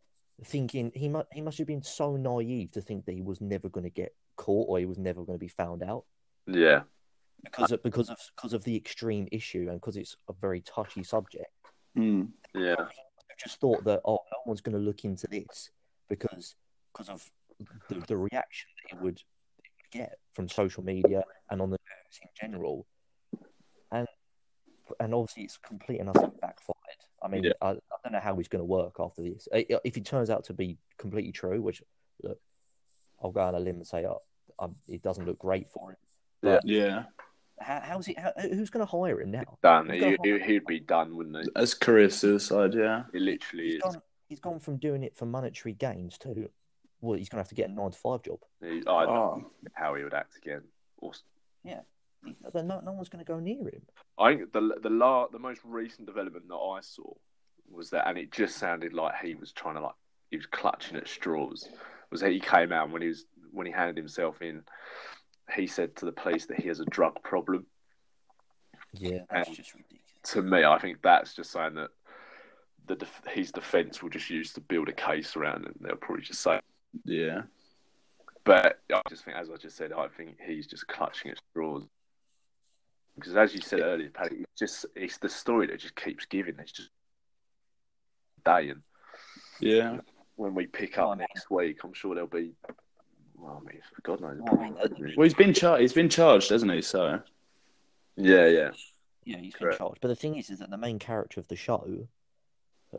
thinking 0.44 0.92
he 0.94 1.08
must 1.08 1.26
he 1.32 1.40
must 1.40 1.58
have 1.58 1.66
been 1.66 1.82
so 1.82 2.16
naive 2.16 2.72
to 2.72 2.80
think 2.80 3.06
that 3.06 3.14
he 3.14 3.22
was 3.22 3.40
never 3.40 3.68
going 3.68 3.84
to 3.84 3.90
get 3.90 4.14
caught 4.36 4.68
or 4.68 4.78
he 4.78 4.86
was 4.86 4.98
never 4.98 5.22
going 5.24 5.38
to 5.38 5.44
be 5.44 5.48
found 5.48 5.82
out 5.82 6.04
yeah, 6.46 6.82
because 7.42 7.72
of 7.72 7.82
because 7.82 8.10
of 8.10 8.18
because 8.36 8.52
of 8.52 8.64
the 8.64 8.76
extreme 8.76 9.28
issue 9.32 9.66
and 9.68 9.80
because 9.80 9.96
it's 9.96 10.16
a 10.28 10.32
very 10.40 10.60
touchy 10.62 11.02
subject. 11.02 11.46
Mm. 11.96 12.28
yeah, 12.54 12.76
I 12.78 13.34
just 13.38 13.60
thought 13.60 13.84
that 13.84 14.00
oh, 14.04 14.20
no 14.30 14.38
one's 14.46 14.60
going 14.60 14.76
to 14.76 14.82
look 14.82 15.04
into 15.04 15.26
this 15.26 15.70
because 16.08 16.54
because 16.92 17.08
of 17.08 17.28
the, 17.88 18.02
the 18.06 18.16
reaction 18.16 18.68
that 18.82 18.96
it 18.96 19.02
would, 19.02 19.18
it 19.58 19.70
would 19.78 19.90
get 19.90 20.18
from 20.34 20.48
social 20.48 20.84
media 20.84 21.22
and 21.50 21.60
on 21.60 21.70
the 21.70 21.76
news 21.78 22.20
in 22.22 22.28
general, 22.40 22.86
and 23.92 24.06
and 24.98 25.14
obviously 25.14 25.44
it's 25.44 25.58
complete 25.58 26.00
and 26.00 26.08
utterly 26.08 26.32
backfired. 26.40 26.76
I 27.22 27.28
mean, 27.28 27.44
Yeah. 27.44 27.52
I, 27.60 27.70
I 27.70 27.96
don't 28.02 28.12
know 28.12 28.20
how 28.20 28.36
he's 28.36 28.48
going 28.48 28.60
to 28.60 28.64
work 28.66 28.96
after 28.98 29.22
this. 29.22 29.48
If 29.52 29.96
it 29.96 30.04
turns 30.04 30.30
out 30.30 30.44
to 30.44 30.54
be 30.54 30.78
completely 30.98 31.32
true, 31.32 31.60
which 31.60 31.82
look, 32.22 32.38
I'll 33.22 33.30
go 33.30 33.40
on 33.40 33.54
a 33.54 33.60
limb 33.60 33.76
and 33.76 33.86
say 33.86 34.06
oh, 34.06 34.22
um, 34.58 34.76
it 34.88 35.02
doesn't 35.02 35.26
look 35.26 35.38
great 35.38 35.70
for 35.70 35.90
him. 35.90 35.96
Yeah, 36.64 37.04
How, 37.60 37.80
how's 37.84 38.06
he? 38.06 38.14
How, 38.14 38.32
who's 38.40 38.70
going 38.70 38.86
to 38.86 38.90
hire 38.90 39.20
him 39.20 39.30
now? 39.30 39.58
done. 39.62 39.90
He, 39.90 40.16
he, 40.22 40.38
he'd 40.38 40.66
be 40.66 40.80
done, 40.80 41.16
wouldn't 41.16 41.36
he? 41.44 41.50
that's 41.54 41.74
career 41.74 42.08
suicide. 42.08 42.74
Yeah, 42.74 43.04
It 43.12 43.20
literally 43.20 43.64
He's 43.66 43.74
is. 43.76 43.82
gone, 43.82 44.02
he's 44.28 44.40
gone 44.40 44.58
from 44.58 44.78
doing 44.78 45.02
it 45.02 45.14
for 45.14 45.26
monetary 45.26 45.74
gains 45.74 46.16
to, 46.18 46.48
well, 47.00 47.18
he's 47.18 47.28
going 47.28 47.36
to 47.36 47.42
have 47.42 47.48
to 47.48 47.54
get 47.54 47.68
a 47.68 47.72
nine 47.72 47.90
to 47.90 47.98
five 47.98 48.22
job. 48.22 48.38
He, 48.62 48.78
I 48.86 49.04
don't 49.04 49.08
Oh. 49.08 49.36
know 49.36 49.50
how 49.74 49.94
he 49.94 50.04
would 50.04 50.14
act 50.14 50.36
again. 50.36 50.62
Or, 50.98 51.12
No, 51.64 52.80
no 52.80 52.92
one's 52.92 53.08
going 53.10 53.24
to 53.24 53.30
go 53.30 53.38
near 53.40 53.62
him. 53.68 53.82
I 54.18 54.34
think 54.36 54.52
the 54.52 54.78
the 54.82 54.90
la, 54.90 55.28
the 55.28 55.38
most 55.38 55.60
recent 55.64 56.06
development 56.06 56.48
that 56.48 56.54
I 56.56 56.80
saw 56.80 57.12
was 57.70 57.90
that, 57.90 58.08
and 58.08 58.18
it 58.18 58.32
just 58.32 58.56
sounded 58.56 58.92
like 58.92 59.14
he 59.22 59.34
was 59.34 59.52
trying 59.52 59.74
to 59.76 59.80
like 59.82 59.94
he 60.30 60.36
was 60.36 60.46
clutching 60.46 60.96
at 60.96 61.08
straws. 61.08 61.68
Was 62.10 62.20
that 62.20 62.32
he 62.32 62.40
came 62.40 62.72
out 62.72 62.90
when 62.90 63.00
he 63.02 63.08
was 63.08 63.24
when 63.52 63.66
he 63.66 63.72
handed 63.72 63.96
himself 63.96 64.42
in, 64.42 64.62
he 65.54 65.66
said 65.66 65.96
to 65.96 66.04
the 66.04 66.12
police 66.12 66.46
that 66.46 66.60
he 66.60 66.68
has 66.68 66.80
a 66.80 66.84
drug 66.86 67.22
problem. 67.22 67.66
Yeah, 68.92 69.20
that's 69.30 69.48
that's 69.48 69.56
just 69.56 69.74
ridiculous. 69.74 70.02
To 70.32 70.42
me, 70.42 70.64
I 70.64 70.78
think 70.78 70.98
that's 71.02 71.34
just 71.34 71.50
saying 71.50 71.74
that 71.74 71.90
the 72.86 72.96
def- 72.96 73.22
his 73.28 73.52
defence 73.52 74.02
will 74.02 74.10
just 74.10 74.30
use 74.30 74.52
to 74.54 74.60
build 74.60 74.88
a 74.88 74.92
case 74.92 75.36
around 75.36 75.64
it. 75.66 75.80
They'll 75.80 75.96
probably 75.96 76.24
just 76.24 76.42
say, 76.42 76.60
yeah, 77.04 77.42
but 78.44 78.80
I 78.92 79.00
just 79.08 79.24
think, 79.24 79.36
as 79.36 79.50
I 79.50 79.56
just 79.56 79.76
said, 79.76 79.92
I 79.92 80.08
think 80.08 80.36
he's 80.44 80.66
just 80.66 80.86
clutching 80.88 81.30
at 81.30 81.38
straws. 81.50 81.84
Because 83.14 83.36
as 83.36 83.54
you 83.54 83.60
said 83.60 83.80
earlier, 83.80 84.10
Paddy, 84.10 84.42
it's 84.42 84.58
just 84.58 84.86
it's 84.94 85.18
the 85.18 85.28
story 85.28 85.66
that 85.66 85.80
just 85.80 85.94
keeps 85.94 86.26
giving. 86.26 86.56
It's 86.58 86.72
just 86.72 86.90
dying. 88.44 88.82
yeah. 89.60 89.98
When 90.36 90.54
we 90.54 90.66
pick 90.66 90.96
up 90.96 91.08
oh, 91.08 91.14
next 91.14 91.50
week, 91.50 91.80
I'm 91.84 91.92
sure 91.92 92.14
there'll 92.14 92.28
be. 92.28 92.52
Well, 93.40 93.62
I 93.66 93.72
mean, 93.72 93.80
God 94.02 94.20
knows. 94.20 94.38
Well, 94.40 94.58
I 94.60 94.64
mean, 94.64 95.14
Well, 95.16 95.24
he's 95.24 95.34
been 95.34 95.54
charged. 95.54 95.80
He's 95.80 95.92
been 95.92 96.08
charged, 96.08 96.50
hasn't 96.50 96.72
he? 96.72 96.82
So 96.82 97.20
yeah, 98.16 98.46
yeah, 98.46 98.70
Yeah, 99.24 99.38
he's 99.38 99.54
been 99.54 99.72
charged. 99.76 100.00
But 100.00 100.08
the 100.08 100.16
thing 100.16 100.36
is, 100.36 100.50
is 100.50 100.58
that 100.58 100.70
the 100.70 100.76
main 100.76 100.98
character 100.98 101.40
of 101.40 101.48
the 101.48 101.56
show, 101.56 102.06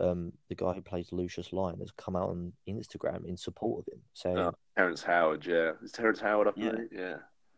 um, 0.00 0.32
the 0.48 0.54
guy 0.54 0.72
who 0.72 0.80
plays 0.82 1.08
Lucius 1.12 1.52
Lyon, 1.52 1.78
has 1.78 1.90
come 1.92 2.16
out 2.16 2.30
on 2.30 2.52
Instagram 2.68 3.24
in 3.26 3.36
support 3.36 3.80
of 3.86 3.92
him, 3.92 4.00
saying, 4.14 4.38
Oh. 4.38 4.54
Terrence 4.76 5.02
Howard. 5.02 5.46
Yeah, 5.46 5.72
is 5.82 5.92
Terrence 5.92 6.20
Howard 6.20 6.48
up 6.48 6.54
Yeah. 6.56 6.72
there? 6.72 6.88
Yeah. 6.90 7.16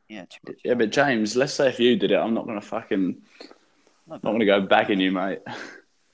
"Yeah, 0.09 0.25
too 0.27 0.55
yeah, 0.65 0.75
but 0.75 0.91
James, 0.91 1.35
let's 1.37 1.55
say 1.55 1.69
if 1.69 1.81
you 1.81 1.97
did 1.97 2.11
it, 2.11 2.17
I'm 2.19 2.35
not 2.35 2.47
gonna 2.47 2.61
fucking 2.61 3.23
no, 4.07 4.15
not 4.15 4.23
but, 4.23 4.33
gonna 4.33 4.45
go 4.45 4.61
bagging 4.61 5.01
you, 5.01 5.11
mate. 5.11 5.41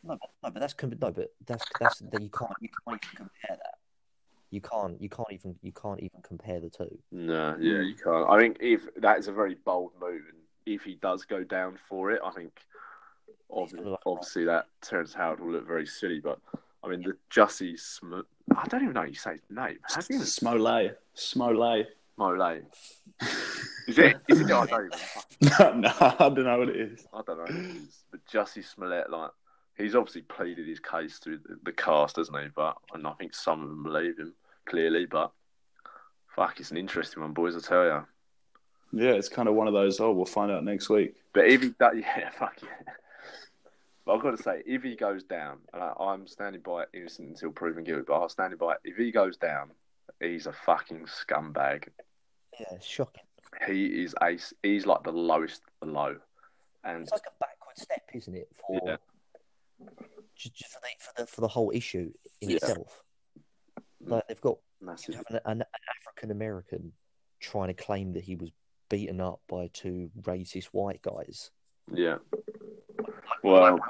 no, 0.05 0.17
but, 0.17 0.21
no, 0.45 0.51
but 0.51 0.61
that's 0.61 0.75
no, 0.81 1.11
but 1.11 1.33
that's 1.45 1.65
that's 1.81 1.99
that 1.99 2.23
you 2.23 2.29
can't 2.31 2.53
you 2.61 2.69
can't 2.87 3.03
even 3.03 3.17
compare 3.17 3.57
that. 3.57 3.75
You 4.51 4.61
can't 4.61 5.01
you 5.01 5.09
can't 5.09 5.29
even 5.33 5.55
you 5.63 5.73
can't 5.73 6.01
even 6.01 6.21
compare 6.23 6.59
the 6.61 6.71
two. 6.71 6.99
No, 7.13 7.57
yeah, 7.61 7.81
you 7.81 7.95
can't. 7.95 8.29
I 8.29 8.39
think 8.39 8.57
if 8.61 8.83
that 8.97 9.19
is 9.19 9.29
a 9.29 9.33
very 9.33 9.55
bold 9.65 9.93
move, 10.01 10.23
and 10.29 10.39
if 10.67 10.83
he 10.83 10.95
does 10.97 11.25
go 11.25 11.45
down 11.45 11.79
for 11.89 12.11
it, 12.11 12.21
I 12.25 12.31
think 12.33 12.53
ob- 13.51 13.99
obviously 14.07 14.45
that 14.47 14.67
Terrence 14.83 15.15
Howard 15.15 15.41
will 15.41 15.53
look 15.53 15.67
very 15.67 15.87
silly. 15.87 16.21
But 16.21 16.39
I 16.83 16.89
mean, 16.89 17.03
the 17.03 17.15
Jussie 17.31 17.79
Sm- 17.79 18.21
I 18.57 18.67
don't 18.67 18.83
even 18.83 18.95
know 18.95 19.03
how 19.03 19.07
you 19.07 19.15
say 19.15 19.33
his 19.33 19.43
name. 19.51 19.79
Have 19.95 20.07
you 20.11 20.19
Smollett, 20.25 21.01
Smollett. 21.15 21.97
Mole? 22.17 22.61
Is 23.89 23.99
it? 23.99 24.17
Is 24.29 24.41
it? 24.41 24.51
I 24.51 24.67
don't 24.67 24.87
even. 24.87 24.99
fucking- 24.99 25.81
no, 25.81 25.93
I 26.01 26.15
don't 26.19 26.45
know 26.45 26.59
what 26.59 26.69
it 26.69 26.77
is. 26.77 27.07
I 27.15 27.23
don't 27.27 27.39
know. 27.39 27.45
who 27.47 27.59
it 27.61 27.77
is. 27.77 28.03
But 28.11 28.21
Jussie 28.27 28.65
Smollett, 28.65 29.11
like, 29.11 29.31
he's 29.81 29.95
obviously 29.95 30.23
pleaded 30.23 30.67
his 30.69 30.81
case 30.81 31.19
through 31.19 31.39
the, 31.39 31.59
the 31.65 31.73
cast, 31.73 32.17
hasn't 32.17 32.39
he? 32.39 32.49
But 32.55 32.77
and 32.93 33.07
I 33.07 33.13
think 33.13 33.35
some 33.35 33.63
of 33.63 33.69
them 33.69 33.83
believe 33.83 34.19
him 34.19 34.35
clearly. 34.67 35.07
But 35.07 35.33
fuck, 36.35 36.61
it's 36.61 36.71
an 36.71 36.77
interesting 36.77 37.23
one, 37.23 37.33
boys. 37.33 37.57
I 37.57 37.61
tell 37.61 37.85
you. 37.85 38.07
Yeah, 38.93 39.13
it's 39.13 39.29
kind 39.29 39.49
of 39.49 39.55
one 39.55 39.69
of 39.69 39.75
those. 39.75 40.01
Oh, 40.01 40.13
we'll 40.13 40.27
find 40.27 40.51
out 40.51 40.65
next 40.65 40.89
week. 40.89 41.15
But 41.33 41.47
if 41.47 41.63
he 41.63 41.69
does, 41.79 41.95
yeah, 41.95 42.31
fuck 42.31 42.55
yeah. 42.63 42.93
But 44.05 44.15
I've 44.15 44.23
got 44.23 44.37
to 44.37 44.43
say, 44.43 44.63
if 44.67 44.83
he 44.83 44.97
goes 44.97 45.23
down, 45.23 45.59
and 45.73 45.83
I, 45.83 45.93
I'm 46.01 46.27
standing 46.27 46.63
by 46.63 46.85
innocent 46.93 47.29
until 47.29 47.51
proven 47.51 47.85
guilty, 47.85 48.05
but 48.07 48.21
I'm 48.21 48.29
standing 48.29 48.59
by. 48.59 48.77
If 48.85 48.97
he 48.97 49.11
goes 49.13 49.37
down, 49.37 49.71
he's 50.21 50.47
a 50.47 50.53
fucking 50.53 51.07
scumbag. 51.07 51.89
Yeah, 52.59 52.79
shocking. 52.81 53.23
He 53.67 53.87
is 54.03 54.15
a, 54.21 54.39
he's 54.63 54.87
like 54.87 55.03
the 55.03 55.13
lowest 55.13 55.63
below. 55.81 56.17
And 56.85 57.03
It's 57.03 57.13
like 57.13 57.23
a 57.27 57.39
backward 57.39 57.77
step, 57.77 58.03
isn't 58.15 58.35
it, 58.35 58.49
for 58.67 58.81
Yeah. 58.85 58.97
Just, 60.37 60.55
just 60.55 60.73
for 60.73 60.81
the 60.81 60.89
for 60.99 61.13
the 61.23 61.27
for 61.27 61.41
the 61.41 61.49
whole 61.49 61.71
issue 61.75 62.13
in 62.41 62.51
Yeah. 62.51 62.57
itself. 62.57 63.03
Like 64.01 64.27
they've 64.29 64.41
got 64.41 64.59
you 64.81 64.87
massive. 64.87 65.15
have 65.17 65.27
an, 65.45 65.61
an 65.61 65.65
African 66.01 66.31
American 66.31 66.93
trying 67.41 67.69
to 67.69 67.75
claim 67.75 68.13
that 68.15 68.25
he 68.25 68.35
was 68.37 68.51
beaten 68.89 69.21
up 69.21 69.41
by 69.49 69.69
two 69.73 70.11
racist 70.23 70.67
white 70.73 71.03
guys. 71.03 71.51
Yeah. 71.93 72.17
Well, 73.43 73.63
when, 73.63 73.73
when 73.75 73.81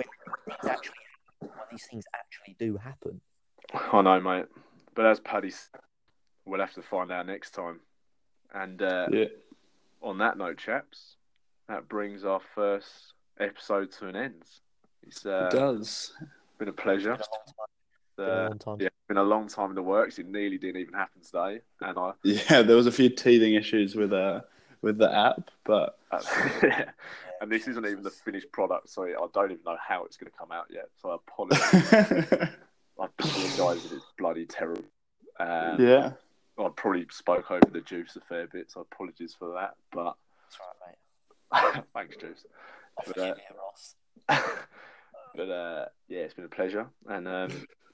things 0.46 0.66
actually 0.68 0.94
when 1.40 1.50
these 1.70 1.86
things 1.90 2.04
actually 2.14 2.56
do 2.58 2.76
happen. 2.76 3.20
I 3.72 4.02
know, 4.02 4.20
mate. 4.20 4.46
But 4.94 5.06
as 5.06 5.20
Paddy 5.20 5.50
said, 5.50 5.80
we'll 6.44 6.60
have 6.60 6.74
to 6.74 6.82
find 6.82 7.10
out 7.12 7.26
next 7.26 7.52
time. 7.52 7.80
And 8.52 8.82
uh, 8.82 9.06
Yeah, 9.12 9.26
on 10.02 10.18
that 10.18 10.36
note, 10.36 10.58
chaps, 10.58 11.16
that 11.68 11.88
brings 11.88 12.24
our 12.24 12.40
first 12.54 13.14
episode 13.38 13.92
to 13.92 14.08
an 14.08 14.16
end. 14.16 14.42
It's 15.06 15.26
uh, 15.26 15.48
it 15.50 15.56
does. 15.56 16.12
been 16.58 16.68
a 16.68 16.72
pleasure. 16.72 17.16
Been 18.18 18.28
a 18.28 18.48
long 18.48 18.58
time. 18.58 18.66
Been 18.66 18.72
Uh, 18.72 18.76
yeah, 18.78 18.86
it's 18.86 19.06
been 19.08 19.16
a 19.16 19.22
long 19.22 19.48
time 19.48 19.70
in 19.70 19.74
the 19.74 19.82
works. 19.82 20.18
It 20.18 20.26
nearly 20.26 20.58
didn't 20.58 20.80
even 20.80 20.94
happen 20.94 21.22
today, 21.22 21.60
and 21.80 21.98
I, 21.98 22.12
Yeah, 22.22 22.62
there 22.62 22.76
was 22.76 22.86
a 22.86 22.92
few 22.92 23.08
teething 23.08 23.54
issues 23.54 23.94
with 23.94 24.12
uh 24.12 24.40
with 24.82 24.98
the 24.98 25.12
app, 25.12 25.50
but 25.64 25.98
and 27.40 27.50
this 27.50 27.68
isn't 27.68 27.86
even 27.86 28.02
the 28.02 28.10
finished 28.10 28.50
product, 28.52 28.88
so 28.88 29.04
I 29.04 29.26
don't 29.32 29.52
even 29.52 29.64
know 29.64 29.76
how 29.86 30.04
it's 30.04 30.16
going 30.16 30.30
to 30.30 30.38
come 30.38 30.52
out 30.52 30.66
yet. 30.70 30.88
So 31.00 31.10
I 31.10 31.14
apologize. 31.16 32.50
I 33.00 33.06
apologise 33.18 33.84
if 33.84 33.92
it's 33.92 34.06
bloody 34.18 34.46
terrible. 34.46 34.84
Um, 35.38 35.80
yeah, 35.80 36.12
I 36.58 36.68
probably 36.74 37.06
spoke 37.10 37.50
over 37.50 37.66
the 37.72 37.80
juice 37.80 38.16
a 38.16 38.20
fair 38.20 38.46
bit, 38.46 38.70
so 38.70 38.80
apologies 38.80 39.34
for 39.38 39.54
that. 39.54 39.74
But 39.92 40.16
That's 40.44 40.58
right, 41.52 41.76
mate. 41.76 41.84
thanks, 41.94 42.16
juice. 42.16 42.44
I 42.98 43.02
But, 43.06 43.18
uh, 43.18 43.26
you, 43.26 44.38
Ross. 44.38 44.54
But 45.34 45.50
uh, 45.50 45.84
yeah, 46.08 46.20
it's 46.20 46.34
been 46.34 46.44
a 46.44 46.48
pleasure, 46.48 46.86
and 47.08 47.26
um, 47.28 47.50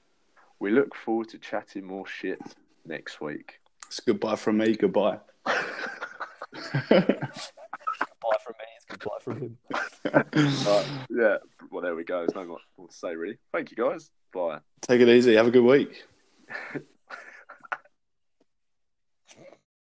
we 0.59 0.71
look 0.71 0.95
forward 0.95 1.29
to 1.29 1.37
chatting 1.37 1.85
more 1.85 2.07
shit 2.07 2.39
next 2.85 3.21
week. 3.21 3.59
it's 3.87 3.99
goodbye 3.99 4.35
from 4.35 4.57
me. 4.57 4.75
Goodbye. 4.75 5.19
Goodbye 6.89 8.37
from 8.43 8.55
me. 8.59 8.65
It's 8.75 8.85
goodbye 8.89 9.19
from 9.21 9.39
him. 9.39 9.57
Uh, 10.65 10.83
yeah, 11.09 11.37
well, 11.69 11.81
there 11.81 11.93
we 11.95 12.03
go. 12.05 12.19
There's 12.19 12.33
no 12.33 12.45
more 12.45 12.59
more 12.77 12.87
to 12.87 12.93
say, 12.93 13.13
really. 13.15 13.37
Thank 13.51 13.71
you, 13.71 13.77
guys. 13.77 14.09
Bye. 14.33 14.59
Take 14.81 15.01
it 15.01 15.09
easy. 15.09 15.35
Have 15.35 15.47
a 15.47 15.51
good 15.51 15.63
week. 15.63 16.05